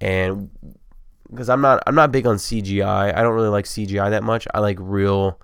and 0.00 0.50
because 1.30 1.48
I'm 1.48 1.60
not 1.60 1.82
I'm 1.86 1.94
not 1.94 2.12
big 2.12 2.26
on 2.26 2.36
CGI. 2.36 3.16
I 3.16 3.22
don't 3.22 3.34
really 3.34 3.48
like 3.48 3.64
CGI 3.64 4.10
that 4.10 4.22
much. 4.22 4.46
I 4.54 4.60
like 4.60 4.78
real 4.80 5.40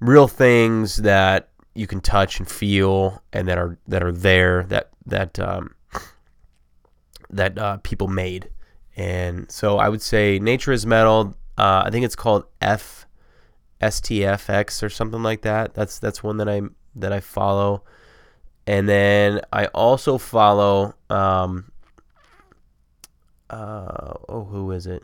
real 0.00 0.28
things 0.28 0.98
that 0.98 1.48
you 1.74 1.86
can 1.86 2.00
touch 2.00 2.38
and 2.38 2.48
feel 2.48 3.22
and 3.32 3.48
that 3.48 3.58
are 3.58 3.78
that 3.86 4.02
are 4.02 4.12
there 4.12 4.64
that 4.64 4.90
that 5.06 5.38
um, 5.38 5.74
that 7.30 7.58
uh, 7.58 7.76
people 7.78 8.08
made. 8.08 8.50
And 8.96 9.50
so 9.50 9.78
I 9.78 9.88
would 9.88 10.02
say 10.02 10.38
Nature 10.38 10.72
is 10.72 10.86
Metal. 10.86 11.36
Uh, 11.58 11.82
I 11.86 11.90
think 11.90 12.04
it's 12.04 12.16
called 12.16 12.44
F 12.60 13.06
or 13.80 14.88
something 14.88 15.22
like 15.22 15.42
that. 15.42 15.74
That's 15.74 15.98
that's 15.98 16.22
one 16.22 16.38
that 16.38 16.48
I 16.48 16.62
that 16.94 17.12
I 17.12 17.20
follow, 17.20 17.84
and 18.66 18.88
then 18.88 19.40
I 19.52 19.66
also 19.66 20.18
follow. 20.18 20.94
Um, 21.10 21.70
uh, 23.50 24.14
oh, 24.28 24.44
who 24.44 24.70
is 24.72 24.86
it? 24.86 25.02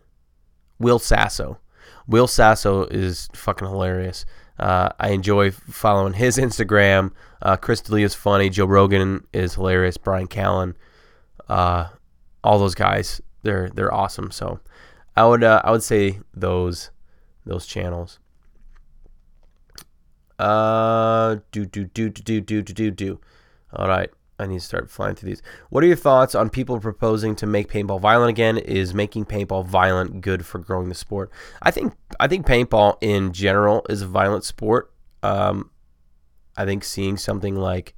Will 0.79 0.99
Sasso. 0.99 1.59
Will 2.07 2.27
Sasso 2.27 2.85
is 2.85 3.29
fucking 3.35 3.69
hilarious. 3.69 4.25
Uh, 4.59 4.91
I 5.01 5.11
enjoy 5.11 5.51
following 5.51 6.13
his 6.15 6.37
Instagram. 6.39 7.13
Uh, 7.41 7.57
Chris 7.57 7.81
D'Elia 7.81 8.07
is 8.07 8.15
funny. 8.15 8.51
Joe 8.51 8.67
Rogan 8.67 9.27
is 9.33 9.55
hilarious. 9.55 9.97
Bryan 9.97 10.29
Callen, 10.29 10.75
uh, 11.49 11.89
all 12.45 12.59
those 12.59 12.75
guys, 12.75 13.21
they're 13.43 13.71
they're 13.71 13.93
awesome. 13.93 14.31
So 14.31 14.61
I 15.17 15.27
would 15.27 15.43
uh, 15.43 15.63
I 15.65 15.71
would 15.71 15.83
say 15.83 16.21
those 16.35 16.91
those 17.45 17.67
channels. 17.67 18.19
Uh, 20.39 21.37
do 21.51 21.65
do 21.65 21.85
do 21.85 22.11
do 22.11 22.41
do 22.41 22.63
do 22.63 22.75
do 22.75 22.91
do. 22.91 23.21
All 23.75 23.89
right. 23.89 24.11
I 24.43 24.47
need 24.47 24.59
to 24.59 24.65
start 24.65 24.91
flying 24.91 25.15
through 25.15 25.29
these. 25.29 25.43
What 25.71 25.85
are 25.85 25.87
your 25.87 25.97
thoughts 25.97 26.35
on 26.35 26.51
people 26.51 26.81
proposing 26.81 27.37
to 27.37 27.47
make 27.47 27.71
paintball 27.71 28.01
violent 28.01 28.31
again? 28.31 28.59
Is 28.59 28.93
making 28.93 29.27
paintball 29.27 29.67
violent 29.67 30.21
good 30.21 30.45
for 30.45 30.59
growing 30.59 30.89
the 30.89 30.95
sport? 30.95 31.31
I 31.63 31.71
think 31.71 31.95
I 32.21 32.29
think 32.29 32.47
paintball 32.47 32.99
in 33.01 33.33
general 33.33 33.87
is 33.89 34.03
a 34.03 34.07
violent 34.07 34.45
sport. 34.45 34.93
Um, 35.23 35.71
I 36.57 36.65
think 36.65 36.85
seeing 36.85 37.17
something 37.17 37.55
like, 37.55 37.95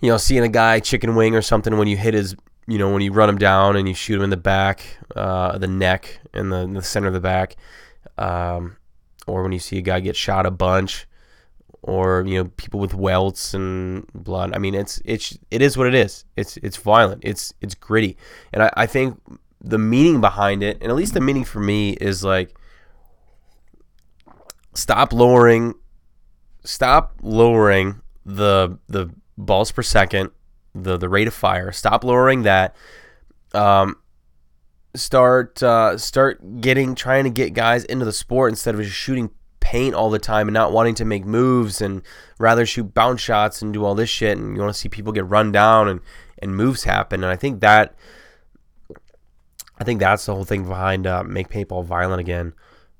you 0.00 0.10
know, 0.10 0.16
seeing 0.16 0.42
a 0.42 0.48
guy 0.48 0.80
chicken 0.80 1.14
wing 1.14 1.34
or 1.34 1.42
something 1.42 1.78
when 1.78 1.88
you 1.88 1.96
hit 1.96 2.14
his, 2.14 2.36
you 2.66 2.78
know, 2.78 2.92
when 2.92 3.00
you 3.00 3.12
run 3.12 3.28
him 3.28 3.38
down 3.38 3.76
and 3.76 3.88
you 3.88 3.94
shoot 3.94 4.16
him 4.16 4.24
in 4.24 4.30
the 4.30 4.36
back, 4.36 4.84
uh, 5.16 5.56
the 5.58 5.68
neck, 5.68 6.20
and 6.34 6.52
the, 6.52 6.66
the 6.66 6.82
center 6.82 7.06
of 7.08 7.14
the 7.14 7.20
back, 7.20 7.56
um, 8.18 8.76
or 9.26 9.42
when 9.42 9.52
you 9.52 9.58
see 9.58 9.78
a 9.78 9.82
guy 9.82 10.00
get 10.00 10.16
shot 10.16 10.44
a 10.44 10.50
bunch 10.50 11.06
or 11.82 12.24
you 12.26 12.38
know 12.42 12.50
people 12.56 12.80
with 12.80 12.94
welts 12.94 13.54
and 13.54 14.06
blood. 14.14 14.54
I 14.54 14.58
mean, 14.58 14.74
it's 14.74 15.02
it's 15.04 15.38
it 15.50 15.62
is 15.62 15.76
what 15.76 15.86
it 15.86 15.94
is. 15.94 16.24
It's 16.36 16.56
it's 16.58 16.76
violent. 16.76 17.22
It's 17.24 17.52
it's 17.60 17.74
gritty, 17.74 18.16
and 18.52 18.62
I, 18.62 18.70
I 18.76 18.86
think 18.86 19.20
the 19.60 19.78
meaning 19.78 20.20
behind 20.20 20.62
it, 20.62 20.78
and 20.80 20.90
at 20.90 20.96
least 20.96 21.14
the 21.14 21.20
meaning 21.20 21.44
for 21.44 21.60
me 21.60 21.90
is 21.92 22.24
like 22.24 22.56
stop 24.74 25.12
lowering, 25.12 25.74
stop 26.64 27.14
lowering 27.22 28.00
the 28.24 28.78
the 28.88 29.10
balls 29.36 29.72
per 29.72 29.82
second, 29.82 30.30
the 30.74 30.96
the 30.96 31.08
rate 31.08 31.28
of 31.28 31.34
fire. 31.34 31.72
Stop 31.72 32.04
lowering 32.04 32.42
that. 32.42 32.76
Um, 33.54 33.96
start 34.94 35.62
uh, 35.62 35.98
start 35.98 36.60
getting 36.60 36.94
trying 36.94 37.24
to 37.24 37.30
get 37.30 37.54
guys 37.54 37.84
into 37.84 38.04
the 38.04 38.12
sport 38.12 38.50
instead 38.50 38.74
of 38.74 38.82
just 38.82 38.94
shooting 38.94 39.30
paint 39.62 39.94
all 39.94 40.10
the 40.10 40.18
time 40.18 40.48
and 40.48 40.54
not 40.54 40.72
wanting 40.72 40.94
to 40.96 41.04
make 41.04 41.24
moves 41.24 41.80
and 41.80 42.02
rather 42.38 42.66
shoot 42.66 42.92
bounce 42.92 43.20
shots 43.20 43.62
and 43.62 43.72
do 43.72 43.84
all 43.84 43.94
this 43.94 44.10
shit 44.10 44.36
and 44.36 44.56
you 44.56 44.60
want 44.62 44.74
to 44.74 44.78
see 44.78 44.88
people 44.88 45.12
get 45.12 45.28
run 45.28 45.52
down 45.52 45.88
and 45.88 46.00
and 46.40 46.56
moves 46.56 46.82
happen 46.82 47.22
and 47.22 47.30
I 47.32 47.36
think 47.36 47.60
that 47.60 47.94
I 49.78 49.84
think 49.84 50.00
that's 50.00 50.26
the 50.26 50.34
whole 50.34 50.44
thing 50.44 50.64
behind 50.66 51.06
uh, 51.06 51.24
make 51.24 51.48
paintball 51.48 51.84
violent 51.84 52.20
again. 52.20 52.52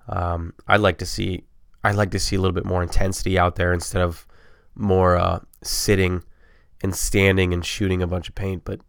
Um, 0.08 0.54
I'd 0.66 0.80
like 0.80 0.98
to 0.98 1.06
see 1.06 1.44
I'd 1.84 1.96
like 1.96 2.10
to 2.12 2.18
see 2.18 2.36
a 2.36 2.40
little 2.40 2.54
bit 2.54 2.64
more 2.64 2.82
intensity 2.82 3.38
out 3.38 3.56
there 3.56 3.72
instead 3.72 4.02
of 4.02 4.26
more 4.74 5.16
uh, 5.16 5.40
sitting 5.62 6.22
and 6.82 6.94
standing 6.94 7.52
and 7.52 7.64
shooting 7.64 8.02
a 8.02 8.06
bunch 8.06 8.28
of 8.28 8.34
paint. 8.34 8.64
But 8.64 8.80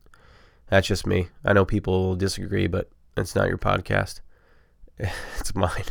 that's 0.69 0.88
just 0.88 1.05
me. 1.05 1.28
I 1.43 1.53
know 1.53 1.65
people 1.65 2.07
will 2.07 2.15
disagree, 2.15 2.67
but 2.67 2.89
it's 3.17 3.36
not 3.36 3.47
your 3.47 3.57
podcast. 3.57 4.21
It's 5.39 5.53
mine. 5.55 5.86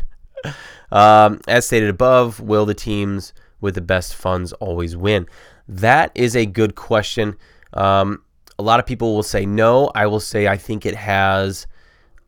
Um, 0.90 1.40
as 1.48 1.66
stated 1.66 1.88
above, 1.88 2.40
will 2.40 2.66
the 2.66 2.74
teams 2.74 3.32
with 3.60 3.74
the 3.74 3.80
best 3.80 4.14
funds 4.14 4.52
always 4.54 4.96
win? 4.96 5.26
That 5.68 6.12
is 6.14 6.36
a 6.36 6.44
good 6.44 6.74
question. 6.74 7.36
Um, 7.72 8.22
a 8.58 8.62
lot 8.62 8.80
of 8.80 8.86
people 8.86 9.14
will 9.14 9.22
say 9.22 9.46
no. 9.46 9.90
I 9.94 10.06
will 10.06 10.20
say 10.20 10.46
I 10.46 10.56
think 10.56 10.84
it 10.84 10.94
has. 10.94 11.66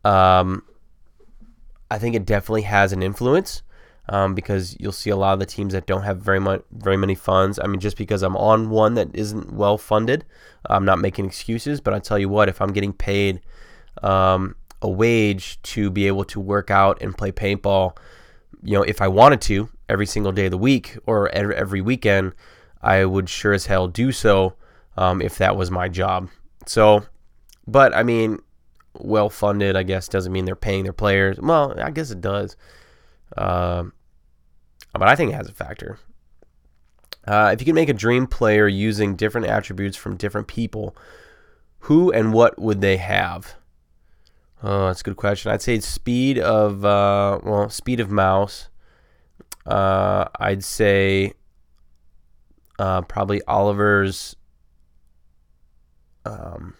Um, 0.03 0.63
I 1.91 1.97
think 1.97 2.15
it 2.15 2.25
definitely 2.25 2.63
has 2.63 2.91
an 2.91 3.03
influence 3.03 3.61
um, 4.09 4.35
because 4.35 4.75
you'll 4.79 4.91
see 4.91 5.09
a 5.09 5.15
lot 5.15 5.33
of 5.33 5.39
the 5.39 5.45
teams 5.45 5.73
that 5.73 5.85
don't 5.85 6.03
have 6.03 6.17
very 6.17 6.39
much, 6.39 6.63
very 6.71 6.97
many 6.97 7.15
funds. 7.15 7.59
I 7.61 7.67
mean, 7.67 7.79
just 7.79 7.97
because 7.97 8.23
I'm 8.23 8.35
on 8.35 8.69
one 8.69 8.95
that 8.95 9.09
isn't 9.13 9.53
well 9.53 9.77
funded, 9.77 10.25
I'm 10.69 10.85
not 10.85 10.99
making 10.99 11.25
excuses. 11.25 11.81
But 11.81 11.93
I 11.93 11.99
tell 11.99 12.17
you 12.17 12.29
what, 12.29 12.49
if 12.49 12.61
I'm 12.61 12.73
getting 12.73 12.93
paid 12.93 13.41
um, 14.03 14.55
a 14.81 14.89
wage 14.89 15.61
to 15.63 15.89
be 15.89 16.07
able 16.07 16.25
to 16.25 16.39
work 16.39 16.69
out 16.69 17.01
and 17.01 17.17
play 17.17 17.31
paintball 17.31 17.97
you 18.65 18.73
know, 18.73 18.83
if 18.83 19.01
I 19.01 19.07
wanted 19.07 19.41
to 19.41 19.69
every 19.87 20.07
single 20.07 20.31
day 20.31 20.45
of 20.45 20.51
the 20.51 20.57
week 20.57 20.97
or 21.05 21.29
every 21.29 21.81
weekend, 21.81 22.33
I 22.81 23.05
would 23.05 23.29
sure 23.29 23.53
as 23.53 23.67
hell 23.67 23.87
do 23.87 24.11
so 24.11 24.55
um, 24.97 25.21
if 25.21 25.37
that 25.37 25.55
was 25.55 25.69
my 25.69 25.87
job. 25.87 26.29
So, 26.65 27.05
but 27.67 27.95
I 27.95 28.01
mean, 28.03 28.39
well 28.95 29.29
funded, 29.29 29.75
I 29.75 29.83
guess, 29.83 30.07
doesn't 30.07 30.33
mean 30.33 30.45
they're 30.45 30.55
paying 30.55 30.83
their 30.83 30.93
players. 30.93 31.37
Well, 31.39 31.79
I 31.79 31.91
guess 31.91 32.09
it 32.09 32.21
does. 32.21 32.57
Uh, 33.37 33.85
but 34.93 35.07
I 35.07 35.15
think 35.15 35.31
it 35.31 35.35
has 35.35 35.49
a 35.49 35.53
factor. 35.53 35.99
Uh, 37.27 37.51
if 37.53 37.61
you 37.61 37.65
could 37.65 37.75
make 37.75 37.89
a 37.89 37.93
dream 37.93 38.25
player 38.25 38.67
using 38.67 39.15
different 39.15 39.47
attributes 39.47 39.97
from 39.97 40.17
different 40.17 40.47
people, 40.47 40.95
who 41.79 42.11
and 42.11 42.33
what 42.33 42.59
would 42.59 42.81
they 42.81 42.97
have? 42.97 43.55
Oh, 44.67 44.87
that's 44.87 45.01
a 45.01 45.03
good 45.03 45.15
question. 45.15 45.51
I'd 45.51 45.61
say 45.61 45.79
speed 45.79 46.39
of 46.39 46.83
uh, 46.83 47.39
well, 47.43 47.69
speed 47.69 47.99
of 47.99 48.09
mouse. 48.09 48.69
Uh, 49.63 50.25
I'd 50.39 50.63
say 50.63 51.33
uh, 52.79 53.03
probably 53.03 53.43
Oliver's. 53.43 54.35
Um, 56.25 56.73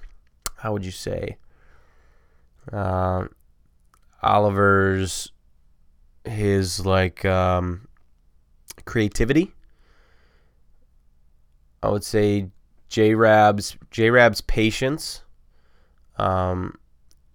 how 0.58 0.74
would 0.74 0.84
you 0.84 0.90
say? 0.90 1.38
Uh, 2.74 3.26
Oliver's 4.24 5.32
his 6.24 6.88
like 6.88 7.24
um, 7.24 7.88
creativity. 8.86 9.54
I 11.84 11.90
would 11.90 12.04
say 12.04 12.48
J 12.90 13.14
Rab's 13.14 13.78
J 13.92 14.10
Rab's 14.10 14.42
patience. 14.42 15.22
Um, 16.18 16.80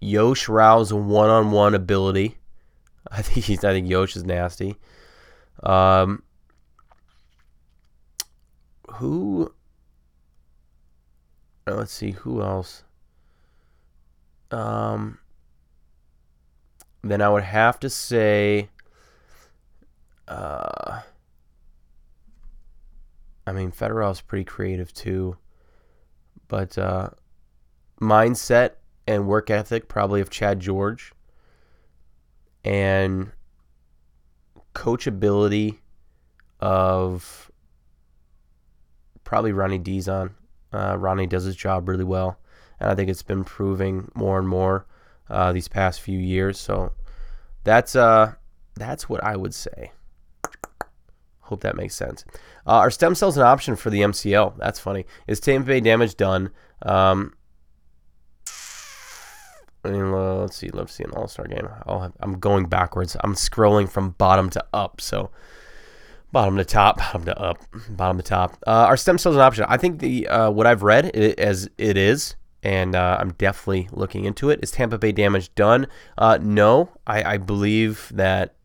Yosh 0.01 0.49
Rau's 0.49 0.91
one-on-one 0.91 1.75
ability. 1.75 2.37
I 3.11 3.21
think 3.21 3.45
he's. 3.45 3.63
I 3.63 3.71
think 3.71 3.87
Yosh 3.87 4.15
is 4.15 4.25
nasty. 4.25 4.75
Um, 5.63 6.23
who? 8.93 9.53
Uh, 11.67 11.75
let's 11.75 11.93
see 11.93 12.11
who 12.11 12.41
else. 12.41 12.83
Um, 14.49 15.19
then 17.03 17.21
I 17.21 17.29
would 17.29 17.43
have 17.43 17.79
to 17.81 17.89
say. 17.89 18.69
Uh, 20.27 21.01
I 23.45 23.51
mean, 23.51 23.71
Federer's 23.71 24.21
pretty 24.21 24.45
creative 24.45 24.93
too, 24.93 25.37
but 26.47 26.77
uh, 26.77 27.09
mindset 27.99 28.71
and 29.11 29.27
work 29.27 29.49
ethic 29.49 29.87
probably 29.87 30.21
of 30.21 30.29
Chad 30.29 30.59
George 30.59 31.13
and 32.63 33.31
coachability 34.73 35.79
of 36.59 37.51
probably 39.23 39.51
Ronnie 39.51 39.79
Dizon. 39.79 40.31
Uh, 40.71 40.95
Ronnie 40.97 41.27
does 41.27 41.43
his 41.43 41.55
job 41.55 41.89
really 41.89 42.03
well, 42.03 42.39
and 42.79 42.89
I 42.89 42.95
think 42.95 43.09
it's 43.09 43.23
been 43.23 43.43
proving 43.43 44.09
more 44.15 44.39
and 44.39 44.47
more 44.47 44.85
uh, 45.29 45.51
these 45.51 45.67
past 45.67 46.01
few 46.01 46.17
years. 46.17 46.57
So 46.57 46.93
that's 47.63 47.95
uh 47.95 48.33
that's 48.75 49.09
what 49.09 49.23
I 49.23 49.35
would 49.35 49.53
say. 49.53 49.91
Hope 51.41 51.61
that 51.61 51.75
makes 51.75 51.95
sense. 51.95 52.23
Uh, 52.65 52.77
are 52.77 52.91
stem 52.91 53.15
cells 53.15 53.35
an 53.35 53.43
option 53.43 53.75
for 53.75 53.89
the 53.89 54.01
MCL? 54.01 54.57
That's 54.57 54.79
funny. 54.79 55.05
Is 55.27 55.41
Tampa 55.41 55.67
Bay 55.67 55.81
damage 55.81 56.15
done? 56.15 56.51
Um, 56.83 57.33
uh, 59.83 60.35
let's 60.35 60.57
see. 60.57 60.69
Let's 60.69 60.93
see 60.93 61.03
an 61.03 61.11
All 61.11 61.27
Star 61.27 61.47
game. 61.47 61.67
i 61.87 62.09
am 62.21 62.39
going 62.39 62.65
backwards. 62.65 63.17
I'm 63.21 63.35
scrolling 63.35 63.89
from 63.89 64.11
bottom 64.11 64.49
to 64.51 64.65
up. 64.73 65.01
So 65.01 65.31
bottom 66.31 66.57
to 66.57 66.65
top, 66.65 66.97
bottom 66.97 67.25
to 67.25 67.39
up, 67.39 67.57
bottom 67.89 68.17
to 68.17 68.23
top. 68.23 68.57
Uh, 68.65 68.85
are 68.87 68.97
stem 68.97 69.17
cells 69.17 69.35
an 69.35 69.41
option? 69.41 69.65
I 69.67 69.77
think 69.77 69.99
the 69.99 70.27
uh, 70.27 70.51
what 70.51 70.67
I've 70.67 70.83
read 70.83 71.11
it, 71.15 71.39
as 71.39 71.69
it 71.77 71.97
is, 71.97 72.35
and 72.63 72.95
uh, 72.95 73.17
I'm 73.19 73.31
definitely 73.33 73.89
looking 73.91 74.25
into 74.25 74.49
it. 74.49 74.59
Is 74.61 74.71
Tampa 74.71 74.97
Bay 74.97 75.11
damage 75.11 75.53
done? 75.55 75.87
Uh, 76.17 76.37
no, 76.41 76.89
I, 77.05 77.33
I 77.33 77.37
believe 77.37 78.11
that 78.13 78.55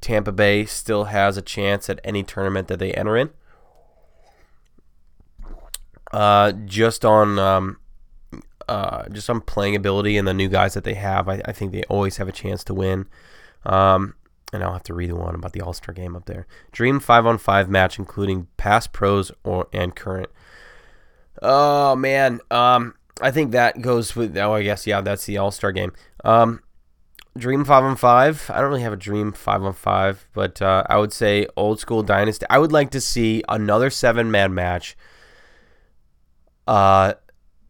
Tampa 0.00 0.32
Bay 0.32 0.64
still 0.66 1.04
has 1.04 1.36
a 1.36 1.42
chance 1.42 1.88
at 1.88 2.00
any 2.04 2.22
tournament 2.22 2.68
that 2.68 2.78
they 2.78 2.92
enter 2.92 3.16
in. 3.16 3.30
Uh, 6.12 6.52
just 6.52 7.04
on 7.04 7.38
um, 7.38 7.78
uh, 8.68 9.08
just 9.10 9.30
on 9.30 9.40
playing 9.40 9.76
ability 9.76 10.16
and 10.16 10.26
the 10.26 10.34
new 10.34 10.48
guys 10.48 10.74
that 10.74 10.84
they 10.84 10.94
have, 10.94 11.28
I, 11.28 11.40
I, 11.44 11.52
think 11.52 11.72
they 11.72 11.84
always 11.84 12.16
have 12.16 12.28
a 12.28 12.32
chance 12.32 12.64
to 12.64 12.74
win. 12.74 13.06
Um, 13.64 14.14
and 14.52 14.62
I'll 14.62 14.72
have 14.72 14.82
to 14.84 14.94
read 14.94 15.10
the 15.10 15.16
one 15.16 15.34
about 15.34 15.52
the 15.52 15.60
All 15.60 15.72
Star 15.72 15.92
game 15.92 16.16
up 16.16 16.26
there. 16.26 16.46
Dream 16.72 17.00
five 17.00 17.26
on 17.26 17.38
five 17.38 17.68
match, 17.68 17.98
including 17.98 18.48
past 18.56 18.92
pros 18.92 19.32
or 19.44 19.68
and 19.72 19.94
current. 19.94 20.30
Oh 21.42 21.96
man, 21.96 22.40
um, 22.50 22.94
I 23.20 23.30
think 23.30 23.52
that 23.52 23.82
goes 23.82 24.14
with. 24.16 24.36
Oh, 24.36 24.54
I 24.54 24.62
guess 24.62 24.86
yeah, 24.86 25.00
that's 25.00 25.26
the 25.26 25.38
All 25.38 25.50
Star 25.50 25.72
game. 25.72 25.92
Um, 26.24 26.62
dream 27.36 27.64
five 27.64 27.84
on 27.84 27.96
five. 27.96 28.50
I 28.52 28.60
don't 28.60 28.70
really 28.70 28.82
have 28.82 28.92
a 28.92 28.96
dream 28.96 29.32
five 29.32 29.62
on 29.62 29.72
five, 29.72 30.28
but 30.32 30.62
uh, 30.62 30.84
I 30.88 30.98
would 30.98 31.12
say 31.12 31.46
old 31.56 31.80
school 31.80 32.02
dynasty. 32.02 32.46
I 32.48 32.58
would 32.58 32.72
like 32.72 32.90
to 32.90 33.00
see 33.00 33.42
another 33.48 33.90
seven 33.90 34.30
man 34.30 34.54
match. 34.54 34.96
Uh, 36.66 37.14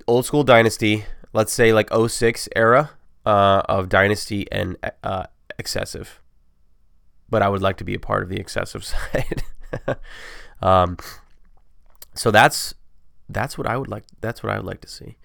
old 0.06 0.24
school 0.24 0.44
dynasty. 0.44 1.04
Let's 1.32 1.52
say 1.52 1.72
like 1.72 1.90
06 1.92 2.48
era 2.56 2.90
uh, 3.24 3.62
of 3.68 3.88
dynasty 3.88 4.50
and 4.50 4.76
uh, 5.02 5.24
excessive 5.58 6.20
but 7.28 7.42
I 7.42 7.48
would 7.48 7.62
like 7.62 7.76
to 7.78 7.84
be 7.84 7.94
a 7.94 7.98
part 7.98 8.22
of 8.22 8.28
the 8.28 8.38
excessive 8.38 8.84
side. 8.92 9.42
um, 10.62 10.96
so 12.14 12.30
that's 12.30 12.74
that's 13.28 13.58
what 13.58 13.66
I 13.66 13.76
would 13.76 13.88
like. 13.88 14.04
That's 14.20 14.42
what 14.42 14.52
I 14.52 14.56
would 14.56 14.66
like 14.66 14.80
to 14.82 14.88
see. 14.88 15.16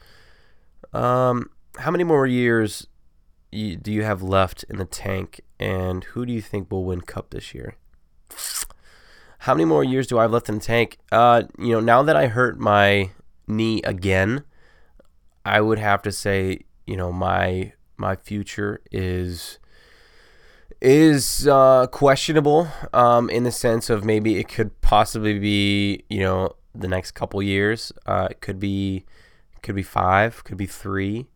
Um, 0.93 1.49
how 1.77 1.91
many 1.91 2.03
more 2.03 2.25
years 2.25 2.87
do 3.51 3.91
you 3.91 4.03
have 4.03 4.21
left 4.21 4.63
in 4.69 4.77
the 4.77 4.85
tank, 4.85 5.41
and 5.59 6.03
who 6.05 6.25
do 6.25 6.33
you 6.33 6.41
think 6.41 6.71
will 6.71 6.85
win 6.85 7.01
Cup 7.01 7.29
this 7.29 7.53
year? 7.53 7.75
How 9.39 9.53
many 9.53 9.65
more 9.65 9.83
years 9.83 10.07
do 10.07 10.19
I 10.19 10.23
have 10.23 10.31
left 10.31 10.49
in 10.49 10.55
the 10.55 10.61
tank? 10.61 10.97
Uh, 11.11 11.43
you 11.57 11.71
know, 11.71 11.79
now 11.79 12.03
that 12.03 12.15
I 12.15 12.27
hurt 12.27 12.59
my 12.59 13.11
knee 13.47 13.81
again, 13.83 14.43
I 15.45 15.61
would 15.61 15.79
have 15.79 16.01
to 16.03 16.11
say, 16.11 16.61
you 16.85 16.97
know, 16.97 17.11
my 17.11 17.73
my 17.97 18.15
future 18.15 18.81
is 18.91 19.59
is 20.81 21.47
uh, 21.47 21.85
questionable 21.87 22.67
um, 22.93 23.29
in 23.29 23.43
the 23.43 23.51
sense 23.51 23.89
of 23.89 24.03
maybe 24.03 24.37
it 24.37 24.47
could 24.47 24.81
possibly 24.81 25.37
be 25.37 26.03
you 26.09 26.19
know 26.19 26.55
the 26.73 26.87
next 26.87 27.11
couple 27.11 27.41
years. 27.41 27.91
Uh, 28.05 28.27
it 28.31 28.41
could 28.41 28.59
be 28.59 29.05
could 29.61 29.75
be 29.75 29.83
five, 29.83 30.43
could 30.43 30.57
be 30.57 30.65
three. 30.65 31.27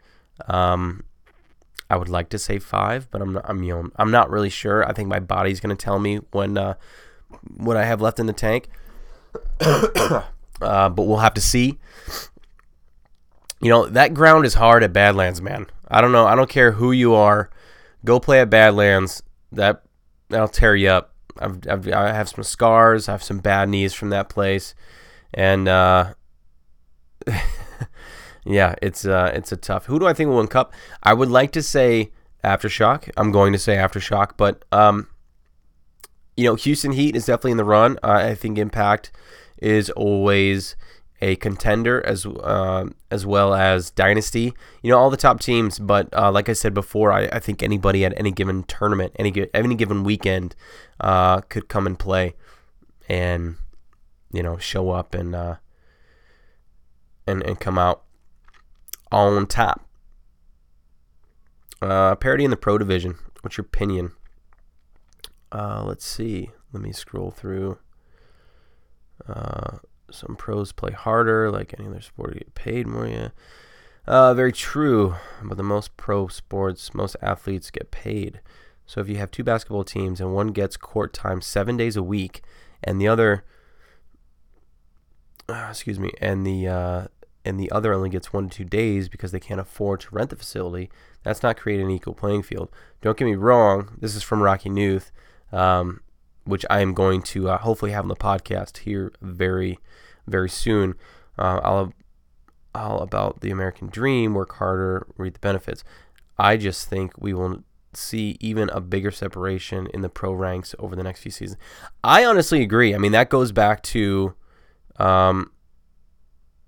Um, 0.48 1.04
I 1.90 1.98
would 1.98 2.10
like 2.10 2.30
to 2.30 2.40
say 2.40 2.58
five, 2.58 3.10
but 3.12 3.22
I'm 3.22 3.34
not, 3.34 3.46
I'm 3.48 3.64
you 3.64 3.74
know 3.74 3.90
I'm 3.98 4.12
not 4.12 4.30
really 4.30 4.50
sure. 4.50 4.88
I 4.88 4.94
think 4.94 5.08
my 5.08 5.20
body's 5.20 5.60
gonna 5.60 5.76
tell 5.76 6.00
me 6.00 6.18
when 6.32 6.58
uh, 6.58 6.76
what 7.56 7.78
I 7.78 7.86
have 7.86 8.02
left 8.02 8.20
in 8.20 8.26
the 8.26 8.34
tank. 8.34 8.70
uh, 9.60 10.22
but 10.62 11.04
we'll 11.04 11.18
have 11.18 11.34
to 11.36 11.42
see. 11.42 11.78
You 13.66 13.72
know 13.72 13.88
that 13.88 14.14
ground 14.14 14.46
is 14.46 14.54
hard 14.54 14.84
at 14.84 14.94
Badlands, 14.94 15.42
man. 15.42 15.66
I 15.88 16.00
don't 16.00 16.12
know. 16.12 16.28
I 16.28 16.36
don't 16.36 16.48
care 16.48 16.74
who 16.74 16.92
you 16.92 17.16
are. 17.16 17.50
Go 18.04 18.20
play 18.20 18.40
at 18.42 18.52
Badlands 18.52 19.24
that 19.52 19.82
that'll 20.30 20.50
tear 20.50 20.76
you 20.76 20.90
up. 20.90 21.16
I've, 21.40 21.68
I've 21.68 21.92
I 21.92 22.14
have 22.14 22.30
some 22.30 22.44
scars. 22.44 23.10
I 23.10 23.14
have 23.14 23.24
some 23.24 23.40
bad 23.40 23.70
knees 23.70 23.92
from 23.92 24.12
that 24.12 24.30
place, 24.30 24.76
and 25.34 25.68
uh, 25.68 26.14
yeah, 28.46 28.76
it's 28.84 29.04
uh, 29.04 29.32
it's 29.34 29.52
a 29.52 29.58
tough. 29.58 29.88
Who 29.88 29.98
do 29.98 30.06
I 30.06 30.14
think 30.14 30.30
will 30.30 30.38
win 30.38 30.46
Cup? 30.46 30.72
I 31.02 31.16
would 31.16 31.32
like 31.32 31.52
to 31.54 31.64
say 31.64 32.12
Aftershock. 32.44 33.10
I'm 33.18 33.32
going 33.32 33.52
to 33.52 33.58
say 33.58 33.78
Aftershock, 33.78 34.34
but 34.38 34.64
um, 34.72 35.08
you 36.38 36.44
know, 36.44 36.54
Houston 36.54 36.92
Heat 36.92 37.16
is 37.16 37.26
definitely 37.26 37.54
in 37.54 37.58
the 37.58 37.66
run. 37.66 37.98
Uh, 38.04 38.12
I 38.12 38.36
think 38.36 38.60
Impact 38.60 39.12
is 39.58 39.90
always 39.90 40.76
a 41.22 41.36
contender 41.38 42.06
as 42.06 42.26
uh, 42.26 42.86
as 43.10 43.26
well 43.26 43.54
as 43.54 43.92
dynasty. 43.92 44.54
You 44.82 44.92
know 44.92 44.98
all 44.98 45.10
the 45.10 45.18
top 45.18 45.40
teams, 45.40 45.80
but 45.80 46.10
uh, 46.14 46.32
like 46.32 46.50
I 46.50 46.54
said 46.54 46.74
before, 46.74 47.12
I, 47.12 47.28
I, 47.32 47.40
think 47.40 47.64
anybody 47.64 48.04
at 48.04 48.14
any 48.18 48.32
given 48.32 48.64
tournament, 48.64 49.14
any 49.18 49.48
any 49.54 49.76
given 49.76 50.04
weekend, 50.04 50.56
uh, 51.00 51.42
could 51.42 51.70
come 51.70 51.88
and 51.88 51.98
play, 51.98 52.36
and 53.08 53.56
you 54.34 54.44
know 54.44 54.58
show 54.58 54.92
up 54.92 55.14
and 55.14 55.36
uh, 55.36 55.56
and 57.26 57.42
and 57.44 57.60
come 57.60 57.78
out 57.78 58.04
on 59.12 59.48
top. 59.48 59.88
Uh, 61.82 62.16
parity 62.16 62.44
in 62.44 62.52
the 62.52 62.58
pro 62.58 62.78
division. 62.78 63.16
What's 63.42 63.58
your 63.58 63.66
opinion? 63.66 64.12
Uh, 65.52 65.84
let's 65.86 66.06
see. 66.06 66.50
Let 66.74 66.82
me 66.82 66.92
scroll 66.92 67.32
through. 67.32 67.78
Some 70.12 70.36
pros 70.36 70.72
play 70.72 70.92
harder, 70.92 71.52
like 71.52 71.74
any 71.78 71.88
other 71.88 72.02
sport, 72.02 72.34
you 72.34 72.40
get 72.40 72.56
paid 72.56 72.88
more. 72.88 73.08
Yeah, 73.08 73.30
uh, 74.06 74.34
very 74.34 74.52
true. 74.52 75.16
But 75.44 75.58
the 75.58 75.64
most 75.64 75.98
pro 75.98 76.28
sports, 76.28 76.94
most 76.94 77.16
athletes 77.22 77.72
get 77.72 77.92
paid. 77.92 78.42
So 78.86 79.02
if 79.02 79.10
you 79.10 79.18
have 79.18 79.32
two 79.32 79.44
basketball 79.44 79.84
teams 79.84 80.22
and 80.22 80.34
one 80.34 80.50
gets 80.50 80.78
court 80.78 81.14
time 81.14 81.42
seven 81.42 81.76
days 81.76 81.96
a 81.96 82.04
week, 82.04 82.42
and 82.84 83.02
the 83.02 83.08
other, 83.08 83.44
uh, 85.50 85.68
excuse 85.70 86.00
me, 86.00 86.12
and 86.22 86.46
the 86.46 86.68
uh, 86.68 87.08
and 87.44 87.60
the 87.60 87.72
other 87.72 87.94
only 87.94 88.10
gets 88.10 88.34
one 88.34 88.50
to 88.50 88.58
two 88.58 88.66
days 88.66 89.08
because 89.08 89.32
they 89.32 89.40
can't 89.40 89.60
afford 89.60 90.02
to 90.02 90.10
rent 90.12 90.32
the 90.32 90.36
facility, 90.36 90.90
that's 91.24 91.44
not 91.44 91.58
creating 91.58 91.86
an 91.86 91.92
equal 91.92 92.14
playing 92.14 92.44
field. 92.44 92.70
Don't 93.02 93.18
get 93.18 93.26
me 93.26 93.36
wrong. 93.36 93.98
This 94.00 94.16
is 94.16 94.24
from 94.24 94.42
Rocky 94.42 94.70
Newth. 94.70 95.12
Um, 95.52 96.02
which 96.46 96.66
I 96.70 96.80
am 96.82 96.94
going 96.94 97.22
to 97.24 97.50
uh, 97.50 97.58
hopefully 97.58 97.92
have 97.92 98.06
on 98.06 98.10
the 98.10 98.16
podcast 98.16 98.80
here 98.80 99.12
very, 99.22 99.80
very 100.28 100.50
soon. 100.50 100.96
Uh, 101.38 101.60
all, 101.64 101.94
all 102.74 103.00
about 103.02 103.42
the 103.42 103.52
American 103.52 103.90
dream, 103.90 104.34
work 104.34 104.56
harder, 104.56 105.06
reap 105.18 105.34
the 105.34 105.40
benefits. 105.40 105.84
I 106.38 106.58
just 106.58 106.88
think 106.90 107.14
we 107.18 107.34
will 107.34 107.64
see 107.94 108.38
even 108.40 108.70
a 108.70 108.82
bigger 108.82 109.12
separation 109.12 109.88
in 109.94 110.02
the 110.02 110.10
pro 110.10 110.34
ranks 110.34 110.76
over 110.80 110.96
the 110.96 111.04
next 111.04 111.22
few 111.22 111.32
seasons. 111.32 111.60
I 112.04 112.26
honestly 112.26 112.62
agree. 112.62 112.94
I 112.94 112.98
mean, 112.98 113.12
that 113.14 113.30
goes 113.30 113.52
back 113.52 113.82
to, 113.84 114.36
um, 114.98 115.52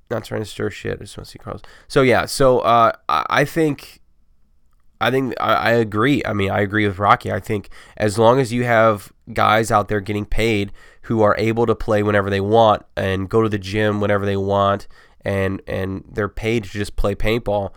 not 0.10 0.24
trying 0.24 0.42
to 0.42 0.46
stir 0.46 0.70
shit. 0.70 0.94
I 0.94 1.04
just 1.04 1.18
want 1.18 1.26
to 1.26 1.32
see 1.32 1.40
Carlos. 1.40 1.62
So 1.88 2.02
yeah, 2.02 2.26
so 2.26 2.60
uh, 2.60 2.94
I 3.10 3.44
think 3.46 4.02
I 5.00 5.12
think 5.12 5.34
I, 5.40 5.54
I, 5.54 5.72
agree. 5.72 6.22
I 6.26 6.34
mean, 6.34 6.50
I 6.50 6.62
agree 6.62 6.88
with 6.88 7.00
Rocky. 7.00 7.32
I 7.32 7.40
think 7.40 7.70
as 7.98 8.18
long 8.18 8.40
as 8.40 8.52
you 8.52 8.64
have 8.64 9.12
guys 9.34 9.72
out 9.72 9.88
there 9.88 10.02
getting 10.02 10.26
paid 10.26 10.72
who 11.04 11.22
are 11.22 11.36
able 11.38 11.66
to 11.66 11.76
play 11.76 12.04
whenever 12.04 12.30
they 12.30 12.42
want 12.42 12.84
and 12.96 13.30
go 13.30 13.42
to 13.42 13.50
the 13.50 13.60
gym 13.60 14.02
whenever 14.02 14.26
they 14.26 14.38
want 14.38 14.88
and 15.22 15.62
and 15.68 16.04
they're 16.12 16.30
paid 16.30 16.64
to 16.64 16.70
just 16.70 16.96
play 16.96 17.14
paintball 17.14 17.72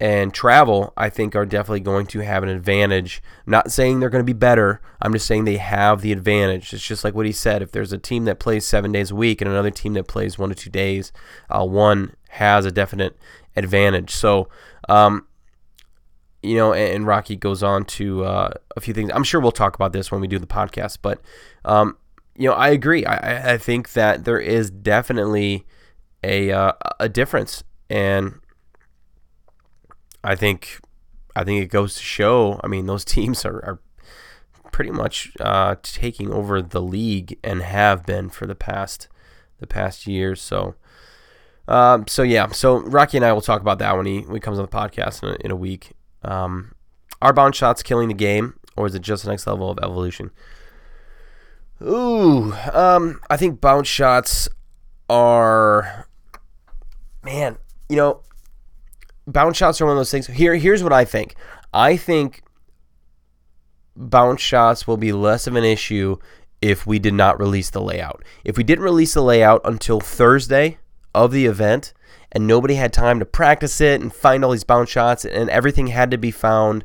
and 0.00 0.34
travel, 0.34 0.92
I 0.96 1.08
think 1.08 1.36
are 1.36 1.46
definitely 1.46 1.80
going 1.80 2.06
to 2.08 2.18
have 2.20 2.42
an 2.42 2.48
advantage. 2.48 3.22
I'm 3.46 3.52
not 3.52 3.70
saying 3.70 4.00
they're 4.00 4.10
going 4.10 4.24
to 4.24 4.26
be 4.26 4.32
better. 4.32 4.80
I'm 5.00 5.12
just 5.12 5.26
saying 5.26 5.44
they 5.44 5.56
have 5.56 6.00
the 6.00 6.12
advantage. 6.12 6.72
It's 6.74 6.86
just 6.86 7.04
like 7.04 7.14
what 7.14 7.26
he 7.26 7.32
said. 7.32 7.62
If 7.62 7.70
there's 7.70 7.92
a 7.92 7.98
team 7.98 8.24
that 8.24 8.40
plays 8.40 8.66
seven 8.66 8.90
days 8.92 9.12
a 9.12 9.14
week 9.14 9.40
and 9.40 9.48
another 9.48 9.70
team 9.70 9.94
that 9.94 10.08
plays 10.08 10.36
one 10.36 10.48
to 10.48 10.54
two 10.54 10.68
days, 10.68 11.12
uh, 11.48 11.64
one 11.64 12.16
has 12.30 12.64
a 12.64 12.72
definite 12.72 13.16
advantage. 13.56 14.10
So. 14.10 14.48
Um, 14.88 15.26
you 16.44 16.56
know, 16.56 16.72
and, 16.72 17.06
Rocky 17.06 17.36
goes 17.36 17.62
on 17.62 17.84
to 17.86 18.24
uh, 18.24 18.50
a 18.76 18.80
few 18.80 18.92
things. 18.94 19.10
I'm 19.14 19.24
sure 19.24 19.40
we'll 19.40 19.52
talk 19.52 19.74
about 19.74 19.92
this 19.92 20.12
when 20.12 20.20
we 20.20 20.26
do 20.26 20.38
the 20.38 20.46
podcast, 20.46 20.98
but 21.02 21.20
um, 21.64 21.96
you 22.36 22.48
know, 22.48 22.54
I 22.54 22.68
agree. 22.68 23.04
I, 23.04 23.54
I 23.54 23.58
think 23.58 23.92
that 23.92 24.24
there 24.24 24.38
is 24.38 24.70
definitely 24.70 25.64
a 26.22 26.50
uh, 26.50 26.72
a 27.00 27.08
difference, 27.08 27.64
and 27.88 28.40
I 30.22 30.34
think 30.34 30.80
I 31.36 31.44
think 31.44 31.62
it 31.62 31.68
goes 31.68 31.94
to 31.94 32.02
show. 32.02 32.60
I 32.62 32.66
mean, 32.66 32.86
those 32.86 33.04
teams 33.16 33.44
are, 33.44 33.64
are 33.64 33.80
pretty 34.72 34.90
much 34.90 35.32
uh, 35.40 35.76
taking 35.82 36.32
over 36.32 36.60
the 36.60 36.82
league 36.82 37.38
and 37.44 37.62
have 37.62 38.04
been 38.04 38.28
for 38.28 38.46
the 38.46 38.54
past 38.54 39.08
the 39.58 39.66
past 39.66 40.06
years. 40.06 40.40
So. 40.40 40.74
Um, 41.66 42.06
so 42.06 42.22
yeah, 42.22 42.48
so 42.48 42.80
Rocky 42.80 43.16
and 43.16 43.24
I 43.24 43.32
will 43.32 43.40
talk 43.40 43.62
about 43.62 43.78
that 43.78 43.96
when 43.96 44.04
he 44.04 44.20
when 44.20 44.34
he 44.34 44.40
comes 44.40 44.58
on 44.58 44.66
the 44.66 44.70
podcast 44.70 45.22
in 45.22 45.30
a, 45.30 45.36
in 45.46 45.50
a 45.50 45.56
week. 45.56 45.92
Um, 46.24 46.74
are 47.20 47.32
bounce 47.32 47.56
shots 47.56 47.82
killing 47.82 48.08
the 48.08 48.14
game, 48.14 48.58
or 48.76 48.86
is 48.86 48.94
it 48.94 49.02
just 49.02 49.24
the 49.24 49.30
next 49.30 49.46
level 49.46 49.70
of 49.70 49.78
evolution? 49.82 50.30
Ooh, 51.82 52.52
um, 52.72 53.20
I 53.28 53.36
think 53.36 53.60
bounce 53.60 53.88
shots 53.88 54.48
are, 55.08 56.06
man, 57.22 57.58
you 57.88 57.96
know, 57.96 58.22
bounce 59.26 59.56
shots 59.56 59.80
are 59.80 59.86
one 59.86 59.92
of 59.92 59.98
those 59.98 60.10
things. 60.10 60.26
Here, 60.26 60.54
here's 60.56 60.82
what 60.82 60.92
I 60.92 61.04
think. 61.04 61.34
I 61.72 61.96
think 61.96 62.42
bounce 63.96 64.40
shots 64.40 64.86
will 64.86 64.96
be 64.96 65.12
less 65.12 65.46
of 65.46 65.56
an 65.56 65.64
issue 65.64 66.16
if 66.62 66.86
we 66.86 66.98
did 66.98 67.14
not 67.14 67.38
release 67.38 67.70
the 67.70 67.82
layout. 67.82 68.24
If 68.44 68.56
we 68.56 68.64
didn't 68.64 68.84
release 68.84 69.14
the 69.14 69.22
layout 69.22 69.60
until 69.64 70.00
Thursday 70.00 70.78
of 71.14 71.32
the 71.32 71.46
event, 71.46 71.92
and 72.32 72.46
nobody 72.46 72.74
had 72.74 72.92
time 72.92 73.18
to 73.18 73.24
practice 73.24 73.80
it 73.80 74.00
and 74.00 74.12
find 74.12 74.44
all 74.44 74.50
these 74.50 74.64
bounce 74.64 74.90
shots, 74.90 75.24
and 75.24 75.48
everything 75.50 75.88
had 75.88 76.10
to 76.10 76.18
be 76.18 76.30
found 76.30 76.84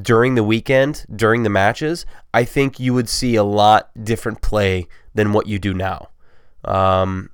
during 0.00 0.34
the 0.34 0.44
weekend, 0.44 1.06
during 1.14 1.42
the 1.42 1.50
matches, 1.50 2.06
I 2.34 2.44
think 2.44 2.78
you 2.78 2.92
would 2.94 3.08
see 3.08 3.34
a 3.34 3.44
lot 3.44 3.90
different 4.02 4.42
play 4.42 4.86
than 5.14 5.32
what 5.32 5.46
you 5.46 5.58
do 5.58 5.72
now. 5.72 6.08
Um, 6.64 7.30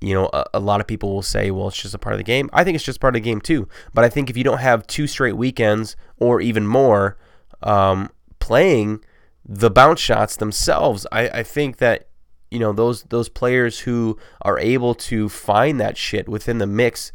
you 0.00 0.14
know, 0.14 0.30
a, 0.32 0.44
a, 0.54 0.60
lot 0.60 0.80
of 0.80 0.86
people 0.86 1.12
will 1.12 1.22
say, 1.22 1.50
well, 1.50 1.68
it's 1.68 1.82
just 1.82 1.94
a 1.94 1.98
part 1.98 2.12
of 2.12 2.18
the 2.18 2.24
game. 2.24 2.48
I 2.52 2.62
think 2.62 2.76
it's 2.76 2.84
just 2.84 3.00
part 3.00 3.16
of 3.16 3.22
the 3.22 3.28
game 3.28 3.40
too. 3.40 3.68
But 3.92 4.04
I 4.04 4.08
think 4.08 4.30
if 4.30 4.36
you 4.36 4.44
don't 4.44 4.58
have 4.58 4.86
two 4.86 5.06
straight 5.06 5.36
weekends 5.36 5.96
or 6.18 6.40
even 6.40 6.66
more 6.66 7.16
um, 7.62 8.10
playing 8.38 9.02
the 9.44 9.70
bounce 9.70 10.00
shots 10.00 10.36
themselves, 10.36 11.06
I, 11.10 11.28
I 11.28 11.42
think 11.42 11.78
that 11.78 12.07
you 12.50 12.58
know 12.58 12.72
those 12.72 13.04
those 13.04 13.28
players 13.28 13.80
who 13.80 14.18
are 14.42 14.58
able 14.58 14.94
to 14.94 15.28
find 15.28 15.80
that 15.80 15.96
shit 15.96 16.28
within 16.28 16.58
the 16.58 16.66
mix, 16.66 17.12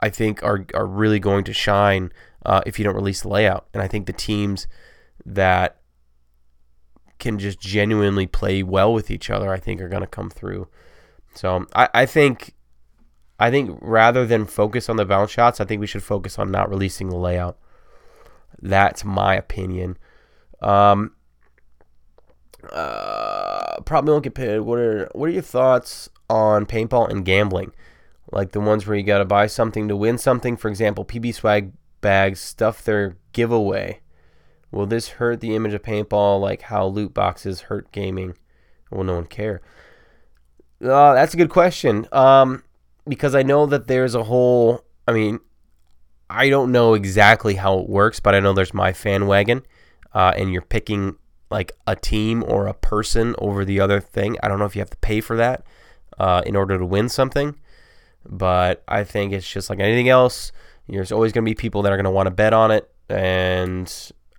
I 0.00 0.10
think 0.10 0.42
are 0.42 0.64
are 0.74 0.86
really 0.86 1.18
going 1.18 1.44
to 1.44 1.52
shine 1.52 2.12
uh, 2.44 2.62
if 2.66 2.78
you 2.78 2.84
don't 2.84 2.94
release 2.94 3.22
the 3.22 3.28
layout. 3.28 3.66
And 3.72 3.82
I 3.82 3.88
think 3.88 4.06
the 4.06 4.12
teams 4.12 4.66
that 5.24 5.78
can 7.18 7.38
just 7.38 7.60
genuinely 7.60 8.26
play 8.26 8.62
well 8.62 8.92
with 8.92 9.10
each 9.10 9.30
other, 9.30 9.52
I 9.52 9.58
think 9.58 9.80
are 9.80 9.88
going 9.88 10.02
to 10.02 10.06
come 10.06 10.30
through. 10.30 10.68
So 11.34 11.66
I, 11.74 11.88
I 11.94 12.06
think 12.06 12.54
I 13.38 13.50
think 13.50 13.78
rather 13.80 14.26
than 14.26 14.46
focus 14.46 14.88
on 14.88 14.96
the 14.96 15.04
bounce 15.04 15.30
shots, 15.30 15.60
I 15.60 15.64
think 15.64 15.80
we 15.80 15.86
should 15.86 16.02
focus 16.02 16.38
on 16.38 16.50
not 16.50 16.70
releasing 16.70 17.08
the 17.08 17.16
layout. 17.16 17.58
That's 18.60 19.04
my 19.04 19.34
opinion. 19.34 19.98
Um, 20.62 21.12
uh, 22.72 23.80
probably 23.84 24.12
won't 24.12 24.24
get 24.24 24.34
paid. 24.34 24.60
What 24.60 24.78
are 24.78 25.08
what 25.12 25.28
are 25.28 25.32
your 25.32 25.42
thoughts 25.42 26.08
on 26.28 26.66
paintball 26.66 27.10
and 27.10 27.24
gambling? 27.24 27.72
Like 28.32 28.52
the 28.52 28.60
ones 28.60 28.86
where 28.86 28.96
you 28.96 29.02
got 29.02 29.18
to 29.18 29.24
buy 29.24 29.46
something 29.46 29.88
to 29.88 29.96
win 29.96 30.18
something. 30.18 30.56
For 30.56 30.68
example, 30.68 31.04
PB 31.04 31.34
swag 31.34 31.72
bags 32.00 32.40
stuff 32.40 32.82
their 32.82 33.16
giveaway. 33.32 34.00
Will 34.70 34.86
this 34.86 35.08
hurt 35.08 35.40
the 35.40 35.54
image 35.54 35.72
of 35.74 35.82
paintball 35.82 36.40
like 36.40 36.62
how 36.62 36.86
loot 36.86 37.14
boxes 37.14 37.62
hurt 37.62 37.92
gaming? 37.92 38.36
Will 38.90 39.04
no 39.04 39.14
one 39.14 39.26
care? 39.26 39.62
Uh, 40.82 41.14
that's 41.14 41.34
a 41.34 41.36
good 41.36 41.50
question. 41.50 42.06
Um, 42.12 42.64
because 43.06 43.34
I 43.34 43.42
know 43.42 43.66
that 43.66 43.86
there's 43.86 44.14
a 44.14 44.24
whole. 44.24 44.84
I 45.06 45.12
mean, 45.12 45.40
I 46.28 46.48
don't 46.48 46.72
know 46.72 46.94
exactly 46.94 47.54
how 47.54 47.78
it 47.78 47.88
works, 47.88 48.20
but 48.20 48.34
I 48.34 48.40
know 48.40 48.52
there's 48.52 48.74
my 48.74 48.92
fan 48.92 49.26
wagon, 49.26 49.64
uh, 50.12 50.32
and 50.36 50.52
you're 50.52 50.62
picking 50.62 51.16
like 51.54 51.70
a 51.86 51.94
team 51.94 52.42
or 52.48 52.66
a 52.66 52.74
person 52.74 53.36
over 53.38 53.64
the 53.64 53.78
other 53.78 54.00
thing. 54.00 54.36
I 54.42 54.48
don't 54.48 54.58
know 54.58 54.64
if 54.64 54.74
you 54.74 54.80
have 54.80 54.90
to 54.90 54.96
pay 54.96 55.20
for 55.20 55.36
that 55.36 55.64
uh, 56.18 56.42
in 56.44 56.56
order 56.56 56.76
to 56.76 56.84
win 56.84 57.08
something, 57.08 57.54
but 58.28 58.82
I 58.88 59.04
think 59.04 59.32
it's 59.32 59.48
just 59.48 59.70
like 59.70 59.78
anything 59.78 60.08
else. 60.08 60.50
There's 60.88 61.12
always 61.12 61.30
going 61.30 61.44
to 61.44 61.48
be 61.48 61.54
people 61.54 61.82
that 61.82 61.92
are 61.92 61.96
going 61.96 62.06
to 62.06 62.10
want 62.10 62.26
to 62.26 62.32
bet 62.32 62.52
on 62.52 62.72
it, 62.72 62.90
and 63.08 63.86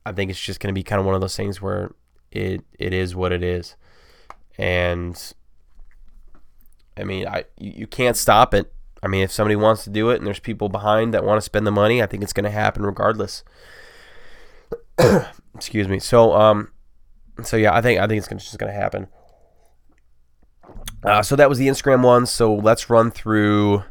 I 0.05 0.11
think 0.11 0.29
it's 0.29 0.39
just 0.39 0.59
going 0.59 0.75
to 0.75 0.77
be 0.77 0.83
kind 0.83 0.99
of 0.99 1.05
one 1.05 1.15
of 1.15 1.21
those 1.21 1.37
things 1.37 1.61
where 1.61 1.95
it 2.33 2.65
it 2.77 2.93
is 2.93 3.15
what 3.15 3.31
it 3.31 3.41
is, 3.41 3.77
and 4.57 5.17
I 6.97 7.05
mean, 7.05 7.27
I 7.27 7.45
you, 7.57 7.87
can't 7.87 8.17
stop 8.17 8.53
it. 8.53 8.73
I 9.01 9.07
mean, 9.07 9.23
if 9.23 9.31
somebody 9.31 9.55
wants 9.55 9.85
to 9.85 9.89
do 9.89 10.09
it 10.09 10.17
and 10.17 10.27
there's 10.27 10.39
people 10.39 10.67
behind 10.67 11.13
that 11.13 11.23
want 11.23 11.37
to 11.37 11.41
spend 11.41 11.65
the 11.65 11.71
money, 11.71 12.03
I 12.03 12.07
think 12.07 12.23
it's 12.23 12.33
going 12.33 12.43
to 12.43 12.51
happen 12.51 12.85
regardless. 12.85 13.45
Excuse 15.55 15.87
me. 15.87 15.99
So, 15.99 16.33
um, 16.33 16.69
so 17.43 17.57
yeah, 17.57 17.73
I 17.73 17.81
think 17.81 17.99
I 17.99 18.07
think 18.07 18.19
it's 18.19 18.29
just 18.29 18.57
going 18.57 18.71
to 18.71 18.77
happen. 18.77 19.07
Uh, 21.03 21.21
so 21.21 21.35
that 21.35 21.49
was 21.49 21.59
the 21.59 21.67
Instagram 21.67 22.03
one. 22.03 22.25
So 22.25 22.53
let's 22.53 22.89
run 22.89 23.11
through. 23.11 23.83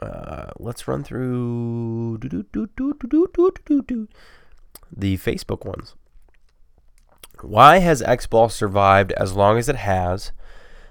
Uh, 0.00 0.50
let's 0.58 0.88
run 0.88 1.04
through 1.04 2.18
the 2.18 2.44
Facebook 5.16 5.64
ones. 5.64 5.94
Why 7.40 7.78
has 7.78 8.02
X 8.02 8.26
Ball 8.26 8.48
survived 8.48 9.12
as 9.12 9.34
long 9.34 9.58
as 9.58 9.68
it 9.68 9.76
has? 9.76 10.32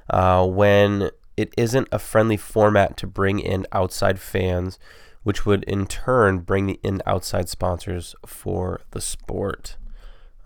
Uh, 0.10 0.46
when 0.46 1.10
it 1.38 1.54
isn't 1.58 1.88
a 1.92 2.00
friendly 2.00 2.38
format 2.38 2.98
to 2.98 3.08
bring 3.08 3.40
in 3.40 3.66
outside 3.72 4.20
fans, 4.20 4.78
which 5.24 5.46
would 5.46 5.64
in 5.66 5.88
turn 5.88 6.40
bring 6.40 6.72
in 6.84 7.02
outside 7.06 7.48
sponsors 7.48 8.16
for 8.26 8.82
the 8.92 9.02
sport. 9.02 9.78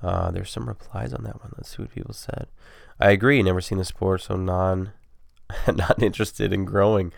Uh, 0.06 0.30
there's 0.30 0.52
some 0.52 0.68
replies 0.68 1.14
on 1.14 1.24
that 1.24 1.42
one. 1.42 1.52
Let's 1.58 1.76
see 1.76 1.82
what 1.82 1.92
people 1.92 2.14
said. 2.14 2.46
I 3.00 3.10
agree. 3.10 3.42
Never 3.42 3.60
seen 3.60 3.80
the 3.80 3.86
sport, 3.86 4.22
so 4.22 4.36
non 4.36 4.92
not 5.68 6.02
interested 6.02 6.54
in 6.54 6.64
growing. 6.64 7.12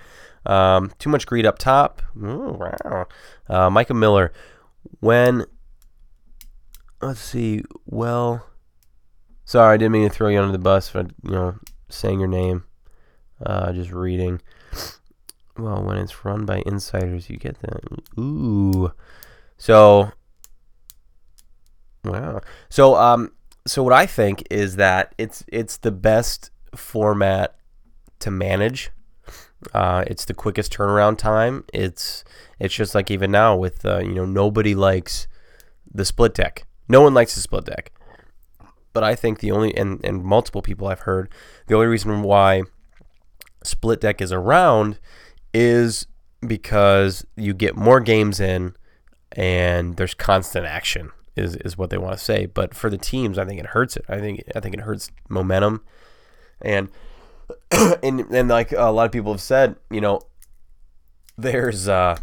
Um, 0.45 0.93
too 0.97 1.09
much 1.09 1.25
greed 1.27 1.45
up 1.45 1.59
top. 1.59 2.01
Ooh, 2.17 2.57
wow. 2.57 3.07
Uh, 3.49 3.69
Micah 3.69 3.93
Miller. 3.93 4.31
When 5.01 5.45
let's 7.01 7.19
see. 7.19 7.63
Well, 7.85 8.47
sorry, 9.43 9.73
I 9.73 9.77
didn't 9.77 9.91
mean 9.91 10.07
to 10.07 10.13
throw 10.13 10.29
you 10.29 10.39
under 10.39 10.53
the 10.53 10.57
bus 10.57 10.87
for 10.87 11.01
you 11.01 11.31
know 11.31 11.55
saying 11.89 12.19
your 12.19 12.29
name. 12.29 12.63
Uh, 13.45 13.73
just 13.73 13.91
reading. 13.91 14.41
Well, 15.57 15.83
when 15.83 15.97
it's 15.97 16.23
run 16.23 16.45
by 16.45 16.63
insiders, 16.65 17.29
you 17.29 17.35
get 17.35 17.59
that. 17.59 17.83
Ooh. 18.17 18.93
So, 19.57 20.13
wow. 22.03 22.41
So, 22.69 22.95
um, 22.95 23.31
so 23.65 23.83
what 23.83 23.93
I 23.93 24.05
think 24.05 24.43
is 24.49 24.77
that 24.77 25.13
it's 25.17 25.43
it's 25.47 25.77
the 25.77 25.91
best 25.91 26.51
format 26.75 27.55
to 28.19 28.31
manage. 28.31 28.91
Uh, 29.73 30.03
it's 30.07 30.25
the 30.25 30.33
quickest 30.33 30.71
turnaround 30.73 31.17
time. 31.17 31.65
It's 31.73 32.23
it's 32.59 32.73
just 32.73 32.95
like 32.95 33.11
even 33.11 33.31
now 33.31 33.55
with 33.55 33.85
uh, 33.85 33.99
you 33.99 34.13
know 34.13 34.25
nobody 34.25 34.75
likes 34.75 35.27
the 35.93 36.05
split 36.05 36.33
deck. 36.33 36.65
No 36.87 37.01
one 37.01 37.13
likes 37.13 37.35
the 37.35 37.41
split 37.41 37.65
deck. 37.65 37.91
But 38.93 39.03
I 39.03 39.15
think 39.15 39.39
the 39.39 39.51
only 39.51 39.75
and 39.75 40.03
and 40.03 40.23
multiple 40.23 40.61
people 40.61 40.87
I've 40.87 41.01
heard 41.01 41.29
the 41.67 41.75
only 41.75 41.87
reason 41.87 42.23
why 42.23 42.63
split 43.63 44.01
deck 44.01 44.21
is 44.21 44.31
around 44.31 44.99
is 45.53 46.07
because 46.45 47.25
you 47.35 47.53
get 47.53 47.75
more 47.75 47.99
games 47.99 48.39
in 48.39 48.75
and 49.33 49.97
there's 49.97 50.13
constant 50.13 50.65
action 50.65 51.11
is, 51.37 51.55
is 51.57 51.77
what 51.77 51.89
they 51.89 51.97
want 51.97 52.17
to 52.17 52.23
say. 52.23 52.45
But 52.45 52.73
for 52.73 52.89
the 52.89 52.97
teams, 52.97 53.37
I 53.37 53.45
think 53.45 53.59
it 53.59 53.67
hurts 53.67 53.95
it. 53.95 54.05
I 54.09 54.19
think 54.19 54.43
I 54.55 54.59
think 54.59 54.73
it 54.75 54.81
hurts 54.81 55.11
momentum, 55.29 55.83
and 56.61 56.89
and 58.03 58.21
and 58.21 58.49
like 58.49 58.71
a 58.71 58.91
lot 58.91 59.05
of 59.05 59.11
people 59.11 59.31
have 59.31 59.41
said, 59.41 59.75
you 59.89 60.01
know, 60.01 60.21
there's 61.37 61.87
uh, 61.87 62.17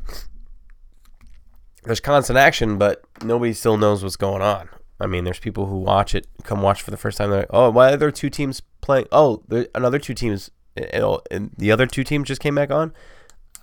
there's 1.84 2.00
constant 2.00 2.38
action, 2.38 2.78
but 2.78 3.02
nobody 3.22 3.52
still 3.52 3.76
knows 3.76 4.02
what's 4.02 4.16
going 4.16 4.42
on. 4.42 4.68
I 5.00 5.06
mean, 5.06 5.24
there's 5.24 5.38
people 5.38 5.66
who 5.66 5.78
watch 5.78 6.14
it, 6.14 6.26
come 6.44 6.62
watch 6.62 6.82
for 6.82 6.90
the 6.90 6.96
first 6.96 7.18
time. 7.18 7.30
They're 7.30 7.40
like, 7.40 7.50
oh, 7.50 7.70
why 7.70 7.92
are 7.92 7.96
there 7.96 8.10
two 8.10 8.30
teams 8.30 8.62
playing? 8.80 9.06
Oh, 9.10 9.42
there, 9.48 9.66
another 9.74 9.98
two 9.98 10.14
teams, 10.14 10.50
and 10.76 11.50
the 11.58 11.72
other 11.72 11.86
two 11.86 12.04
teams 12.04 12.28
just 12.28 12.40
came 12.40 12.54
back 12.54 12.70
on. 12.70 12.92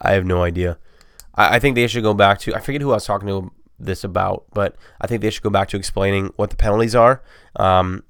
I 0.01 0.11
have 0.11 0.25
no 0.25 0.43
idea. 0.43 0.77
I, 1.35 1.55
I 1.55 1.59
think 1.59 1.75
they 1.75 1.87
should 1.87 2.03
go 2.03 2.13
back 2.13 2.39
to. 2.39 2.55
I 2.55 2.59
forget 2.59 2.81
who 2.81 2.91
I 2.91 2.95
was 2.95 3.05
talking 3.05 3.27
to 3.27 3.51
this 3.85 4.03
about, 4.03 4.45
but 4.53 4.75
I 4.99 5.07
think 5.07 5.21
they 5.21 5.29
should 5.29 5.43
go 5.43 5.49
back 5.49 5.69
to 5.69 5.77
explaining 5.77 6.31
what 6.35 6.49
the 6.49 6.55
penalties 6.55 6.95
are. 6.95 7.21
Um, 7.55 8.03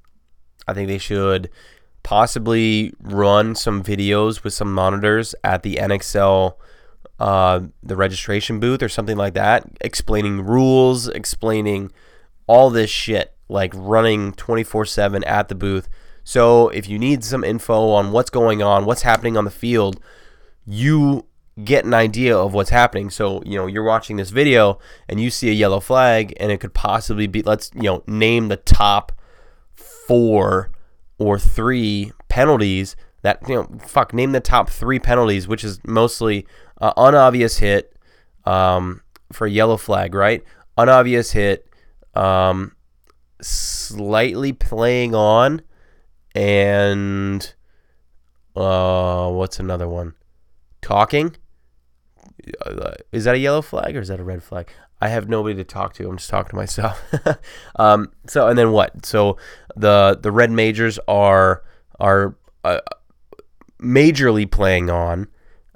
I 0.66 0.74
think 0.74 0.88
they 0.88 0.98
should 0.98 1.50
possibly 2.02 2.92
run 3.00 3.54
some 3.54 3.82
videos 3.82 4.42
with 4.44 4.52
some 4.52 4.72
monitors 4.72 5.34
at 5.44 5.62
the 5.62 5.76
NXL, 5.76 6.54
uh, 7.18 7.60
the 7.82 7.96
registration 7.96 8.60
booth 8.60 8.82
or 8.82 8.88
something 8.88 9.16
like 9.16 9.34
that, 9.34 9.64
explaining 9.80 10.44
rules, 10.44 11.08
explaining 11.08 11.92
all 12.46 12.70
this 12.70 12.90
shit, 12.90 13.34
like 13.48 13.72
running 13.74 14.32
24 14.32 14.84
7 14.84 15.24
at 15.24 15.48
the 15.48 15.54
booth. 15.54 15.88
So 16.24 16.68
if 16.68 16.88
you 16.88 16.98
need 16.98 17.24
some 17.24 17.44
info 17.44 17.90
on 17.90 18.12
what's 18.12 18.30
going 18.30 18.62
on, 18.62 18.84
what's 18.84 19.02
happening 19.02 19.36
on 19.36 19.44
the 19.44 19.50
field, 19.50 20.00
you 20.64 21.26
get 21.62 21.84
an 21.84 21.94
idea 21.94 22.36
of 22.36 22.54
what's 22.54 22.70
happening. 22.70 23.10
So, 23.10 23.42
you 23.44 23.58
know, 23.58 23.66
you're 23.66 23.82
watching 23.82 24.16
this 24.16 24.30
video 24.30 24.78
and 25.08 25.20
you 25.20 25.30
see 25.30 25.50
a 25.50 25.52
yellow 25.52 25.80
flag 25.80 26.32
and 26.38 26.50
it 26.50 26.60
could 26.60 26.74
possibly 26.74 27.26
be, 27.26 27.42
let's, 27.42 27.70
you 27.74 27.82
know, 27.82 28.02
name 28.06 28.48
the 28.48 28.56
top 28.56 29.12
four 29.74 30.70
or 31.18 31.38
three 31.38 32.12
penalties 32.28 32.96
that, 33.22 33.46
you 33.48 33.54
know, 33.54 33.78
fuck, 33.86 34.14
name 34.14 34.32
the 34.32 34.40
top 34.40 34.70
three 34.70 34.98
penalties, 34.98 35.46
which 35.46 35.62
is 35.62 35.78
mostly 35.86 36.46
uh, 36.80 36.92
unobvious 36.96 37.58
hit 37.58 37.94
um, 38.44 39.02
for 39.30 39.46
a 39.46 39.50
yellow 39.50 39.76
flag, 39.76 40.14
right? 40.14 40.42
Unobvious 40.78 41.32
hit, 41.32 41.68
um, 42.14 42.74
slightly 43.40 44.52
playing 44.52 45.14
on, 45.14 45.60
and 46.34 47.54
uh, 48.56 49.28
what's 49.30 49.60
another 49.60 49.88
one? 49.88 50.14
Talking 50.80 51.36
is 53.12 53.24
that 53.24 53.34
a 53.34 53.38
yellow 53.38 53.62
flag 53.62 53.96
or 53.96 54.00
is 54.00 54.08
that 54.08 54.20
a 54.20 54.24
red 54.24 54.42
flag? 54.42 54.70
I 55.00 55.08
have 55.08 55.28
nobody 55.28 55.56
to 55.56 55.64
talk 55.64 55.94
to. 55.94 56.08
I'm 56.08 56.16
just 56.16 56.30
talking 56.30 56.50
to 56.50 56.56
myself. 56.56 57.02
um, 57.76 58.12
so 58.26 58.46
and 58.46 58.56
then 58.56 58.70
what? 58.70 59.04
So 59.04 59.36
the 59.74 60.18
the 60.20 60.30
red 60.30 60.50
majors 60.50 60.98
are 61.08 61.64
are 61.98 62.36
uh, 62.62 62.80
majorly 63.80 64.48
playing 64.48 64.90
on 64.90 65.26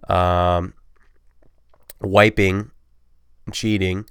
um, 0.09 0.75
wiping, 2.01 2.71
cheating, 3.51 4.09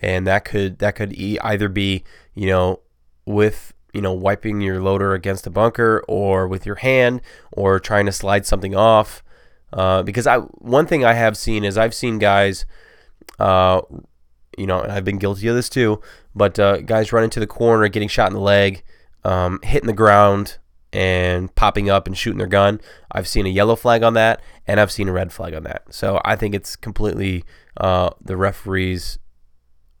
and 0.00 0.24
that 0.26 0.44
could 0.44 0.78
that 0.78 0.94
could 0.94 1.12
either 1.16 1.68
be 1.68 2.04
you 2.34 2.46
know 2.46 2.80
with 3.26 3.72
you 3.92 4.00
know 4.00 4.12
wiping 4.12 4.60
your 4.60 4.80
loader 4.80 5.14
against 5.14 5.48
a 5.48 5.50
bunker 5.50 6.04
or 6.06 6.46
with 6.46 6.64
your 6.64 6.76
hand 6.76 7.22
or 7.52 7.80
trying 7.80 8.06
to 8.06 8.12
slide 8.12 8.46
something 8.46 8.74
off 8.74 9.23
uh, 9.74 10.02
because 10.04 10.26
I 10.26 10.38
one 10.38 10.86
thing 10.86 11.04
I 11.04 11.14
have 11.14 11.36
seen 11.36 11.64
is 11.64 11.76
I've 11.76 11.94
seen 11.94 12.18
guys, 12.18 12.64
uh, 13.40 13.82
you 14.56 14.66
know, 14.66 14.80
and 14.80 14.92
I've 14.92 15.04
been 15.04 15.18
guilty 15.18 15.48
of 15.48 15.56
this 15.56 15.68
too. 15.68 16.00
But 16.34 16.58
uh, 16.58 16.78
guys 16.78 17.12
run 17.12 17.24
into 17.24 17.40
the 17.40 17.46
corner, 17.46 17.88
getting 17.88 18.08
shot 18.08 18.28
in 18.28 18.34
the 18.34 18.40
leg, 18.40 18.82
um, 19.24 19.58
hitting 19.62 19.88
the 19.88 19.92
ground 19.92 20.58
and 20.92 21.52
popping 21.56 21.90
up 21.90 22.06
and 22.06 22.16
shooting 22.16 22.38
their 22.38 22.46
gun. 22.46 22.80
I've 23.10 23.26
seen 23.26 23.46
a 23.46 23.50
yellow 23.50 23.74
flag 23.74 24.04
on 24.04 24.14
that, 24.14 24.40
and 24.64 24.78
I've 24.78 24.92
seen 24.92 25.08
a 25.08 25.12
red 25.12 25.32
flag 25.32 25.54
on 25.54 25.64
that. 25.64 25.92
So 25.92 26.20
I 26.24 26.36
think 26.36 26.54
it's 26.54 26.76
completely 26.76 27.44
uh, 27.76 28.10
the 28.20 28.36
referees. 28.36 29.18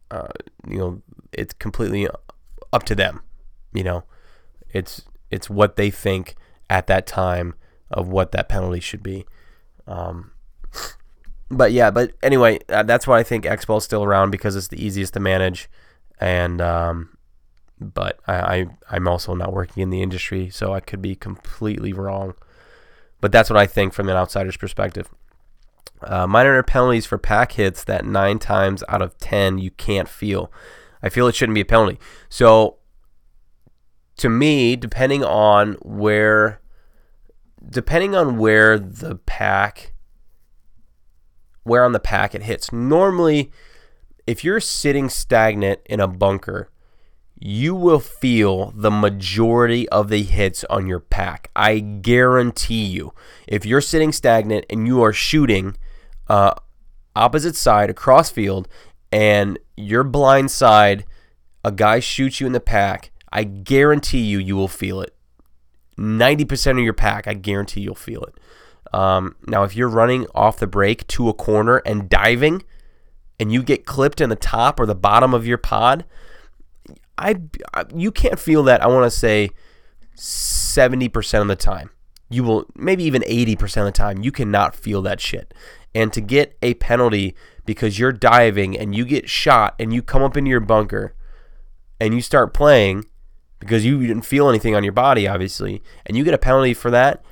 Uh, 0.08 0.28
you 0.68 0.78
know, 0.78 1.02
it's 1.32 1.52
completely 1.52 2.08
up 2.72 2.84
to 2.84 2.94
them. 2.94 3.22
You 3.72 3.82
know, 3.82 4.04
it's 4.70 5.02
it's 5.32 5.50
what 5.50 5.74
they 5.74 5.90
think 5.90 6.36
at 6.70 6.86
that 6.86 7.08
time 7.08 7.54
of 7.90 8.06
what 8.06 8.30
that 8.30 8.48
penalty 8.48 8.78
should 8.78 9.02
be. 9.02 9.26
Um, 9.86 10.32
but 11.50 11.72
yeah, 11.72 11.90
but 11.90 12.12
anyway, 12.22 12.58
uh, 12.68 12.82
that's 12.82 13.06
why 13.06 13.18
I 13.18 13.22
think 13.22 13.46
ball 13.66 13.78
is 13.78 13.84
still 13.84 14.04
around 14.04 14.30
because 14.30 14.56
it's 14.56 14.68
the 14.68 14.84
easiest 14.84 15.14
to 15.14 15.20
manage, 15.20 15.68
and 16.18 16.60
um, 16.60 17.16
but 17.80 18.20
I, 18.26 18.66
I 18.90 18.96
am 18.96 19.08
also 19.08 19.34
not 19.34 19.52
working 19.52 19.82
in 19.82 19.90
the 19.90 20.02
industry, 20.02 20.50
so 20.50 20.72
I 20.72 20.80
could 20.80 21.02
be 21.02 21.14
completely 21.14 21.92
wrong. 21.92 22.34
But 23.20 23.32
that's 23.32 23.48
what 23.48 23.58
I 23.58 23.66
think 23.66 23.92
from 23.92 24.08
an 24.08 24.16
outsider's 24.16 24.56
perspective. 24.56 25.08
Uh, 26.02 26.26
minor 26.26 26.62
penalties 26.62 27.06
for 27.06 27.16
pack 27.16 27.52
hits 27.52 27.84
that 27.84 28.04
nine 28.04 28.38
times 28.38 28.84
out 28.88 29.00
of 29.00 29.16
ten 29.18 29.58
you 29.58 29.70
can't 29.70 30.08
feel. 30.08 30.52
I 31.02 31.08
feel 31.08 31.28
it 31.28 31.34
shouldn't 31.34 31.54
be 31.54 31.60
a 31.60 31.66
penalty. 31.66 31.98
So 32.28 32.78
to 34.16 34.28
me, 34.28 34.76
depending 34.76 35.24
on 35.24 35.74
where, 35.82 36.60
depending 37.68 38.14
on 38.14 38.38
where 38.38 38.78
the 38.78 39.16
pack, 39.16 39.92
where 41.62 41.84
on 41.84 41.92
the 41.92 42.00
pack 42.00 42.34
it 42.34 42.42
hits. 42.42 42.72
Normally, 42.72 43.50
if 44.26 44.44
you're 44.44 44.60
sitting 44.60 45.08
stagnant 45.08 45.80
in 45.86 46.00
a 46.00 46.08
bunker 46.08 46.70
you 47.46 47.74
will 47.74 48.00
feel 48.00 48.72
the 48.74 48.90
majority 48.90 49.88
of 49.90 50.08
the 50.08 50.22
hits 50.22 50.64
on 50.70 50.86
your 50.86 50.98
pack. 50.98 51.50
I 51.54 51.78
guarantee 51.78 52.84
you. 52.84 53.12
If 53.46 53.66
you're 53.66 53.82
sitting 53.82 54.12
stagnant 54.12 54.64
and 54.70 54.86
you 54.86 55.02
are 55.02 55.12
shooting 55.12 55.76
uh, 56.28 56.54
opposite 57.14 57.54
side 57.54 57.90
across 57.90 58.30
field 58.30 58.66
and 59.12 59.58
your 59.76 60.04
blind 60.04 60.50
side, 60.50 61.04
a 61.62 61.70
guy 61.70 62.00
shoots 62.00 62.40
you 62.40 62.46
in 62.46 62.54
the 62.54 62.60
pack, 62.60 63.10
I 63.30 63.44
guarantee 63.44 64.22
you, 64.22 64.38
you 64.38 64.56
will 64.56 64.68
feel 64.68 65.02
it. 65.02 65.14
90% 65.98 66.72
of 66.72 66.78
your 66.78 66.92
pack, 66.92 67.26
I 67.26 67.34
guarantee 67.34 67.80
you'll 67.80 67.94
feel 67.94 68.22
it. 68.24 68.34
Um, 68.94 69.36
now, 69.46 69.64
if 69.64 69.74
you're 69.74 69.88
running 69.88 70.26
off 70.34 70.58
the 70.58 70.66
break 70.66 71.06
to 71.08 71.28
a 71.28 71.34
corner 71.34 71.78
and 71.78 72.08
diving 72.08 72.62
and 73.40 73.52
you 73.52 73.62
get 73.62 73.86
clipped 73.86 74.20
in 74.20 74.28
the 74.28 74.36
top 74.36 74.78
or 74.78 74.86
the 74.86 74.94
bottom 74.94 75.34
of 75.34 75.46
your 75.46 75.58
pod, 75.58 76.04
I, 77.18 77.36
you 77.94 78.12
can't 78.12 78.38
feel 78.38 78.62
that. 78.64 78.82
I 78.82 78.86
want 78.86 79.04
to 79.04 79.10
say 79.10 79.50
seventy 80.14 81.08
percent 81.08 81.42
of 81.42 81.48
the 81.48 81.56
time. 81.56 81.90
You 82.28 82.44
will 82.44 82.66
maybe 82.74 83.04
even 83.04 83.22
eighty 83.26 83.56
percent 83.56 83.86
of 83.86 83.92
the 83.92 83.98
time. 83.98 84.22
You 84.22 84.32
cannot 84.32 84.76
feel 84.76 85.02
that 85.02 85.20
shit. 85.20 85.54
And 85.94 86.12
to 86.12 86.20
get 86.20 86.56
a 86.62 86.74
penalty 86.74 87.34
because 87.64 87.98
you're 87.98 88.12
diving 88.12 88.76
and 88.76 88.94
you 88.94 89.04
get 89.04 89.28
shot 89.28 89.74
and 89.78 89.92
you 89.92 90.02
come 90.02 90.22
up 90.22 90.36
into 90.36 90.50
your 90.50 90.60
bunker 90.60 91.14
and 92.00 92.14
you 92.14 92.20
start 92.20 92.52
playing 92.52 93.06
because 93.60 93.84
you 93.84 94.06
didn't 94.06 94.24
feel 94.24 94.48
anything 94.48 94.74
on 94.74 94.84
your 94.84 94.92
body, 94.92 95.26
obviously, 95.26 95.82
and 96.06 96.16
you 96.16 96.24
get 96.24 96.34
a 96.34 96.38
penalty 96.38 96.74
for 96.74 96.90
that, 96.90 97.24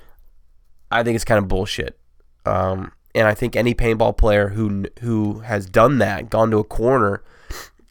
I 0.91 1.03
think 1.03 1.17
it's 1.17 1.25
kind 1.25 1.39
of 1.39 1.49
bullshit. 1.49 1.99
Um, 2.45 2.93
and 3.15 3.29
I 3.29 3.35
think 3.35 3.57
any 3.57 3.75
paintball 3.75 4.17
player 4.17 4.49
who 4.49 4.85
who 5.01 5.41
has 5.41 5.67
done 5.67 5.99
that, 5.99 6.31
gone 6.31 6.51
to 6.51 6.59
a 6.59 6.65
corner 6.65 7.23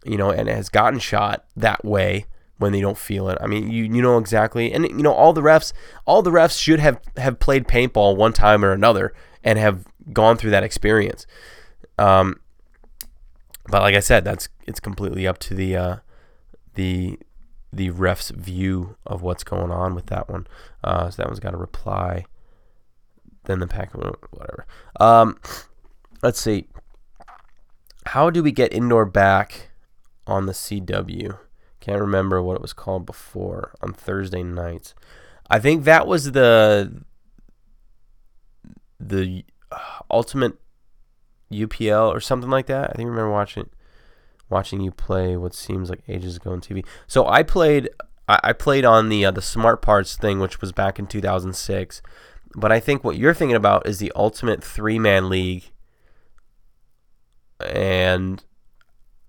you 0.03 0.17
know, 0.17 0.31
and 0.31 0.47
has 0.47 0.69
gotten 0.69 0.99
shot 0.99 1.45
that 1.55 1.83
way 1.85 2.25
when 2.57 2.71
they 2.71 2.81
don't 2.81 2.97
feel 2.97 3.29
it. 3.29 3.37
I 3.41 3.47
mean, 3.47 3.71
you 3.71 3.83
you 3.83 4.01
know 4.01 4.17
exactly, 4.17 4.71
and 4.71 4.85
you 4.85 5.03
know 5.03 5.13
all 5.13 5.33
the 5.33 5.41
refs, 5.41 5.73
all 6.05 6.21
the 6.21 6.31
refs 6.31 6.59
should 6.59 6.79
have 6.79 6.99
have 7.17 7.39
played 7.39 7.67
paintball 7.67 8.15
one 8.15 8.33
time 8.33 8.65
or 8.65 8.71
another 8.71 9.13
and 9.43 9.57
have 9.59 9.85
gone 10.11 10.37
through 10.37 10.51
that 10.51 10.63
experience. 10.63 11.25
Um, 11.97 12.39
but 13.67 13.81
like 13.81 13.95
I 13.95 13.99
said, 13.99 14.23
that's 14.23 14.49
it's 14.65 14.79
completely 14.79 15.27
up 15.27 15.37
to 15.39 15.53
the 15.53 15.75
uh, 15.75 15.95
the 16.75 17.19
the 17.73 17.89
ref's 17.89 18.29
view 18.29 18.97
of 19.05 19.21
what's 19.21 19.43
going 19.43 19.71
on 19.71 19.95
with 19.95 20.07
that 20.07 20.29
one. 20.29 20.47
Uh, 20.83 21.09
so 21.09 21.21
that 21.21 21.27
one's 21.27 21.39
got 21.39 21.53
a 21.53 21.57
reply. 21.57 22.25
Then 23.45 23.59
the 23.59 23.67
pack, 23.67 23.93
whatever. 23.93 24.65
Um, 24.99 25.39
let's 26.21 26.39
see. 26.39 26.67
How 28.07 28.29
do 28.29 28.43
we 28.43 28.51
get 28.51 28.73
indoor 28.73 29.05
back? 29.05 29.71
on 30.27 30.45
the 30.45 30.53
CW. 30.53 31.37
Can't 31.79 32.01
remember 32.01 32.41
what 32.41 32.55
it 32.55 32.61
was 32.61 32.73
called 32.73 33.05
before 33.05 33.73
on 33.81 33.93
Thursday 33.93 34.43
nights. 34.43 34.93
I 35.49 35.59
think 35.59 35.83
that 35.83 36.07
was 36.07 36.31
the 36.31 37.03
the 38.99 39.43
ultimate 40.09 40.53
UPL 41.51 42.09
or 42.09 42.19
something 42.19 42.49
like 42.49 42.67
that. 42.67 42.91
I 42.91 42.93
think 42.93 43.07
I 43.07 43.09
remember 43.09 43.31
watching 43.31 43.69
watching 44.51 44.81
you 44.81 44.91
play 44.91 45.35
what 45.37 45.53
seems 45.53 45.89
like 45.89 46.01
ages 46.07 46.35
ago 46.35 46.51
on 46.51 46.61
TV. 46.61 46.85
So 47.07 47.27
I 47.27 47.43
played 47.43 47.89
I, 48.27 48.53
played 48.53 48.85
on 48.85 49.09
the 49.09 49.25
uh, 49.25 49.31
the 49.31 49.41
Smart 49.41 49.81
Parts 49.81 50.15
thing, 50.15 50.39
which 50.39 50.61
was 50.61 50.71
back 50.71 50.99
in 50.99 51.07
2006. 51.07 52.01
But 52.55 52.71
I 52.71 52.79
think 52.79 53.03
what 53.03 53.17
you're 53.17 53.33
thinking 53.33 53.55
about 53.55 53.87
is 53.87 53.99
the 53.99 54.11
ultimate 54.15 54.63
three 54.63 54.99
man 54.99 55.29
league, 55.29 55.71
and 57.59 58.43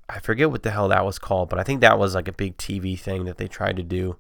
I 0.08 0.20
forget 0.20 0.50
what 0.50 0.62
the 0.62 0.70
hell 0.70 0.88
that 0.88 1.04
was 1.04 1.18
called, 1.18 1.48
but 1.48 1.58
I 1.58 1.62
think 1.62 1.80
that 1.80 1.98
was 1.98 2.14
like 2.14 2.28
a 2.28 2.32
big 2.32 2.56
TV 2.56 2.98
thing 2.98 3.24
that 3.24 3.38
they 3.38 3.48
tried 3.48 3.76
to 3.76 3.82
do, 3.82 4.16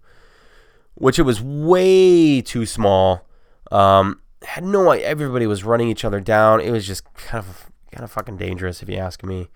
which 0.94 1.18
it 1.18 1.22
was 1.22 1.42
way 1.42 2.40
too 2.40 2.64
small. 2.64 3.28
Um, 3.70 4.20
had 4.42 4.64
no. 4.64 4.90
Everybody 4.90 5.46
was 5.46 5.64
running 5.64 5.88
each 5.88 6.04
other 6.04 6.20
down. 6.20 6.60
It 6.60 6.70
was 6.70 6.86
just 6.86 7.04
kind 7.14 7.44
of 7.44 7.70
kind 7.90 8.04
of 8.04 8.10
fucking 8.10 8.36
dangerous, 8.36 8.82
if 8.82 8.88
you 8.88 8.96
ask 8.96 9.22
me. 9.22 9.48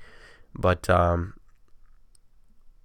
But 0.58 0.88
um, 0.88 1.34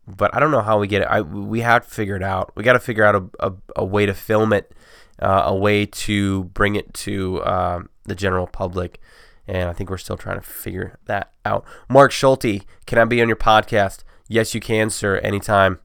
but 0.08 0.36
I 0.36 0.40
don't 0.40 0.52
know 0.52 0.62
how 0.62 0.80
we 0.80 0.88
get 0.88 1.04
it. 1.04 1.08
I 1.08 1.22
we 1.22 1.62
have 1.62 1.86
to 1.86 1.90
figure 1.90 2.16
it 2.16 2.24
out. 2.24 2.52
We 2.56 2.64
got 2.64 2.74
to 2.74 2.80
figure 2.80 3.04
out 3.04 3.16
a, 3.16 3.48
a, 3.48 3.54
a, 3.78 3.86
way 3.86 4.06
to 4.06 4.14
film 4.14 4.52
it, 4.52 4.74
uh, 5.20 5.44
a 5.46 5.56
way 5.56 5.86
to 5.86 6.46
bring 6.46 6.76
it 6.76 6.94
to 6.96 7.42
uh, 7.42 7.84
the 8.06 8.16
general 8.16 8.48
public 8.48 9.00
and 9.48 9.70
I 9.70 9.74
think 9.74 9.90
we're 9.90 9.98
still 9.98 10.18
trying 10.18 10.40
to 10.40 10.46
figure 10.46 10.98
that 11.06 11.34
out. 11.44 11.66
Mark 11.90 12.12
Schulte, 12.12 12.64
can 12.86 12.98
I 12.98 13.06
be 13.06 13.22
on 13.22 13.28
your 13.28 13.36
podcast? 13.36 14.04
Yes, 14.28 14.56
you 14.56 14.62
can, 14.62 14.90
sir. 14.90 15.18
Anytime. 15.18 15.80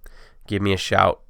Give 0.46 0.62
me 0.62 0.72
a 0.72 0.76
shout. 0.76 1.20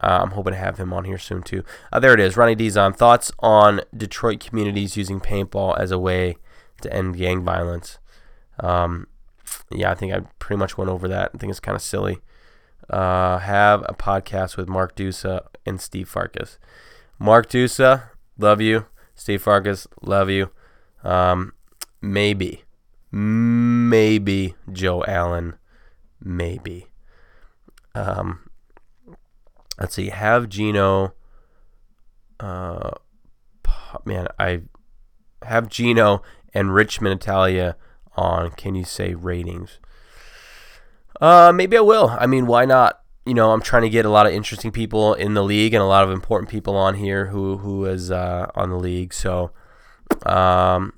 Uh, 0.00 0.18
I'm 0.22 0.32
hoping 0.32 0.52
to 0.52 0.58
have 0.58 0.78
him 0.78 0.92
on 0.92 1.04
here 1.04 1.18
soon 1.18 1.42
too. 1.42 1.62
Uh, 1.92 2.00
there 2.00 2.12
it 2.12 2.18
is. 2.18 2.36
Ronnie 2.36 2.56
Dizon. 2.56 2.96
Thoughts 2.96 3.30
on 3.38 3.82
Detroit 3.96 4.40
communities 4.40 4.96
using 4.96 5.20
paintball 5.20 5.78
as 5.78 5.92
a 5.92 5.98
way 5.98 6.36
to 6.80 6.92
end 6.92 7.16
gang 7.16 7.44
violence? 7.44 7.98
Um, 8.58 9.06
yeah, 9.70 9.90
I 9.90 9.94
think 9.94 10.12
I 10.12 10.20
pretty 10.38 10.58
much 10.58 10.76
went 10.78 10.90
over 10.90 11.08
that. 11.08 11.32
I 11.34 11.38
think 11.38 11.50
it's 11.50 11.60
kind 11.60 11.76
of 11.76 11.82
silly. 11.82 12.20
Uh, 12.88 13.38
have 13.38 13.84
a 13.88 13.94
podcast 13.94 14.56
with 14.56 14.68
Mark 14.68 14.96
Dusa 14.96 15.46
and 15.66 15.80
Steve 15.80 16.08
Farkas. 16.08 16.58
Mark 17.18 17.48
Dusa, 17.48 18.10
love 18.38 18.60
you. 18.60 18.86
Steve 19.14 19.42
Farkas, 19.42 19.86
love 20.02 20.30
you. 20.30 20.50
Um, 21.04 21.52
Maybe. 22.00 22.64
Maybe 23.10 24.54
Joe 24.72 25.04
Allen. 25.06 25.54
Maybe. 26.22 26.88
Um, 27.94 28.50
let's 29.80 29.94
see. 29.94 30.10
Have 30.10 30.48
Gino. 30.48 31.14
Uh, 32.38 32.90
man, 34.04 34.28
I 34.38 34.62
have 35.42 35.68
Gino 35.68 36.22
and 36.54 36.74
Richmond 36.74 37.20
Italia 37.20 37.76
on. 38.18 38.50
Can 38.50 38.74
you 38.74 38.84
say 38.84 39.14
ratings? 39.14 39.78
Uh, 41.20 41.52
maybe 41.54 41.76
I 41.76 41.80
will. 41.80 42.16
I 42.18 42.26
mean, 42.26 42.46
why 42.46 42.64
not? 42.64 43.00
You 43.24 43.34
know, 43.34 43.52
I'm 43.52 43.60
trying 43.60 43.82
to 43.82 43.90
get 43.90 44.04
a 44.06 44.10
lot 44.10 44.26
of 44.26 44.32
interesting 44.32 44.72
people 44.72 45.14
in 45.14 45.34
the 45.34 45.42
league 45.44 45.74
and 45.74 45.82
a 45.82 45.86
lot 45.86 46.04
of 46.04 46.10
important 46.10 46.50
people 46.50 46.76
on 46.76 46.94
here 46.94 47.26
who 47.26 47.58
who 47.58 47.84
is 47.84 48.10
uh, 48.10 48.50
on 48.54 48.70
the 48.70 48.78
league. 48.78 49.12
So, 49.12 49.50
um, 50.24 50.94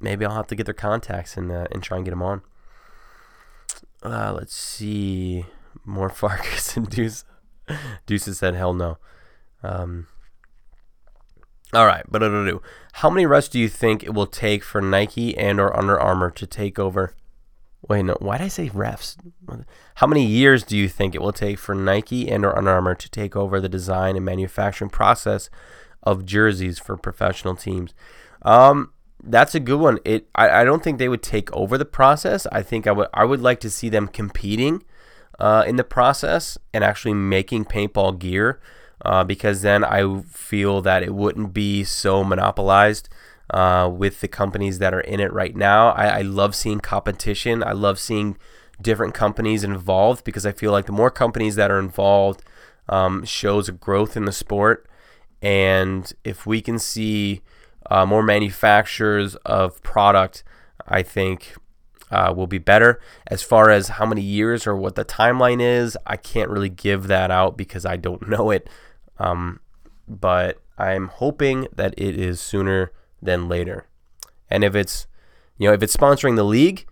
maybe 0.00 0.24
I'll 0.24 0.34
have 0.34 0.46
to 0.48 0.54
get 0.54 0.66
their 0.66 0.74
contacts 0.74 1.36
and 1.36 1.50
uh, 1.50 1.66
and 1.72 1.82
try 1.82 1.96
and 1.96 2.04
get 2.04 2.10
them 2.10 2.22
on. 2.22 2.42
Uh, 4.02 4.32
let's 4.36 4.54
see. 4.54 5.46
More 5.84 6.10
Farkas 6.10 6.76
and 6.76 6.88
Deuce. 6.88 7.24
Deuce 8.06 8.24
said, 8.36 8.54
hell 8.54 8.74
no. 8.74 8.98
Um, 9.62 10.06
all 11.74 11.86
right, 11.86 12.04
but. 12.08 12.22
How 12.98 13.10
many 13.10 13.26
reps 13.26 13.48
do 13.48 13.58
you 13.58 13.68
think 13.68 14.04
it 14.04 14.14
will 14.14 14.28
take 14.28 14.62
for 14.62 14.80
Nike 14.80 15.36
and 15.36 15.58
or 15.58 15.76
Under 15.76 15.98
Armour 15.98 16.30
to 16.30 16.46
take 16.46 16.78
over? 16.78 17.12
Wait, 17.88 18.04
no. 18.04 18.16
Why 18.20 18.38
did 18.38 18.44
I 18.44 18.48
say 18.48 18.68
refs? 18.68 19.16
How 19.96 20.06
many 20.06 20.24
years 20.24 20.62
do 20.62 20.76
you 20.76 20.88
think 20.88 21.14
it 21.14 21.20
will 21.20 21.32
take 21.32 21.58
for 21.58 21.74
Nike 21.74 22.30
and 22.30 22.44
or 22.44 22.56
Under 22.56 22.70
Armour 22.70 22.94
to 22.94 23.10
take 23.10 23.34
over 23.34 23.60
the 23.60 23.68
design 23.68 24.14
and 24.14 24.24
manufacturing 24.24 24.90
process 24.90 25.50
of 26.04 26.24
jerseys 26.24 26.78
for 26.78 26.96
professional 26.96 27.56
teams? 27.56 27.94
Um, 28.42 28.92
that's 29.24 29.56
a 29.56 29.60
good 29.60 29.80
one. 29.80 29.98
It 30.04 30.28
I, 30.36 30.60
I 30.60 30.64
don't 30.64 30.84
think 30.84 30.98
they 30.98 31.08
would 31.08 31.22
take 31.22 31.52
over 31.52 31.76
the 31.76 31.84
process. 31.84 32.46
I 32.52 32.62
think 32.62 32.86
I 32.86 32.92
would 32.92 33.08
I 33.12 33.24
would 33.24 33.40
like 33.40 33.58
to 33.60 33.70
see 33.70 33.88
them 33.88 34.06
competing 34.06 34.84
uh, 35.40 35.64
in 35.66 35.74
the 35.74 35.84
process 35.84 36.56
and 36.72 36.84
actually 36.84 37.14
making 37.14 37.64
paintball 37.64 38.20
gear 38.20 38.60
uh, 39.04 39.24
because 39.24 39.62
then 39.62 39.84
I 39.84 40.22
feel 40.22 40.80
that 40.82 41.02
it 41.02 41.14
wouldn't 41.14 41.52
be 41.52 41.84
so 41.84 42.24
monopolized 42.24 43.08
uh, 43.50 43.90
with 43.92 44.20
the 44.20 44.28
companies 44.28 44.78
that 44.78 44.94
are 44.94 45.00
in 45.00 45.20
it 45.20 45.32
right 45.32 45.54
now. 45.54 45.90
I, 45.90 46.18
I 46.18 46.22
love 46.22 46.54
seeing 46.54 46.80
competition. 46.80 47.62
I 47.62 47.72
love 47.72 47.98
seeing 47.98 48.36
different 48.80 49.14
companies 49.14 49.64
involved 49.64 50.24
because 50.24 50.46
I 50.46 50.52
feel 50.52 50.72
like 50.72 50.86
the 50.86 50.92
more 50.92 51.10
companies 51.10 51.56
that 51.56 51.70
are 51.70 51.78
involved 51.78 52.42
um, 52.88 53.24
shows 53.24 53.68
a 53.68 53.72
growth 53.72 54.16
in 54.16 54.24
the 54.24 54.32
sport. 54.32 54.88
And 55.42 56.10
if 56.24 56.46
we 56.46 56.60
can 56.60 56.78
see 56.78 57.42
uh, 57.90 58.06
more 58.06 58.22
manufacturers 58.22 59.36
of 59.36 59.82
product, 59.82 60.42
I 60.88 61.02
think 61.02 61.54
uh, 62.10 62.32
will 62.34 62.46
be 62.46 62.58
better. 62.58 63.00
As 63.26 63.42
far 63.42 63.70
as 63.70 63.88
how 63.88 64.06
many 64.06 64.22
years 64.22 64.66
or 64.66 64.76
what 64.76 64.94
the 64.94 65.04
timeline 65.04 65.60
is, 65.60 65.96
I 66.06 66.16
can't 66.16 66.50
really 66.50 66.68
give 66.68 67.08
that 67.08 67.30
out 67.30 67.56
because 67.56 67.84
I 67.84 67.96
don't 67.96 68.28
know 68.28 68.50
it. 68.50 68.68
Um, 69.18 69.60
but 70.08 70.60
I'm 70.78 71.08
hoping 71.08 71.68
that 71.74 71.94
it 71.96 72.18
is 72.18 72.40
sooner 72.40 72.92
than 73.22 73.48
later. 73.48 73.86
And 74.50 74.64
if 74.64 74.74
it's, 74.74 75.06
you 75.56 75.68
know, 75.68 75.74
if 75.74 75.82
it's 75.82 75.96
sponsoring 75.96 76.36
the 76.36 76.44
league, 76.44 76.86